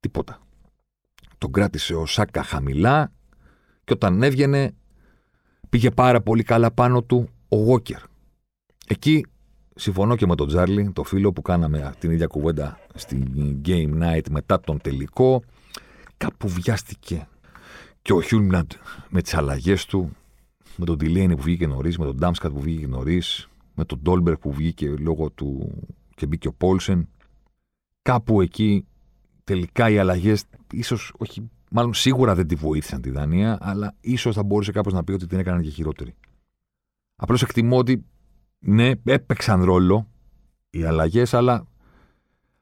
τίποτα. 0.00 0.45
Τον 1.38 1.52
κράτησε 1.52 1.94
ο 1.94 2.06
Σάκα 2.06 2.42
χαμηλά 2.42 3.12
και 3.84 3.92
όταν 3.92 4.22
έβγαινε 4.22 4.74
πήγε 5.68 5.90
πάρα 5.90 6.20
πολύ 6.20 6.42
καλά 6.42 6.70
πάνω 6.70 7.02
του 7.02 7.28
ο 7.48 7.56
Γουόκερ. 7.56 8.00
Εκεί 8.86 9.26
συμφωνώ 9.74 10.16
και 10.16 10.26
με 10.26 10.34
τον 10.34 10.48
Τσάρλι, 10.48 10.90
το 10.92 11.04
φίλο 11.04 11.32
που 11.32 11.42
κάναμε 11.42 11.94
την 11.98 12.10
ίδια 12.10 12.26
κουβέντα 12.26 12.78
στην 12.94 13.60
Game 13.64 14.02
Night 14.02 14.30
μετά 14.30 14.60
τον 14.60 14.80
τελικό. 14.80 15.42
Κάπου 16.16 16.48
βιάστηκε 16.48 17.28
και 18.02 18.12
ο 18.12 18.22
Χιούλμαντ 18.22 18.70
με 19.08 19.22
τις 19.22 19.34
αλλαγές 19.34 19.84
του, 19.84 20.16
με 20.76 20.84
τον 20.84 20.98
Ντιλέινι 20.98 21.36
που 21.36 21.42
βγήκε 21.42 21.66
νωρίς, 21.66 21.98
με 21.98 22.04
τον 22.04 22.16
Ντάμσκατ 22.16 22.52
που 22.52 22.60
βγήκε 22.60 22.86
νωρίς, 22.86 23.48
με 23.74 23.84
τον 23.84 23.98
Ντόλμπερ 24.02 24.36
που 24.36 24.52
βγήκε 24.52 24.94
λόγω 24.98 25.30
του 25.30 25.72
και 26.14 26.26
μπήκε 26.26 26.48
ο 26.48 26.52
Πόλσεν. 26.52 27.08
Κάπου 28.02 28.40
εκεί 28.40 28.86
τελικά 29.46 29.90
οι 29.90 29.98
αλλαγές, 29.98 30.44
ίσως 30.72 31.12
όχι, 31.18 31.50
μάλλον 31.70 31.94
σίγουρα 31.94 32.34
δεν 32.34 32.46
τη 32.46 32.54
βοήθησαν 32.54 33.00
τη 33.00 33.10
Δανία, 33.10 33.58
αλλά 33.60 33.94
ίσως 34.00 34.34
θα 34.34 34.42
μπορούσε 34.42 34.72
κάπως 34.72 34.92
να 34.92 35.04
πει 35.04 35.12
ότι 35.12 35.26
την 35.26 35.38
έκαναν 35.38 35.62
και 35.62 35.70
χειρότερη. 35.70 36.14
Απλώς 37.16 37.42
εκτιμώ 37.42 37.78
ότι 37.78 38.04
ναι, 38.58 38.92
έπαιξαν 39.04 39.64
ρόλο 39.64 40.08
οι 40.70 40.84
αλλαγές, 40.84 41.34
αλλά 41.34 41.66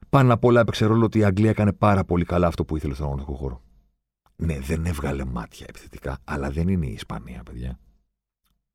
πάνω 0.09 0.33
απ' 0.33 0.43
όλα 0.43 0.59
έπαιξε 0.59 0.85
ρόλο 0.85 1.05
ότι 1.05 1.19
η 1.19 1.23
Αγγλία 1.23 1.49
έκανε 1.49 1.73
πάρα 1.73 2.03
πολύ 2.03 2.25
καλά 2.25 2.47
αυτό 2.47 2.65
που 2.65 2.75
ήθελε 2.75 2.93
στον 2.93 3.05
αγωνιστικό 3.05 3.37
χώρο. 3.37 3.61
Ναι, 4.35 4.59
δεν 4.59 4.85
έβγαλε 4.85 5.25
μάτια 5.25 5.65
επιθετικά, 5.69 6.17
αλλά 6.23 6.49
δεν 6.49 6.67
είναι 6.67 6.85
η 6.85 6.91
Ισπανία, 6.91 7.43
παιδιά. 7.43 7.79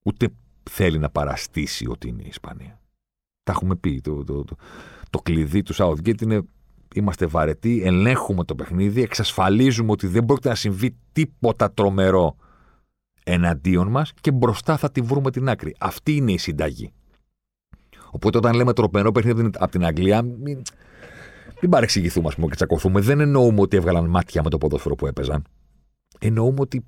Ούτε 0.02 0.28
θέλει 0.70 0.98
να 0.98 1.10
παραστήσει 1.10 1.86
ότι 1.88 2.08
είναι 2.08 2.22
η 2.22 2.28
Ισπανία. 2.28 2.80
Τα 3.42 3.52
έχουμε 3.52 3.76
πει. 3.76 4.00
Το, 4.00 4.24
το, 4.24 4.44
το, 4.44 4.56
το 5.10 5.18
κλειδί 5.18 5.62
του 5.62 5.74
Southgate 5.74 6.22
είναι 6.22 6.42
είμαστε 6.94 7.26
βαρετοί, 7.26 7.82
ελέγχουμε 7.84 8.44
το 8.44 8.54
παιχνίδι, 8.54 9.02
εξασφαλίζουμε 9.02 9.90
ότι 9.90 10.06
δεν 10.06 10.24
πρόκειται 10.24 10.48
να 10.48 10.54
συμβεί 10.54 10.96
τίποτα 11.12 11.72
τρομερό 11.72 12.36
εναντίον 13.24 13.88
μας 13.88 14.12
και 14.20 14.30
μπροστά 14.30 14.76
θα 14.76 14.90
τη 14.90 15.00
βρούμε 15.00 15.30
την 15.30 15.48
άκρη. 15.48 15.76
Αυτή 15.78 16.16
είναι 16.16 16.32
η 16.32 16.38
συνταγή. 16.38 16.92
Οπότε 18.10 18.38
όταν 18.38 18.54
λέμε 18.54 18.72
τρομερό 18.72 19.12
παιχνίδι 19.12 19.50
από 19.58 19.70
την 19.70 19.84
Αγγλία, 19.84 20.22
μην, 20.22 20.62
μην 21.60 21.70
παρεξηγηθούμε 21.70 22.28
ας 22.28 22.34
πούμε, 22.34 22.46
και 22.46 22.54
τσακωθούμε. 22.54 23.00
Δεν 23.00 23.20
εννοούμε 23.20 23.60
ότι 23.60 23.76
έβγαλαν 23.76 24.06
μάτια 24.06 24.42
με 24.42 24.50
το 24.50 24.58
ποδόσφαιρο 24.58 24.94
που 24.94 25.06
έπαιζαν. 25.06 25.44
Εννοούμε 26.18 26.60
ότι 26.60 26.84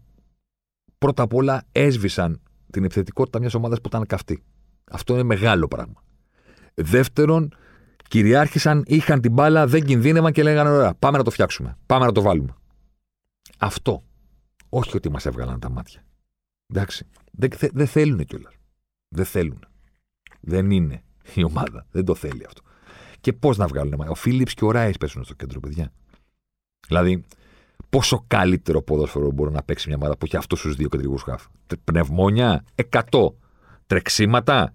πρώτα 0.99 1.23
απ' 1.23 1.35
όλα 1.35 1.65
έσβησαν 1.73 2.41
την 2.71 2.85
επιθετικότητα 2.85 3.39
μιας 3.39 3.55
ομάδας 3.55 3.81
που 3.81 3.89
ήταν 3.89 4.07
καυτή. 4.07 4.43
Αυτό 4.91 5.13
είναι 5.13 5.23
μεγάλο 5.23 5.69
πράγμα. 5.69 6.03
Δεύτερον, 6.75 7.55
κυριάρχησαν, 8.13 8.83
είχαν 8.87 9.21
την 9.21 9.33
μπάλα, 9.33 9.67
δεν 9.67 9.85
κινδύνευαν 9.85 10.33
και 10.33 10.43
λέγανε: 10.43 10.71
Ωραία, 10.71 10.95
πάμε 10.95 11.19
να 11.19 11.25
το 11.25 11.31
φτιάξουμε. 11.31 11.77
Πάμε 11.87 12.05
να 12.05 12.13
το 12.13 12.23
βάλουμε. 12.23 12.55
Αυτό. 13.59 14.03
Όχι 14.69 14.97
ότι 14.97 15.11
μας 15.11 15.27
έβγαλαν 15.27 15.61
τα 15.61 15.71
μάτια. 15.71 16.03
Εντάξει. 16.67 17.07
Δεν 17.33 17.51
δε 17.73 17.85
θέλουν 17.85 18.25
κιόλας. 18.25 18.55
Δεν 19.09 19.25
θέλουν. 19.25 19.65
Δεν 20.41 20.71
είναι 20.71 21.03
η 21.35 21.45
ομάδα. 21.45 21.87
Δεν 21.91 22.05
το 22.05 22.15
θέλει 22.15 22.45
αυτό. 22.47 22.63
Και 23.21 23.33
πώς 23.33 23.57
να 23.57 23.67
βγάλουν 23.67 23.95
μάτια. 23.97 24.11
Ο 24.11 24.15
Φίλιπς 24.15 24.55
και 24.55 24.65
ο 24.65 24.71
Ράις 24.71 24.97
πέσουν 24.97 25.25
στο 25.25 25.35
κέντρο, 25.35 25.61
παιδιά. 25.61 25.93
Δηλαδή, 26.87 27.25
πόσο 27.91 28.25
καλύτερο 28.27 28.83
ποδόσφαιρο 28.83 29.31
μπορεί 29.31 29.53
να 29.53 29.63
παίξει 29.63 29.89
μια 29.89 29.97
ομάδα 29.97 30.17
που 30.17 30.25
έχει 30.25 30.37
αυτούς 30.37 30.61
τους 30.61 30.75
δύο 30.75 30.89
κεντρικούς 30.89 31.23
χάφ. 31.23 31.47
Πνευμόνια, 31.85 32.65
100. 32.91 33.35
Τρεξίματα, 33.87 34.75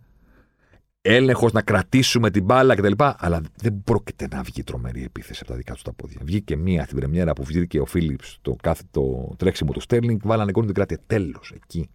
έλεγχος 1.07 1.51
να 1.51 1.61
κρατήσουμε 1.61 2.31
την 2.31 2.43
μπάλα 2.43 2.75
κτλ. 2.75 2.91
Αλλά 2.97 3.41
δεν 3.55 3.81
πρόκειται 3.83 4.27
να 4.31 4.41
βγει 4.41 4.63
τρομερή 4.63 5.03
επίθεση 5.03 5.39
από 5.41 5.51
τα 5.51 5.57
δικά 5.57 5.73
τους 5.73 5.81
τα 5.81 5.93
πόδια. 5.93 6.19
Βγήκε 6.23 6.55
μία 6.55 6.83
στην 6.83 6.97
πρεμιέρα 6.97 7.33
που 7.33 7.43
βγήκε 7.43 7.79
ο 7.79 7.85
Φίλιπς 7.85 8.37
το, 8.41 8.55
κάθε, 8.61 8.83
το 8.91 9.33
τρέξιμο 9.37 9.71
του 9.71 9.79
Στέρλινγκ, 9.79 10.19
βάλανε 10.23 10.51
γκολ 10.51 10.65
την 10.65 10.73
κράτεια. 10.73 10.99
Τέλος 11.07 11.51
εκεί. 11.55 11.89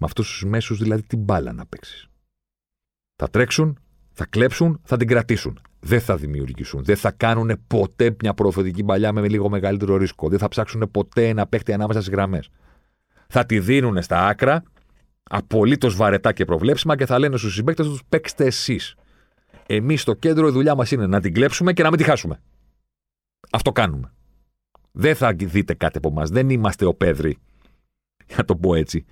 Με 0.00 0.06
αυτούς 0.06 0.28
τους 0.28 0.44
μέσους 0.44 0.78
δηλαδή 0.78 1.02
την 1.02 1.18
μπάλα 1.18 1.52
να 1.52 1.66
παίξεις. 1.66 2.06
Θα 3.16 3.30
τρέξουν, 3.30 3.78
θα 4.12 4.26
κλέψουν, 4.26 4.80
θα 4.84 4.96
την 4.96 5.06
κρατήσουν. 5.06 5.60
Δεν 5.80 6.00
θα 6.00 6.16
δημιουργήσουν. 6.16 6.84
Δεν 6.84 6.96
θα 6.96 7.10
κάνουν 7.10 7.62
ποτέ 7.66 8.16
μια 8.22 8.34
προωθητική 8.34 8.84
παλιά 8.84 9.12
με 9.12 9.28
λίγο 9.28 9.48
μεγαλύτερο 9.48 9.96
ρίσκο. 9.96 10.28
Δεν 10.28 10.38
θα 10.38 10.48
ψάξουν 10.48 10.90
ποτέ 10.90 11.28
ένα 11.28 11.46
παίχτη 11.46 11.72
ανάμεσα 11.72 12.00
στις 12.00 12.12
γραμμές. 12.12 12.48
Θα 13.28 13.46
τη 13.46 13.60
δίνουν 13.60 14.02
στα 14.02 14.26
άκρα 14.26 14.62
απολύτως 15.32 15.96
βαρετά 15.96 16.32
και 16.32 16.44
προβλέψιμα 16.44 16.96
και 16.96 17.06
θα 17.06 17.18
λένε 17.18 17.36
στους 17.36 17.54
συμπαίκτες 17.54 17.86
τους: 17.86 18.00
Παίξτε 18.08 18.44
εσείς. 18.44 18.94
Εμείς 19.66 20.00
στο 20.00 20.14
κέντρο 20.14 20.48
η 20.48 20.50
δουλειά 20.50 20.74
μας 20.74 20.90
είναι 20.90 21.06
να 21.06 21.20
την 21.20 21.34
κλέψουμε 21.34 21.72
και 21.72 21.82
να 21.82 21.88
μην 21.88 21.98
τη 21.98 22.04
χάσουμε. 22.04 22.40
Αυτό 23.50 23.72
κάνουμε. 23.72 24.12
Δεν 24.92 25.14
θα 25.14 25.32
δείτε 25.32 25.74
κάτι 25.74 25.98
από 25.98 26.08
εμά. 26.08 26.24
Δεν 26.24 26.50
είμαστε 26.50 26.84
ο 26.84 26.94
Πέδρη. 26.94 27.38
Για 28.26 28.36
να 28.36 28.44
το 28.44 28.56
πω 28.56 28.74
έτσι. 28.74 29.04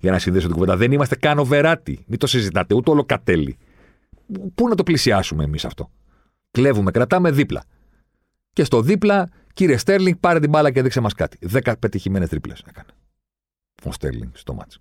Για 0.00 0.10
να 0.10 0.18
συνδέσω 0.18 0.46
την 0.46 0.54
κουβέντα. 0.54 0.76
Δεν 0.76 0.92
είμαστε 0.92 1.16
καν 1.16 1.38
ο 1.38 1.44
Βεράτη. 1.44 2.04
Μην 2.06 2.18
το 2.18 2.26
συζητάτε. 2.26 2.74
Ούτε 2.74 2.90
όλο 2.90 3.04
κατέλη. 3.04 3.58
Πού 4.54 4.68
να 4.68 4.74
το 4.74 4.82
πλησιάσουμε 4.82 5.44
εμείς 5.44 5.64
αυτό; 5.64 5.90
Κλέβουμε, 6.50 6.90
κρατάμε 6.90 7.30
δίπλα. 7.30 7.64
Και 8.52 8.64
στο 8.64 8.80
δίπλα, 8.80 9.28
κύριε 9.52 9.76
Στέρλινγκ, 9.76 10.16
πάρε 10.20 10.40
την 10.40 10.50
μπάλα 10.50 10.70
και 10.70 10.82
δείξε 10.82 11.00
μας 11.00 11.14
κάτι. 11.14 11.38
Δέκα 11.40 11.76
πετυχημένες 11.76 12.28
τρίπλες 12.28 12.64
έκανε. 12.68 12.88
Ο 13.84 13.92
Στέρλινγκ 13.92 14.30
στο 14.34 14.54
μάτσο. 14.54 14.80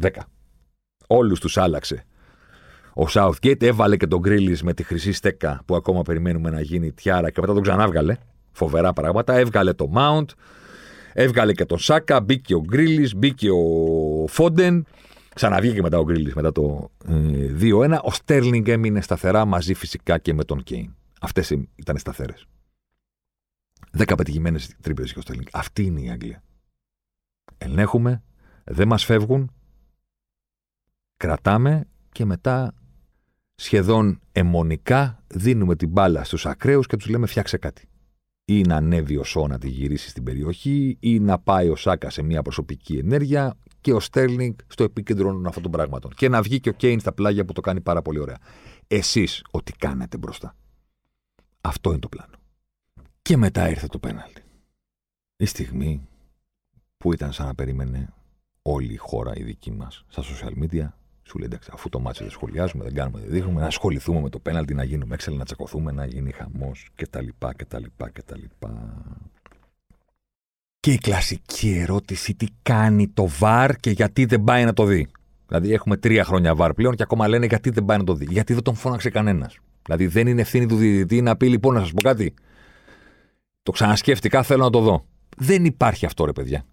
Δέκα. 0.00 0.26
Όλους 1.06 1.40
τους 1.40 1.56
άλλαξε. 1.56 2.04
Ο 2.94 3.04
Southgate 3.08 3.62
έβαλε 3.62 3.96
και 3.96 4.06
τον 4.06 4.20
Γκρίλι 4.20 4.58
με 4.62 4.74
τη 4.74 4.82
χρυσή 4.82 5.12
στέκα 5.12 5.62
που 5.64 5.76
ακόμα 5.76 6.02
περιμένουμε 6.02 6.50
να 6.50 6.60
γίνει 6.60 6.92
τιάρα 6.92 7.30
και 7.30 7.40
μετά 7.40 7.52
τον 7.52 7.62
ξανάβγαλε. 7.62 8.16
Φοβερά 8.52 8.92
πράγματα. 8.92 9.34
Έβγαλε 9.34 9.72
το 9.72 9.92
Mount. 9.94 10.26
Έβγαλε 11.12 11.52
και 11.52 11.64
τον 11.64 11.78
Σάκα. 11.78 12.20
Μπήκε 12.20 12.54
ο 12.54 12.60
Γκρίλι. 12.60 13.10
Μπήκε 13.16 13.50
ο 13.50 14.26
Φόντεν. 14.28 14.86
Ξαναβγήκε 15.34 15.82
μετά 15.82 15.98
ο 15.98 16.04
Γκρίλι 16.04 16.32
μετά 16.34 16.52
το 16.52 16.90
2-1. 17.60 17.90
Ε, 17.90 17.98
ο 18.02 18.10
Στέρλινγκ 18.10 18.68
έμεινε 18.68 19.00
σταθερά 19.00 19.44
μαζί 19.44 19.74
φυσικά 19.74 20.18
και 20.18 20.34
με 20.34 20.44
τον 20.44 20.62
Κέιν. 20.62 20.94
Αυτές 21.20 21.50
ήταν 21.74 21.98
σταθερές. 21.98 22.46
Δέκα 23.90 24.14
πετυχημένες 24.14 24.76
τρύπε 24.80 25.02
και 25.02 25.18
ο 25.18 25.20
Στέρλινγκ. 25.20 25.46
Αυτή 25.52 25.84
είναι 25.84 26.00
η 26.00 26.10
Αγγλία. 26.10 26.42
Ελέγχουμε, 27.58 28.22
δεν 28.64 28.88
μας 28.88 29.04
φεύγουν, 29.04 29.52
κρατάμε 31.18 31.84
και 32.12 32.24
μετά 32.24 32.74
σχεδόν 33.54 34.20
αιμονικά 34.32 35.22
δίνουμε 35.26 35.76
την 35.76 35.88
μπάλα 35.88 36.24
στους 36.24 36.46
ακραίους 36.46 36.86
και 36.86 36.96
τους 36.96 37.08
λέμε 37.08 37.26
φτιάξε 37.26 37.56
κάτι. 37.56 37.88
Ή 38.44 38.62
να 38.62 38.76
ανέβει 38.76 39.16
ο 39.16 39.24
Σό 39.24 39.46
να 39.46 39.58
τη 39.58 39.68
γυρίσει 39.68 40.08
στην 40.08 40.22
περιοχή 40.22 40.96
ή 41.00 41.18
να 41.18 41.38
πάει 41.38 41.68
ο 41.68 41.76
Σάκα 41.76 42.10
σε 42.10 42.22
μια 42.22 42.42
προσωπική 42.42 42.96
ενέργεια 42.96 43.56
και 43.80 43.92
ο 43.92 44.00
Στέρλινγκ 44.00 44.54
στο 44.66 44.84
επίκεντρο 44.84 45.42
αυτών 45.46 45.62
των 45.62 45.72
πραγμάτων. 45.72 46.10
Και 46.14 46.28
να 46.28 46.42
βγει 46.42 46.60
και 46.60 46.68
ο 46.68 46.72
Κέιν 46.72 47.00
στα 47.00 47.12
πλάγια 47.12 47.44
που 47.44 47.52
το 47.52 47.60
κάνει 47.60 47.80
πάρα 47.80 48.02
πολύ 48.02 48.18
ωραία. 48.18 48.38
Εσείς 48.86 49.44
ό,τι 49.50 49.72
κάνετε 49.72 50.16
μπροστά. 50.16 50.56
Αυτό 51.60 51.90
είναι 51.90 51.98
το 51.98 52.08
πλάνο. 52.08 52.34
Και 53.22 53.36
μετά 53.36 53.70
ήρθε 53.70 53.86
το 53.86 53.98
πέναλτι. 53.98 54.42
Η 55.36 55.44
στιγμή 55.44 56.08
που 56.96 57.12
ήταν 57.12 57.32
σαν 57.32 57.46
να 57.46 57.54
περίμενε 57.54 58.08
όλη 58.62 58.92
η 58.92 58.96
χώρα 58.96 59.32
η 59.36 59.42
δική 59.42 59.70
μας 59.70 60.04
στα 60.08 60.22
social 60.22 60.62
media 60.62 60.88
σου 61.28 61.38
λέει 61.38 61.46
εντάξει, 61.46 61.70
αφού 61.72 61.88
το 61.88 62.00
μάτσο 62.00 62.22
δεν 62.22 62.32
σχολιάζουμε, 62.32 62.84
δεν 62.84 62.94
κάνουμε, 62.94 63.20
δεν 63.20 63.30
δείχνουμε, 63.30 63.60
να 63.60 63.66
ασχοληθούμε 63.66 64.20
με 64.20 64.28
το 64.28 64.38
πέναλτι, 64.38 64.74
να 64.74 64.84
γίνουμε 64.84 65.14
έξαλλοι, 65.14 65.36
να 65.36 65.44
τσακωθούμε, 65.44 65.92
να 65.92 66.06
γίνει 66.06 66.32
χαμός 66.32 66.88
κτλ. 66.94 67.26
κτλ, 67.56 67.82
κτλ. 68.12 68.40
Και 70.80 70.92
η 70.92 70.98
κλασική 70.98 71.70
ερώτηση, 71.70 72.34
τι 72.34 72.46
κάνει 72.62 73.08
το 73.08 73.26
βαρ 73.26 73.76
και 73.76 73.90
γιατί 73.90 74.24
δεν 74.24 74.44
πάει 74.44 74.64
να 74.64 74.72
το 74.72 74.84
δει; 74.84 75.08
Δηλαδή, 75.48 75.72
έχουμε 75.72 75.96
τρία 75.96 76.24
χρόνια 76.24 76.54
βαρ 76.54 76.72
πλέον 76.72 76.94
και 76.94 77.02
ακόμα 77.02 77.28
λένε 77.28 77.46
γιατί 77.46 77.70
δεν 77.70 77.84
πάει 77.84 77.98
να 77.98 78.04
το 78.04 78.14
δει. 78.14 78.26
Γιατί 78.30 78.54
δεν 78.54 78.62
τον 78.62 78.74
φώναξε 78.74 79.10
κανένας. 79.10 79.58
Δηλαδή, 79.82 80.06
δεν 80.06 80.26
είναι 80.26 80.40
ευθύνη 80.40 80.66
του 80.66 80.76
διαιτητή 80.76 81.22
να 81.22 81.36
πει 81.36 81.48
λοιπόν, 81.48 81.74
να 81.74 81.80
σας 81.80 81.92
πω 81.92 82.02
κάτι. 82.02 82.34
Το 83.62 83.72
ξανασκέφτηκα, 83.72 84.42
θέλω 84.42 84.64
να 84.64 84.70
το 84.70 84.80
δω. 84.80 85.06
Δεν 85.36 85.64
υπάρχει 85.64 86.06
αυτό, 86.06 86.24
ρε 86.24 86.32
παιδιά. 86.32 86.64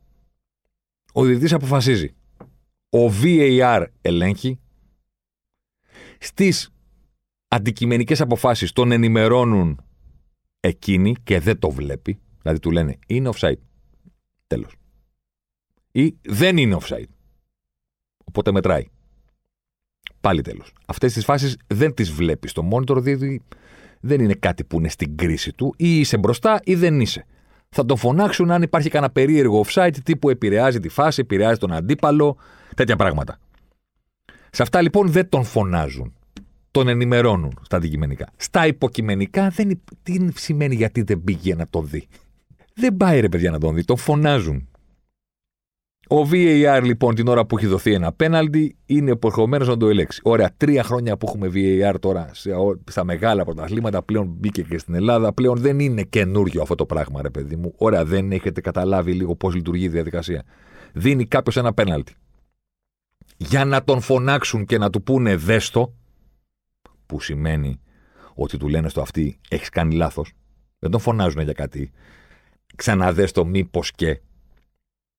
Ο 1.14 1.24
διαιτητής 1.24 1.54
αποφασίζει. 1.54 2.16
Ο 2.90 3.12
VAR 3.22 3.86
ελέγχει. 4.02 4.60
Στις 6.20 6.74
αντικειμενικές 7.48 8.22
αποφάσεις 8.22 8.72
τον 8.72 8.92
ενημερώνουν 8.92 9.82
εκείνοι 10.60 11.16
και 11.24 11.40
δεν 11.40 11.60
το 11.60 11.72
βλέπει. 11.72 12.20
Δηλαδή 12.42 12.60
του 12.60 12.72
λένε 12.72 12.98
είναι 13.08 13.30
offside. 13.34 13.60
Τέλος. 14.48 14.76
Ή 15.92 16.16
δεν 16.22 16.58
είναι 16.58 16.78
offside. 16.82 17.10
Οπότε 18.24 18.52
μετράει. 18.52 18.86
Πάλι 20.22 20.42
τέλος. 20.42 20.74
Αυτές 20.86 21.14
τις 21.14 21.24
φάσεις 21.24 21.58
δεν 21.68 21.94
τις 21.94 22.12
βλέπεις 22.12 22.52
στο 22.52 22.70
monitor 22.72 23.02
διότι 23.02 23.42
δεν 24.00 24.22
είναι 24.22 24.34
κάτι 24.34 24.64
που 24.64 24.78
είναι 24.78 24.90
στην 24.90 25.18
κρίση 25.18 25.54
του. 25.54 25.74
Ή 25.78 26.00
είσαι 26.00 26.18
μπροστά 26.18 26.60
ή 26.64 26.76
δεν 26.76 27.00
είσαι. 27.00 27.26
Θα 27.70 27.86
το 27.86 27.96
φωνάξουν 27.96 28.52
αν 28.52 28.62
υπάρχει 28.62 28.90
κανένα 28.90 29.12
περίεργο 29.12 29.66
offside 29.66 29.96
τύπου 30.04 30.30
επηρεάζει 30.30 30.80
τη 30.80 30.90
φάση, 30.90 31.22
επηρεάζει 31.22 31.60
τον 31.60 31.72
αντίπαλο, 31.74 32.38
τέτοια 32.76 32.96
πράγματα. 32.96 33.38
Σε 34.50 34.62
αυτά 34.62 34.82
λοιπόν 34.82 35.10
δεν 35.10 35.30
τον 35.30 35.44
φωνάζουν. 35.44 36.14
Τον 36.72 36.88
ενημερώνουν 36.88 37.60
στα 37.62 37.78
αντικειμενικά. 37.78 38.28
Στα 38.36 38.68
υποκειμενικά 38.68 39.50
δεν, 39.50 39.82
τι 40.04 40.28
σημαίνει 40.36 40.76
γιατί 40.76 41.02
δεν 41.02 41.24
πήγε 41.24 41.56
να 41.56 41.68
το 41.70 41.82
δει. 41.82 42.08
Δεν 42.74 42.98
πάει 42.98 43.20
ρε 43.20 43.30
παιδιά 43.30 43.52
να 43.52 43.60
τον 43.60 43.76
δει, 43.76 43.84
τον 43.84 43.98
φωνάζουν. 43.98 44.68
Ο 46.10 46.22
VAR 46.32 46.82
λοιπόν 46.84 47.16
την 47.16 47.28
ώρα 47.28 47.46
που 47.46 47.58
έχει 47.58 47.66
δοθεί 47.66 47.94
ένα 47.94 48.12
πέναλτι 48.14 48.76
είναι 48.86 49.12
υποχρεωμένος 49.12 49.68
να 49.68 49.78
το 49.78 49.88
ελέξει. 49.88 50.22
Ωραία, 50.24 50.52
τρία 50.58 50.84
χρόνια 50.84 51.18
που 51.18 51.26
έχουμε 51.28 51.52
VAR 51.54 51.96
τώρα 52.00 52.30
σε, 52.34 52.52
στα 52.90 53.04
μεγάλα 53.04 53.44
πρωταθλήματα 53.44 54.04
πλέον 54.04 54.36
μπήκε 54.40 54.62
και 54.62 54.78
στην 54.78 54.94
Ελλάδα. 54.96 55.34
Πλέον 55.34 55.58
δεν 55.58 55.80
είναι 55.80 56.02
καινούριο 56.02 56.62
αυτό 56.62 56.76
το 56.76 56.86
πράγμα, 56.86 57.22
ρε 57.22 57.30
παιδί 57.30 57.56
μου. 57.56 57.74
Ωραία, 57.78 58.06
δεν 58.06 58.32
έχετε 58.32 58.62
καταλάβει 58.62 59.12
λίγο 59.12 59.36
πώς 59.36 59.56
λειτουργεί 59.56 59.86
η 59.86 59.90
διαδικασία. 59.90 60.44
Δίνει 60.94 61.26
κάποιος 61.26 61.58
ένα 61.58 61.74
πέναλτι. 61.74 62.14
Για 63.38 63.66
να 63.66 63.84
τον 63.84 64.02
φωνάξουν 64.02 64.66
και 64.66 64.78
να 64.78 64.90
του 64.90 65.04
πούνε 65.04 65.36
δέστο, 65.36 65.94
που 67.06 67.20
σημαίνει 67.20 67.80
ότι 68.34 68.58
του 68.58 68.68
λένε 68.68 68.90
στο 68.90 69.02
αυτή 69.02 69.40
έχεις 69.50 69.70
κάνει 69.70 69.96
λάθος. 69.96 70.34
Δεν 70.80 70.92
τον 70.92 71.00
φωνάζουν 71.00 71.42
για 71.42 71.54
κάτι. 71.54 71.92
Ξαναδέστο, 72.76 73.46
μήπως 73.46 73.92
και 73.92 74.22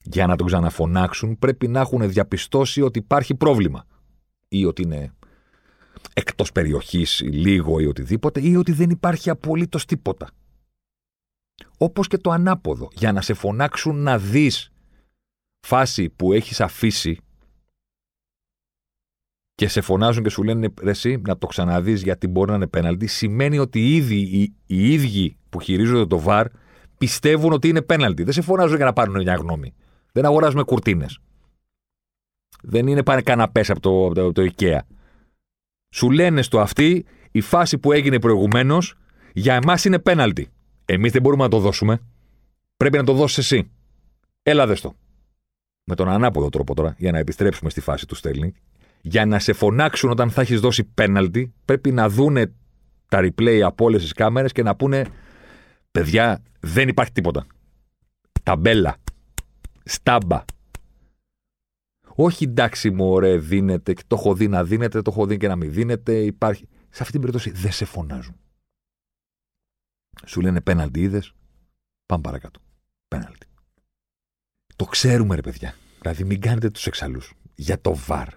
για 0.03 0.27
να 0.27 0.37
τον 0.37 0.47
ξαναφωνάξουν 0.47 1.39
πρέπει 1.39 1.69
να 1.69 1.81
έχουν 1.81 2.11
διαπιστώσει 2.11 2.83
ότι 2.83 2.99
υπάρχει 2.99 3.35
πρόβλημα 3.35 3.87
ή 4.49 4.65
ότι 4.65 4.83
είναι 4.83 5.13
εκτός 6.13 6.53
περιοχής 6.53 7.21
λίγο 7.25 7.81
ή 7.81 7.87
οτιδήποτε 7.87 8.41
ή 8.41 8.57
ότι 8.57 8.73
δεν 8.73 8.91
υπάρχει 8.91 9.31
απολύτως 9.31 9.85
τίποτα. 9.85 10.31
Όπως 11.79 12.07
και 12.07 12.19
το 12.19 12.31
ανάποδο, 12.31 12.89
για 12.93 13.13
να 13.13 13.21
σε 13.21 13.35
φωνάξουν 13.35 13.97
να 13.97 14.19
δεις 14.19 14.73
φάση 15.61 16.09
που 16.09 16.33
έχεις 16.33 16.61
αφήσει 16.61 17.21
και 19.57 19.69
σε 19.69 19.81
φωνάζουν 19.81 20.23
και 20.23 20.29
σου 20.29 20.43
λένε 20.43 20.69
ρε 20.83 20.91
εσύ 20.91 21.21
να 21.27 21.39
το 21.39 21.47
ξαναδείς 21.47 22.03
γιατί 22.03 22.27
μπορεί 22.27 22.51
να 22.51 22.57
είναι 22.57 22.67
πέναλτι, 22.67 23.07
σημαίνει 23.07 23.59
ότι 23.59 23.95
ήδη 23.95 24.17
οι, 24.17 24.55
οι 24.67 24.93
ίδιοι 24.93 25.37
που 25.51 25.61
χειρίζονται 25.61 26.07
το 26.07 26.19
βαρ 26.19 26.47
πιστεύουν 26.99 27.53
ότι 27.53 27.69
είναι 27.69 27.83
πέναλτι. 27.83 28.23
Δεν 28.23 28.33
σε 28.33 28.41
φωνάζουν 28.41 28.77
για 28.77 28.85
να 28.85 28.93
πάρουν 28.93 29.17
μια 29.23 29.35
γνώμη. 29.35 29.75
Δεν 30.13 30.25
αγοράζουμε 30.25 30.63
κουρτίνες. 30.63 31.19
Δεν 32.63 32.87
είναι 32.87 33.03
πάνε 33.03 33.23
καναπέ 33.23 33.65
από 33.69 33.81
το, 33.81 34.13
το, 34.13 34.33
το 34.33 34.53
IKEA. 34.57 34.79
Σου 35.95 36.11
λένε 36.11 36.43
στο 36.43 36.61
αυτή 36.61 37.05
η 37.31 37.41
φάση 37.41 37.79
που 37.79 37.93
έγινε 37.93 38.21
προηγουμένως 38.21 38.95
για 39.33 39.55
εμάς 39.55 39.85
είναι 39.85 39.99
πέναλτι. 39.99 40.49
Εμείς 40.85 41.13
δεν 41.13 41.23
μπορούμε 41.23 41.43
να 41.43 41.49
το 41.49 41.59
δώσουμε. 41.59 42.01
Πρέπει 42.77 42.97
να 42.97 43.05
το 43.05 43.13
δώσεις 43.13 43.39
εσύ. 43.39 43.71
Έλα 44.43 44.67
δες 44.67 44.81
το. 44.81 44.95
Με 45.85 45.95
τον 45.95 46.09
ανάποδο 46.09 46.49
τρόπο 46.49 46.75
τώρα, 46.75 46.95
για 46.99 47.13
να 47.13 47.19
επιστρέψουμε 47.19 47.71
στη 47.71 47.81
φάση 47.81 48.07
του 48.07 48.15
Στέρλινγκ. 48.15 48.53
Για 49.07 49.27
να 49.27 49.39
σε 49.39 49.53
φωνάξουν 49.53 50.11
όταν 50.11 50.31
θα 50.31 50.41
έχεις 50.41 50.61
δώσει 50.61 50.85
πέναλτι, 50.85 51.55
πρέπει 51.65 51.93
να 51.93 52.09
δούνε 52.09 52.53
τα 53.09 53.21
replay 53.21 53.61
από 53.61 53.85
όλες 53.85 54.03
τις 54.03 54.13
κάμερες 54.13 54.53
και 54.53 54.63
να 54.63 54.77
πούνε 54.77 55.05
Παιδιά, 55.91 56.43
δεν 56.61 56.89
υπάρχει 56.89 57.13
τίποτα. 57.13 57.47
Ταμπέλα. 58.43 58.97
Στάμπα. 59.85 60.45
Όχι 62.15 62.45
εντάξει 62.45 62.91
μου, 62.91 63.11
ωραία, 63.11 63.39
δίνεται, 63.39 63.95
το 64.07 64.17
έχω 64.17 64.35
δει 64.35 64.49
να 64.49 64.65
δίνεται, 64.65 65.03
το 65.03 65.11
έχω 65.11 65.27
δει 65.27 65.37
και 65.37 65.49
να 65.49 65.57
μην 65.57 65.73
δίνεται. 65.73 66.25
Υπάρχει. 66.25 66.69
Σε 66.91 67.03
αυτή 67.03 67.11
την 67.13 67.21
περίπτωση 67.21 67.51
δεν 67.51 67.73
σε 67.73 67.85
φωνάζουν. 67.85 68.37
Σου 70.27 70.41
λένε 70.41 70.61
πέναλτι, 70.61 71.01
είδες. 71.01 71.33
Πάμε 72.07 72.23
παρακάτω. 72.23 72.61
Πέναλτι. 73.09 73.47
Το 74.77 74.85
ξέρουμε, 74.85 75.35
ρε 75.35 75.41
παιδιά. 75.41 75.75
Δηλαδή, 76.01 76.25
μην 76.25 76.41
κάνετε 76.41 76.71
τους 76.71 76.87
εξαλού. 76.87 77.21
Για 77.55 77.81
το 77.81 77.95
βαρ. 77.95 78.29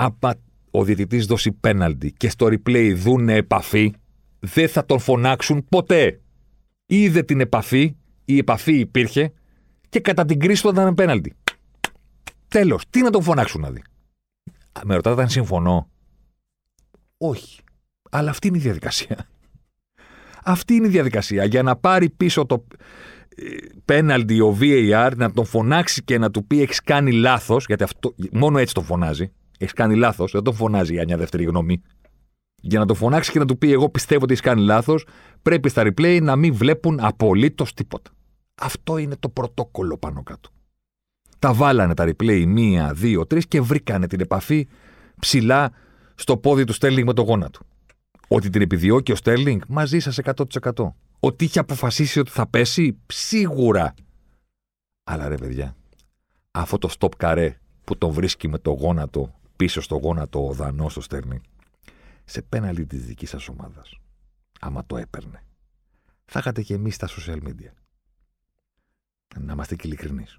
Άπα 0.00 0.34
ο 0.70 0.84
διαιτητής 0.84 1.26
δώσει 1.26 1.52
πέναλτι 1.52 2.12
και 2.12 2.28
στο 2.28 2.46
replay 2.46 2.92
δούνε 2.96 3.34
επαφή, 3.34 3.92
δεν 4.38 4.68
θα 4.68 4.84
τον 4.84 4.98
φωνάξουν 4.98 5.64
ποτέ. 5.68 6.20
Είδε 6.86 7.22
την 7.22 7.40
επαφή, 7.40 7.96
η 8.24 8.38
επαφή 8.38 8.78
υπήρχε 8.78 9.32
και 9.88 10.00
κατά 10.00 10.24
την 10.24 10.40
κρίση 10.40 10.62
του 10.62 10.68
ήταν 10.68 10.94
πέναλτι. 10.94 11.32
Τέλος. 12.48 12.84
Τι 12.90 13.02
να 13.02 13.10
τον 13.10 13.22
φωνάξουν 13.22 13.60
να 13.60 13.70
δει. 13.70 13.82
Με 14.84 14.94
ρωτάτε 14.94 15.22
αν 15.22 15.28
συμφωνώ. 15.28 15.90
Όχι. 17.16 17.60
Αλλά 18.10 18.30
αυτή 18.30 18.48
είναι 18.48 18.56
η 18.56 18.60
διαδικασία. 18.60 19.28
Αυτή 20.44 20.74
είναι 20.74 20.86
η 20.86 20.90
διαδικασία. 20.90 21.44
Για 21.44 21.62
να 21.62 21.76
πάρει 21.76 22.10
πίσω 22.10 22.46
το 22.46 22.64
ε, 23.36 23.44
πέναλτι 23.84 24.40
ο 24.40 24.58
VAR, 24.60 25.12
να 25.16 25.30
τον 25.32 25.44
φωνάξει 25.44 26.02
και 26.04 26.18
να 26.18 26.30
του 26.30 26.46
πει 26.46 26.62
έχεις 26.62 26.80
κάνει 26.80 27.12
λάθος, 27.12 27.64
γιατί 27.66 27.82
αυτό, 27.82 28.14
μόνο 28.32 28.58
έτσι 28.58 28.74
τον 28.74 28.84
φωνάζει. 28.84 29.32
Έχεις 29.58 29.72
κάνει 29.72 29.94
λάθος, 29.94 30.32
δεν 30.32 30.42
τον 30.42 30.54
φωνάζει 30.54 30.92
για 30.92 31.04
μια 31.04 31.16
δεύτερη 31.16 31.44
γνώμη. 31.44 31.82
Για 32.60 32.78
να 32.78 32.86
τον 32.86 32.96
φωνάξει 32.96 33.30
και 33.30 33.38
να 33.38 33.44
του 33.44 33.58
πει: 33.58 33.72
Εγώ 33.72 33.88
πιστεύω 33.88 34.22
ότι 34.22 34.32
έχεις 34.32 34.44
κάνει 34.44 34.62
λάθος, 34.62 35.06
πρέπει 35.42 35.68
στα 35.68 35.82
replay 35.86 36.18
να 36.22 36.36
μην 36.36 36.54
βλέπουν 36.54 36.98
απολύτως 37.00 37.74
τίποτα. 37.74 38.10
Αυτό 38.54 38.98
είναι 38.98 39.16
το 39.20 39.28
πρωτόκολλο 39.28 39.98
πάνω 39.98 40.22
κάτω. 40.22 40.50
Τα 41.38 41.52
βάλανε 41.52 41.94
τα 41.94 42.04
replay 42.04 42.44
μία, 42.46 42.92
δύο, 42.92 43.26
τρεις 43.26 43.46
και 43.46 43.60
βρήκανε 43.60 44.06
την 44.06 44.20
επαφή 44.20 44.68
ψηλά 45.20 45.72
στο 46.14 46.36
πόδι 46.36 46.64
του 46.64 46.72
Στέρλινγκ 46.72 47.06
με 47.06 47.12
το 47.12 47.22
γόνατο. 47.22 47.60
Ότι 48.28 48.50
την 48.50 48.62
επιδιώκει 48.62 49.12
ο 49.12 49.14
Στέρλινγκ 49.14 49.60
μαζί 49.68 49.98
σας 49.98 50.18
100%. 50.22 50.92
Ότι 51.20 51.44
είχε 51.44 51.58
αποφασίσει 51.58 52.18
ότι 52.18 52.30
θα 52.30 52.46
πέσει 52.46 52.98
σίγουρα. 53.06 53.94
Αλλά 55.04 55.28
ρε 55.28 55.34
παιδιά, 55.34 55.76
αυτό 56.50 56.78
το 56.78 56.90
stop 56.98 57.16
καρέ 57.16 57.58
που 57.84 57.98
τον 57.98 58.10
βρίσκει 58.10 58.48
με 58.48 58.58
το 58.58 58.70
γόνατο 58.70 59.34
πίσω 59.58 59.80
στο 59.80 59.96
γόνατο 59.96 60.46
ο 60.46 60.52
Δανός 60.52 60.92
στο 60.92 61.00
Στέρλινγκ, 61.00 61.40
σε 62.24 62.42
πέναλι 62.42 62.86
της 62.86 63.04
δικής 63.04 63.28
σας 63.28 63.48
ομάδας, 63.48 63.98
άμα 64.60 64.86
το 64.86 64.96
έπαιρνε, 64.96 65.42
θα 66.24 66.38
είχατε 66.38 66.62
και 66.62 66.74
εμείς 66.74 66.94
στα 66.94 67.08
social 67.08 67.38
media 67.42 67.72
να 69.40 69.52
είμαστε 69.52 69.76
και 69.76 69.86
ειλικρινείς. 69.86 70.38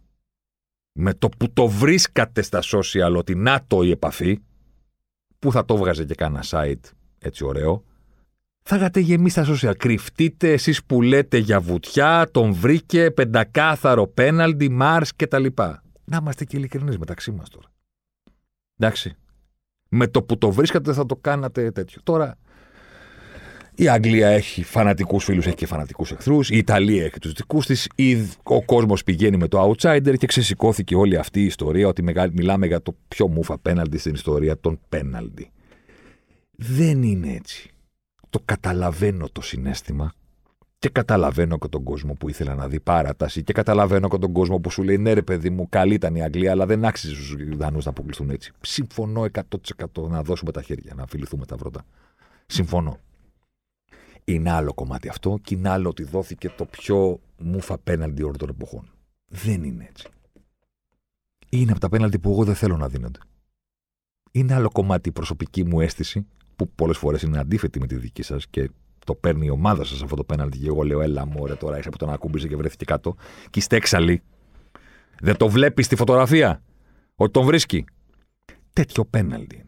Με 0.91 1.13
το 1.13 1.29
που 1.29 1.53
το 1.53 1.67
βρίσκατε 1.67 2.41
στα 2.41 2.59
social 2.61 3.15
ότι 3.17 3.35
να 3.35 3.63
το 3.67 3.81
η 3.81 3.91
επαφή, 3.91 4.39
που 5.39 5.51
θα 5.51 5.65
το 5.65 5.77
βγάζε 5.77 6.05
και 6.05 6.15
κάνα 6.15 6.43
site 6.49 6.91
έτσι 7.19 7.43
ωραίο, 7.43 7.83
θα 8.61 8.75
είχατε 8.75 8.99
γεμίσει 8.99 9.43
στα 9.43 9.69
social. 9.69 9.77
Κρυφτείτε 9.77 10.51
εσείς 10.51 10.83
που 10.83 11.01
λέτε 11.01 11.37
για 11.37 11.59
βουτιά, 11.59 12.29
τον 12.31 12.53
βρήκε, 12.53 13.11
πεντακάθαρο 13.11 14.07
πέναλτι, 14.07 14.69
Μάρς 14.69 15.15
κτλ. 15.15 15.45
Να 16.03 16.17
είμαστε 16.17 16.45
και 16.45 16.57
ειλικρινείς 16.57 16.97
μεταξύ 16.97 17.31
μας 17.31 17.49
τώρα. 17.49 17.67
Εντάξει. 18.79 19.15
Με 19.89 20.07
το 20.07 20.23
που 20.23 20.37
το 20.37 20.51
βρίσκατε 20.51 20.93
θα 20.93 21.05
το 21.05 21.15
κάνατε 21.15 21.71
τέτοιο. 21.71 22.01
Τώρα 22.03 22.37
η 23.75 23.89
Αγγλία 23.89 24.27
έχει 24.27 24.63
φανατικούς 24.63 25.23
φίλους, 25.23 25.45
έχει 25.45 25.55
και 25.55 25.65
φανατικούς 25.65 26.11
εχθρούς. 26.11 26.49
Η 26.49 26.57
Ιταλία 26.57 27.03
έχει 27.03 27.19
τους 27.19 27.33
δικούς 27.33 27.65
της. 27.65 27.87
Ο 28.43 28.63
κόσμος 28.63 29.03
πηγαίνει 29.03 29.37
με 29.37 29.47
το 29.47 29.69
outsider 29.69 30.13
και 30.17 30.27
ξεσηκώθηκε 30.27 30.95
όλη 30.95 31.17
αυτή 31.17 31.41
η 31.41 31.45
ιστορία 31.45 31.87
ότι 31.87 32.03
μιλάμε 32.33 32.65
για 32.65 32.81
το 32.81 32.95
πιο 33.07 33.27
μούφα 33.27 33.59
πέναλτι 33.59 33.97
στην 33.97 34.13
ιστορία 34.13 34.59
των 34.59 34.79
πέναλτι. 34.89 35.51
Δεν 36.51 37.03
είναι 37.03 37.33
έτσι. 37.33 37.69
Το 38.29 38.39
καταλαβαίνω 38.45 39.29
το 39.31 39.41
συνέστημα 39.41 40.13
και 40.79 40.89
καταλαβαίνω 40.89 41.57
και 41.57 41.67
τον 41.67 41.83
κόσμο 41.83 42.13
που 42.13 42.29
ήθελα 42.29 42.55
να 42.55 42.67
δει 42.67 42.79
παράταση 42.79 43.43
και 43.43 43.53
καταλαβαίνω 43.53 44.07
και 44.07 44.17
τον 44.17 44.31
κόσμο 44.31 44.59
που 44.59 44.69
σου 44.69 44.83
λέει 44.83 44.97
ναι 44.97 45.13
ρε 45.13 45.21
παιδί 45.21 45.49
μου 45.49 45.69
καλή 45.69 45.93
ήταν 45.93 46.15
η 46.15 46.23
Αγγλία 46.23 46.51
αλλά 46.51 46.65
δεν 46.65 46.85
άξιζε 46.85 47.15
στους 47.15 47.35
Δανούς 47.55 47.85
να 47.85 47.91
αποκλειστούν 47.91 48.29
έτσι. 48.29 48.51
Συμφωνώ 48.61 49.25
100% 49.31 50.09
να 50.09 50.23
δώσουμε 50.23 50.51
τα 50.51 50.61
χέρια, 50.61 50.93
να 50.95 51.05
φιληθούμε 51.05 51.45
τα 51.45 51.55
βρότα. 51.55 51.85
Συμφωνώ. 52.45 52.99
Είναι 54.23 54.51
άλλο 54.51 54.73
κομμάτι 54.73 55.09
αυτό 55.09 55.39
και 55.43 55.55
είναι 55.55 55.69
άλλο 55.69 55.89
ότι 55.89 56.03
δόθηκε 56.03 56.49
το 56.49 56.65
πιο 56.65 57.19
μουφα 57.37 57.77
πέναλτι 57.77 58.23
όλων 58.23 58.37
των 58.37 58.49
εποχών. 58.49 58.91
Δεν 59.27 59.63
είναι 59.63 59.85
έτσι. 59.89 60.07
Είναι 61.49 61.71
από 61.71 61.79
τα 61.79 61.89
πέναλτι 61.89 62.19
που 62.19 62.31
εγώ 62.31 62.43
δεν 62.43 62.55
θέλω 62.55 62.77
να 62.77 62.87
δίνονται. 62.87 63.19
Είναι 64.31 64.53
άλλο 64.53 64.69
κομμάτι 64.71 65.09
η 65.09 65.11
προσωπική 65.11 65.63
μου 65.63 65.79
αίσθηση, 65.79 66.25
που 66.55 66.69
πολλές 66.69 66.97
φορές 66.97 67.21
είναι 67.21 67.39
αντίθετη 67.39 67.79
με 67.79 67.87
τη 67.87 67.95
δική 67.95 68.21
σας 68.21 68.47
και 68.47 68.69
το 69.09 69.15
παίρνει 69.15 69.45
η 69.45 69.49
ομάδα 69.49 69.83
σας 69.83 70.01
αυτό 70.01 70.15
το 70.15 70.23
πέναλτι. 70.23 70.57
Και 70.57 70.67
εγώ 70.67 70.83
λέω, 70.83 71.01
Έλα, 71.01 71.25
μωρέ, 71.25 71.55
τώρα 71.55 71.77
είσαι 71.77 71.87
από 71.87 71.97
τον 71.97 72.09
ακούμπησε 72.09 72.47
και 72.47 72.55
βρέθηκε 72.55 72.85
κάτω. 72.85 73.15
Και 73.49 73.59
είστε 73.59 73.75
έξαλλοι. 73.75 74.21
Δεν 75.19 75.37
το 75.37 75.49
βλέπεις 75.49 75.85
στη 75.85 75.95
φωτογραφία; 75.95 76.61
Ότι 77.15 77.31
τον 77.31 77.45
βρίσκει. 77.45 77.85
Τέτοιο 78.73 79.05
πέναλτι 79.05 79.55
είναι. 79.55 79.67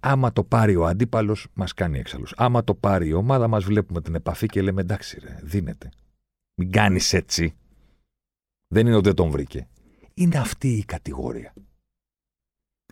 Άμα 0.00 0.32
το 0.32 0.44
πάρει 0.44 0.76
ο 0.76 0.86
αντίπαλος, 0.86 1.46
μας 1.54 1.74
κάνει 1.74 1.98
έξαλλους. 1.98 2.32
Άμα 2.36 2.64
το 2.64 2.74
πάρει 2.74 3.08
η 3.08 3.12
ομάδα, 3.12 3.48
μας 3.48 3.64
βλέπουμε 3.64 4.00
την 4.00 4.14
επαφή 4.14 4.46
και 4.46 4.62
λέμε 4.62 4.80
εντάξει, 4.80 5.18
ρε, 5.20 5.38
δίνεται. 5.42 5.88
Μην 6.54 6.70
κάνεις 6.70 7.12
έτσι. 7.12 7.54
Δεν 8.68 8.86
είναι 8.86 8.96
ότι 8.96 9.06
δεν 9.06 9.14
τον 9.14 9.30
βρήκε. 9.30 9.68
Είναι 10.14 10.38
αυτή 10.38 10.68
η 10.68 10.84
κατηγορία. 10.84 11.54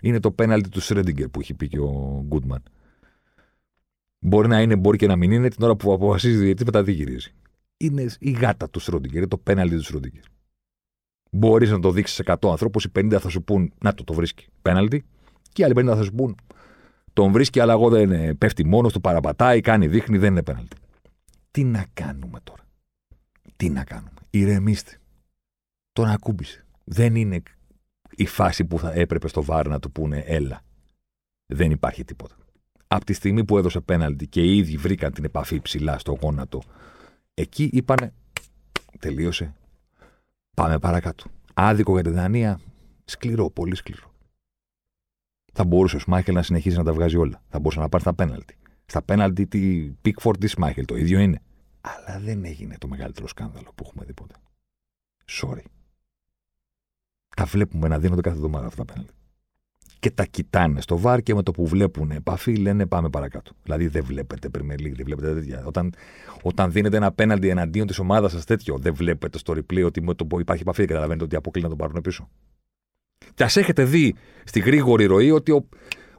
Είναι 0.02 0.20
το 0.20 0.30
πέναλτι 0.30 0.68
του 0.68 0.80
Σρέντιγκερ 0.80 1.28
που 1.28 1.40
έχει 1.40 1.54
πει 1.54 1.68
και 1.68 1.78
ο 1.78 2.22
Γκούντμαν. 2.26 2.62
Μπορεί 4.24 4.48
να 4.48 4.60
είναι, 4.60 4.76
μπορεί 4.76 4.98
και 4.98 5.06
να 5.06 5.16
μην 5.16 5.30
είναι 5.30 5.48
την 5.48 5.64
ώρα 5.64 5.76
που 5.76 5.92
αποφασίζει 5.92 6.44
γιατί 6.44 6.64
μετά 6.64 6.82
δεν 6.82 6.94
γυρίζει. 6.94 7.30
Είναι 7.76 8.06
η 8.18 8.30
γάτα 8.30 8.70
του 8.70 8.80
Σρόντιγκερ, 8.80 9.18
είναι 9.18 9.26
το 9.26 9.38
πέναλτι 9.38 9.76
του 9.76 9.82
Σρόντιγκερ. 9.82 10.22
Μπορείς 11.30 11.70
να 11.70 11.80
το 11.80 11.90
δείξεις 11.90 12.16
σε 12.16 12.22
100 12.26 12.50
ανθρώπους, 12.50 12.84
οι 12.84 12.90
50 12.94 13.16
θα 13.20 13.28
σου 13.28 13.42
πούν 13.42 13.72
Να 13.78 13.94
το, 13.94 14.04
το 14.04 14.12
βρίσκει. 14.12 14.46
Πέναλτι. 14.62 15.04
Και 15.52 15.62
οι 15.62 15.64
άλλοι 15.64 15.74
50 15.76 15.84
θα 15.84 16.02
σου 16.02 16.12
πούν 16.12 16.36
Τον 17.12 17.32
βρίσκει, 17.32 17.60
αλλά 17.60 17.72
εγώ 17.72 17.88
δεν 17.88 18.02
είναι. 18.02 18.34
Πέφτει 18.34 18.66
μόνος 18.66 18.92
του, 18.92 19.00
παραπατάει, 19.00 19.60
κάνει, 19.60 19.86
δείχνει, 19.86 20.18
δεν 20.18 20.30
είναι 20.30 20.42
πέναλτι. 20.42 20.76
Τι 21.50 21.64
να 21.64 21.86
κάνουμε 21.94 22.40
τώρα; 22.44 22.62
Τι 23.56 23.70
να 23.70 23.84
κάνουμε; 23.84 24.10
Ηρεμήστε. 24.30 24.98
Τον 25.92 26.08
ακούμπησε. 26.08 26.64
Δεν 26.84 27.16
είναι 27.16 27.42
η 28.16 28.26
φάση 28.26 28.64
που 28.64 28.78
θα 28.78 28.92
έπρεπε 28.92 29.28
στο 29.28 29.42
βάρ 29.42 29.68
να 29.68 29.78
του 29.78 29.92
πούνε 29.92 30.18
έλα. 30.18 30.62
Δεν 31.46 31.70
υπάρχει 31.70 32.04
τίποτα. 32.04 32.36
Από 32.94 33.04
τη 33.04 33.12
στιγμή 33.12 33.44
που 33.44 33.58
έδωσε 33.58 33.80
πέναλτι 33.80 34.26
και 34.26 34.42
οι 34.42 34.56
ίδιοι 34.56 34.76
βρήκαν 34.76 35.12
την 35.12 35.24
επαφή 35.24 35.60
ψηλά 35.60 35.98
στο 35.98 36.18
γόνατο, 36.20 36.62
εκεί 37.34 37.70
είπανε 37.72 38.12
τελείωσε. 38.98 39.54
Πάμε 40.54 40.78
παρακάτω. 40.78 41.24
Άδικο 41.54 41.92
για 41.92 42.02
τη 42.02 42.10
Δανία. 42.10 42.60
Σκληρό, 43.04 43.50
πολύ 43.50 43.74
σκληρό. 43.74 44.14
Θα 45.52 45.64
μπορούσε 45.64 45.96
ο 45.96 45.98
Σμάχελ 45.98 46.34
να 46.34 46.42
συνεχίσει 46.42 46.76
να 46.76 46.84
τα 46.84 46.92
βγάζει 46.92 47.16
όλα. 47.16 47.42
Θα 47.48 47.58
μπορούσε 47.58 47.80
να 47.80 47.88
πάρει 47.88 48.04
τα 48.04 48.14
πέναλτι. 48.14 48.58
Στα 48.86 49.02
πέναλτι 49.02 49.46
τη 49.46 49.92
Pickford 50.04 50.38
της 50.38 50.50
Σμάχελ, 50.50 50.84
το 50.84 50.96
ίδιο 50.96 51.20
είναι. 51.20 51.42
Αλλά 51.80 52.20
δεν 52.20 52.44
έγινε 52.44 52.78
το 52.78 52.88
μεγαλύτερο 52.88 53.26
σκάνδαλο 53.26 53.72
που 53.74 53.84
έχουμε 53.86 54.04
δει 54.04 54.12
ποτέ. 54.12 54.34
Sorry. 55.26 55.64
Τα 57.36 57.44
βλέπουμε 57.44 57.88
να 57.88 57.98
δίνονται 57.98 58.20
κάθε 58.20 58.36
εβδομάδα 58.36 58.66
αυτά 58.66 58.84
τα 58.84 58.92
πέναλτι. 58.92 59.21
Και 60.02 60.10
τα 60.10 60.24
κοιτάνε 60.24 60.80
στο 60.80 60.98
βάρ 60.98 61.22
και 61.22 61.34
με 61.34 61.42
το 61.42 61.50
που 61.50 61.66
βλέπουν 61.66 62.10
επαφή 62.10 62.56
λένε 62.56 62.86
πάμε 62.86 63.08
παρακάτω. 63.10 63.52
Δηλαδή 63.62 63.86
δεν 63.86 64.04
βλέπετε 64.04 64.48
Premier 64.54 64.80
League, 64.80 64.94
δεν 64.94 65.04
βλέπετε 65.04 65.34
τέτοια. 65.34 65.62
Όταν, 65.66 65.94
όταν 66.42 66.72
δίνετε 66.72 66.96
ένα 66.96 67.12
πέναλτι 67.12 67.48
εναντίον 67.48 67.86
της 67.86 67.98
ομάδας 67.98 68.32
σας 68.32 68.44
τέτοιο, 68.44 68.78
δεν 68.78 68.94
βλέπετε 68.94 69.38
στο 69.38 69.52
replay 69.52 69.84
ότι 69.84 70.02
με 70.02 70.14
το 70.14 70.26
που 70.26 70.40
υπάρχει 70.40 70.62
επαφή, 70.62 70.84
καταλαβαίνετε 70.84 71.24
ότι 71.24 71.36
αποκλεί 71.36 71.62
να 71.62 71.68
τον 71.68 71.78
πάρουν 71.78 72.00
πίσω. 72.00 72.28
Και 73.34 73.44
ας 73.44 73.56
έχετε 73.56 73.84
δει 73.84 74.14
στη 74.44 74.60
γρήγορη 74.60 75.04
ροή 75.04 75.30
ότι 75.30 75.52
ο, 75.52 75.68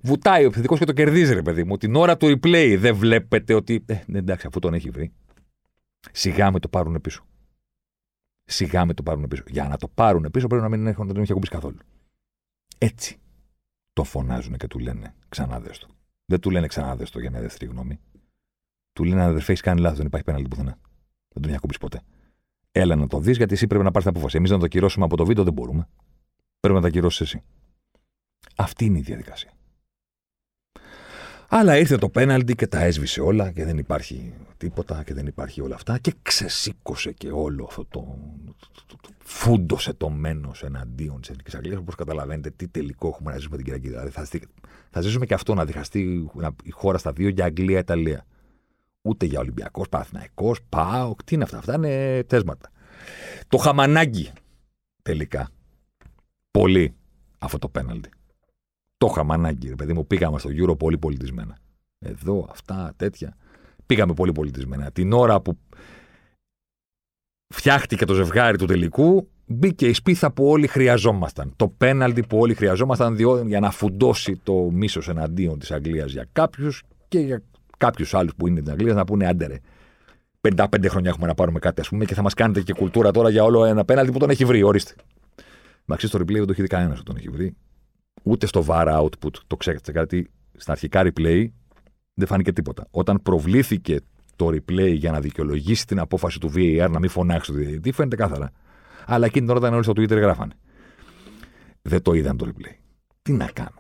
βουτάει 0.02 0.44
ο 0.44 0.46
επιθετικός 0.46 0.80
και 0.80 0.86
το 0.86 0.94
κερδίζει, 0.94 1.34
ρε 1.34 1.42
παιδί 1.42 1.64
μου. 1.64 1.78
Την 1.78 1.96
ώρα 1.96 2.18
του 2.18 2.28
replay 2.28 2.76
δεν 2.80 2.96
βλέπετε 2.96 3.54
ότι. 3.54 3.84
Ε, 3.86 3.96
ναι, 4.06 4.18
εντάξει, 4.18 4.48
αφού 4.48 4.60
τον 4.60 4.74
έχει 4.74 4.90
βρει. 4.90 5.12
Σιγά 6.12 6.52
με 6.52 6.60
το 6.60 6.68
πάρουν 6.68 7.02
πίσω. 7.02 7.26
Σιγά 8.44 8.86
με 8.86 8.94
το 8.94 9.04
πάρουν 9.04 9.28
πίσω. 9.28 9.44
Για 9.48 9.68
να 9.68 9.78
το 9.78 9.88
πάρουν 9.88 10.28
πίσω 10.32 10.48
πρέπει 10.48 10.64
να 10.64 10.70
μην 10.70 10.88
έχουν, 10.88 11.08
δεν 11.08 11.22
έχει 11.22 11.32
ακουμπήσει 11.32 11.52
καθόλου. 11.52 11.78
Έτσι 12.78 13.18
το 13.94 14.04
φωνάζουν 14.04 14.58
και 14.58 14.68
του 14.68 14.80
λένε 14.80 15.16
ξανά 15.30 15.60
δέστο. 15.60 15.88
Δεν 16.26 16.39
του 16.39 16.50
λένε 16.50 16.68
ξανά 16.68 16.96
δέστο 16.96 17.20
για 17.20 17.30
μια 17.32 17.41
δεύτερη 17.41 17.72
γνώμη. 17.72 18.00
Του 18.94 19.04
λένε 19.04 19.24
αδερφέ, 19.24 19.52
έχει 19.52 19.62
κάνει 19.62 19.80
λάθος, 19.82 19.98
δεν 19.98 20.08
υπάρχει 20.08 20.26
πέναλτι 20.26 20.48
πουθενά. 20.48 20.78
Δεν 21.28 21.41
τον 21.41 21.44
έχει 21.44 21.56
ακούμπήσει 21.56 21.80
ποτέ. 21.80 22.02
Έλα 22.72 22.96
να 22.96 23.08
το 23.08 23.20
δεις, 23.20 23.38
γιατί 23.38 23.54
εσύ 23.54 23.68
πρέπει 23.68 23.84
να 23.84 23.91
πάρεις 23.91 24.08
την 24.08 24.16
απόφαση. 24.16 24.38
Εμείς 24.38 24.50
να 24.50 24.60
το 24.60 24.68
κυρώσουμε 24.68 25.06
από 25.06 25.18
το 25.18 25.26
βίντεο 25.26 25.44
δεν 25.44 25.54
μπορούμε. 25.54 25.88
Πρέπει 26.60 26.76
να 26.76 26.82
τα 26.82 26.89
κυρώσεις 26.89 27.22
εσύ. 27.22 27.44
Αυτή 28.56 28.86
είναι 28.86 28.98
η 28.98 29.02
διαδικασία. 29.02 29.53
Αλλά 31.56 31.78
ήρθε 31.78 31.97
το 31.97 32.10
πέναλτι 32.10 32.56
και 32.56 32.68
τα 32.68 32.80
έσβησε 32.80 33.22
όλα 33.22 33.51
και 33.51 33.66
δεν 33.66 33.78
υπάρχει 33.78 34.34
τίποτα 34.58 35.04
και 35.04 35.14
δεν 35.14 35.28
υπάρχει 35.28 35.62
όλα 35.62 35.76
αυτά 35.76 35.97
και 35.97 36.14
ξεσήκωσε 36.22 37.12
και 37.12 37.32
όλο 37.32 37.66
αυτό 37.70 37.86
το, 37.86 38.18
το, 38.86 38.95
το, 39.01 39.10
φούντωσε 39.18 39.93
το 39.93 40.10
μένος 40.10 40.64
εναντίον 40.64 41.22
της 41.22 41.30
Εθνικής 41.30 41.56
Αγγλίας. 41.56 41.80
Όπως 41.80 41.95
καταλαβαίνετε, 41.95 42.49
τι 42.49 42.68
τελικό 42.68 43.08
έχουμε 43.08 43.32
να 43.32 43.38
ζήσουμε 43.38 43.56
την 43.56 43.66
Κυριακή. 43.66 43.89
Δηλαδή 43.89 44.10
θα, 44.10 44.28
θα 44.89 45.01
ζήσουμε 45.01 45.26
και 45.26 45.34
αυτό 45.34 45.54
να 45.54 45.66
διχαστεί 45.66 46.30
η 46.64 46.72
χώρα 46.72 46.97
στα 46.97 47.12
δύο 47.12 47.30
για 47.30 47.45
Αγγλία-Ιταλία. 47.45 48.26
Ούτε 49.01 49.26
για 49.26 49.39
Ολυμπιακός, 49.39 49.89
Παθηναϊκό, 49.89 50.56
Πάο, 50.70 51.16
τι 51.26 51.36
είναι 51.36 51.43
αυτά. 51.43 51.58
Αυτά 51.58 51.76
είναι 51.76 52.24
τέσματα. 52.24 52.72
Το 53.47 53.58
χαμανάγκι 53.58 54.32
τελικά. 55.01 55.49
Πολύ 56.51 56.95
αυτό 57.38 57.58
το 57.60 57.70
πέναλτι. 57.70 58.10
Το 59.04 59.10
είχαμε 59.12 59.34
ανάγκη, 59.34 59.68
ρε 59.68 59.76
παιδί 59.76 59.93
μου. 59.93 60.08
Πήγαμε 60.08 60.39
στο 60.39 60.49
Euro 60.54 60.78
πολύ 60.78 60.97
πολιτισμένα. 60.97 61.58
Εδώ, 61.99 62.47
αυτά, 62.49 62.93
τέτοια. 62.95 63.38
Πήγαμε 63.86 64.14
πολύ 64.14 64.32
πολιτισμένα. 64.32 64.91
Την 64.91 65.14
ώρα 65.14 65.41
που 65.41 65.58
φτιάχτηκε 67.54 68.06
το 68.06 68.14
ζευγάρι 68.14 68.58
του 68.58 68.66
τελικού, 68.66 69.30
μπήκε 69.45 69.88
η 69.88 69.93
σπίθα 69.93 70.32
που 70.32 70.47
όλοι 70.47 70.68
χρειαζόμασταν. 70.68 71.54
Το 71.56 71.68
πέναλτι 71.68 72.26
που 72.26 72.38
όλοι 72.38 72.54
χρειαζόμασταν 72.54 73.18
για 73.47 73.60
να 73.60 73.72
φουντώσει 73.72 74.39
το 74.43 74.54
μίσος 74.54 75.10
εναντίον 75.10 75.60
της 75.60 75.72
Αγγλίας 75.72 76.12
για 76.12 76.28
κάποιους 76.32 76.84
και 77.08 77.20
για 77.20 77.43
κάποιους 77.78 78.14
άλλους 78.14 78.36
που 78.36 78.47
είναι 78.47 78.62
την 78.62 78.72
Αγγλίας 78.72 78.95
να 78.95 79.06
πούνε 79.06 79.28
άντερε. 79.28 79.60
55 80.41 80.66
χρόνια 80.88 81.10
έχουμε 81.10 81.28
να 81.28 81.34
πάρουμε 81.34 81.60
κάτι, 81.60 81.82
ας 81.82 81.89
πούμε, 81.89 82.06
και 82.06 82.14
θα 82.14 82.22
μας 82.22 82.34
κάνετε 82.34 82.62
και 82.62 82.74
κουλτούρα 82.74 83.12
τώρα 83.12 83.30
για 83.30 83.43
όλο 83.43 83.66
ένα 83.66 83.86
πέναλτι 83.86 84.12
που 84.12 84.20
τον 84.20 84.30
έχει 84.30 84.45
βρει. 84.45 84.64
Ορίστε. 84.64 84.95
Μαξί 85.86 86.08
στο 86.08 86.20
replay 86.20 86.34
δεν 86.34 86.45
το 86.45 86.51
έχει 86.51 86.62
δει 86.62 86.68
κανένας 86.68 86.97
που 86.97 87.04
τον 87.04 87.16
έχει 87.16 87.30
βρει 87.30 87.56
ούτε 88.24 88.45
στο 88.45 88.65
VAR 88.67 89.01
output 89.01 89.34
το 89.47 89.57
ξέρετε, 89.57 89.91
γιατί 89.91 90.32
στα 90.57 90.71
αρχικά 90.71 91.01
replay 91.03 91.45
δεν 92.13 92.28
φάνηκε 92.28 92.53
τίποτα. 92.53 92.88
Όταν 92.91 93.21
προβλήθηκε 93.21 93.99
το 94.36 94.47
replay 94.47 94.93
για 94.93 95.11
να 95.11 95.19
δικαιολογήσει 95.19 95.88
την 95.88 95.99
απόφαση 95.99 96.39
του 96.39 96.51
VAR 96.55 96.88
να 96.91 96.99
μην 96.99 97.09
φωνάξει 97.09 97.51
το 97.51 97.57
διαιτητή, 97.57 97.91
φαίνεται 97.91 98.15
κάθαρα. 98.15 98.51
Αλλά 99.05 99.26
εκείνη 99.26 99.45
την 99.45 99.55
ώρα 99.55 99.59
ήταν 99.59 99.74
όλοι 99.74 99.84
στο 99.84 99.93
Twitter 99.95 100.21
γράφανε. 100.21 100.53
Δεν 101.82 102.01
το 102.01 102.13
είδαν 102.13 102.38
το 102.38 102.47
replay. 102.47 102.76
Τι 103.21 103.32
να 103.32 103.45
κάνουμε. 103.53 103.78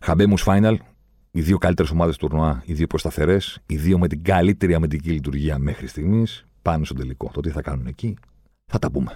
Habemus 0.00 0.44
Final, 0.46 0.76
οι 1.30 1.40
δύο 1.40 1.58
καλύτερες 1.58 1.90
ομάδες 1.90 2.16
του 2.16 2.26
τουρνουά, 2.26 2.62
οι 2.66 2.72
δύο 2.72 2.86
πιο 2.86 2.98
σταθερές, 2.98 3.36
οι 3.66 3.76
δύο 3.76 3.98
με 3.98 4.08
την 4.08 4.22
καλύτερη 4.22 4.74
αμυντική 4.74 5.10
λειτουργία 5.10 5.58
μέχρι 5.58 5.86
στιγμής, 5.86 6.44
πάνε 6.62 6.84
στο 6.84 6.94
τελικό. 6.94 7.30
Το 7.32 7.40
τι 7.40 7.50
θα 7.50 7.62
κάνουν 7.62 7.86
εκεί, 7.86 8.16
θα 8.66 8.78
τα 8.78 8.90
πούμε. 8.90 9.12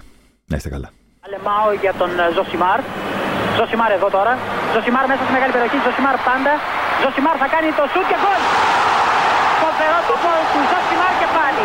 Να 0.46 0.56
είστε 0.56 0.68
καλά. 0.68 0.90
Αλεμάω 1.20 1.72
για 1.80 1.94
τον 1.94 2.08
Ζωσιμάρ. 2.34 2.80
Ζωσιμάρ 3.58 3.90
εδώ 3.98 4.08
τώρα. 4.16 4.32
Ζωσιμάρ 4.74 5.04
μέσα 5.10 5.22
στη 5.24 5.32
μεγάλη 5.36 5.52
περιοχή. 5.56 5.78
Ζωσιμάρ 5.86 6.16
πάντα. 6.28 6.52
Ζωσιμάρ 7.02 7.36
θα 7.42 7.48
κάνει 7.54 7.68
το 7.78 7.84
σουτ 7.92 8.06
και 8.10 8.18
γκολ. 8.22 8.40
Φοβερό 9.62 9.98
το 10.08 10.14
γκολ 10.22 10.40
του 10.52 10.60
Ζωσιμάρ 10.70 11.12
και 11.20 11.28
πάλι. 11.36 11.64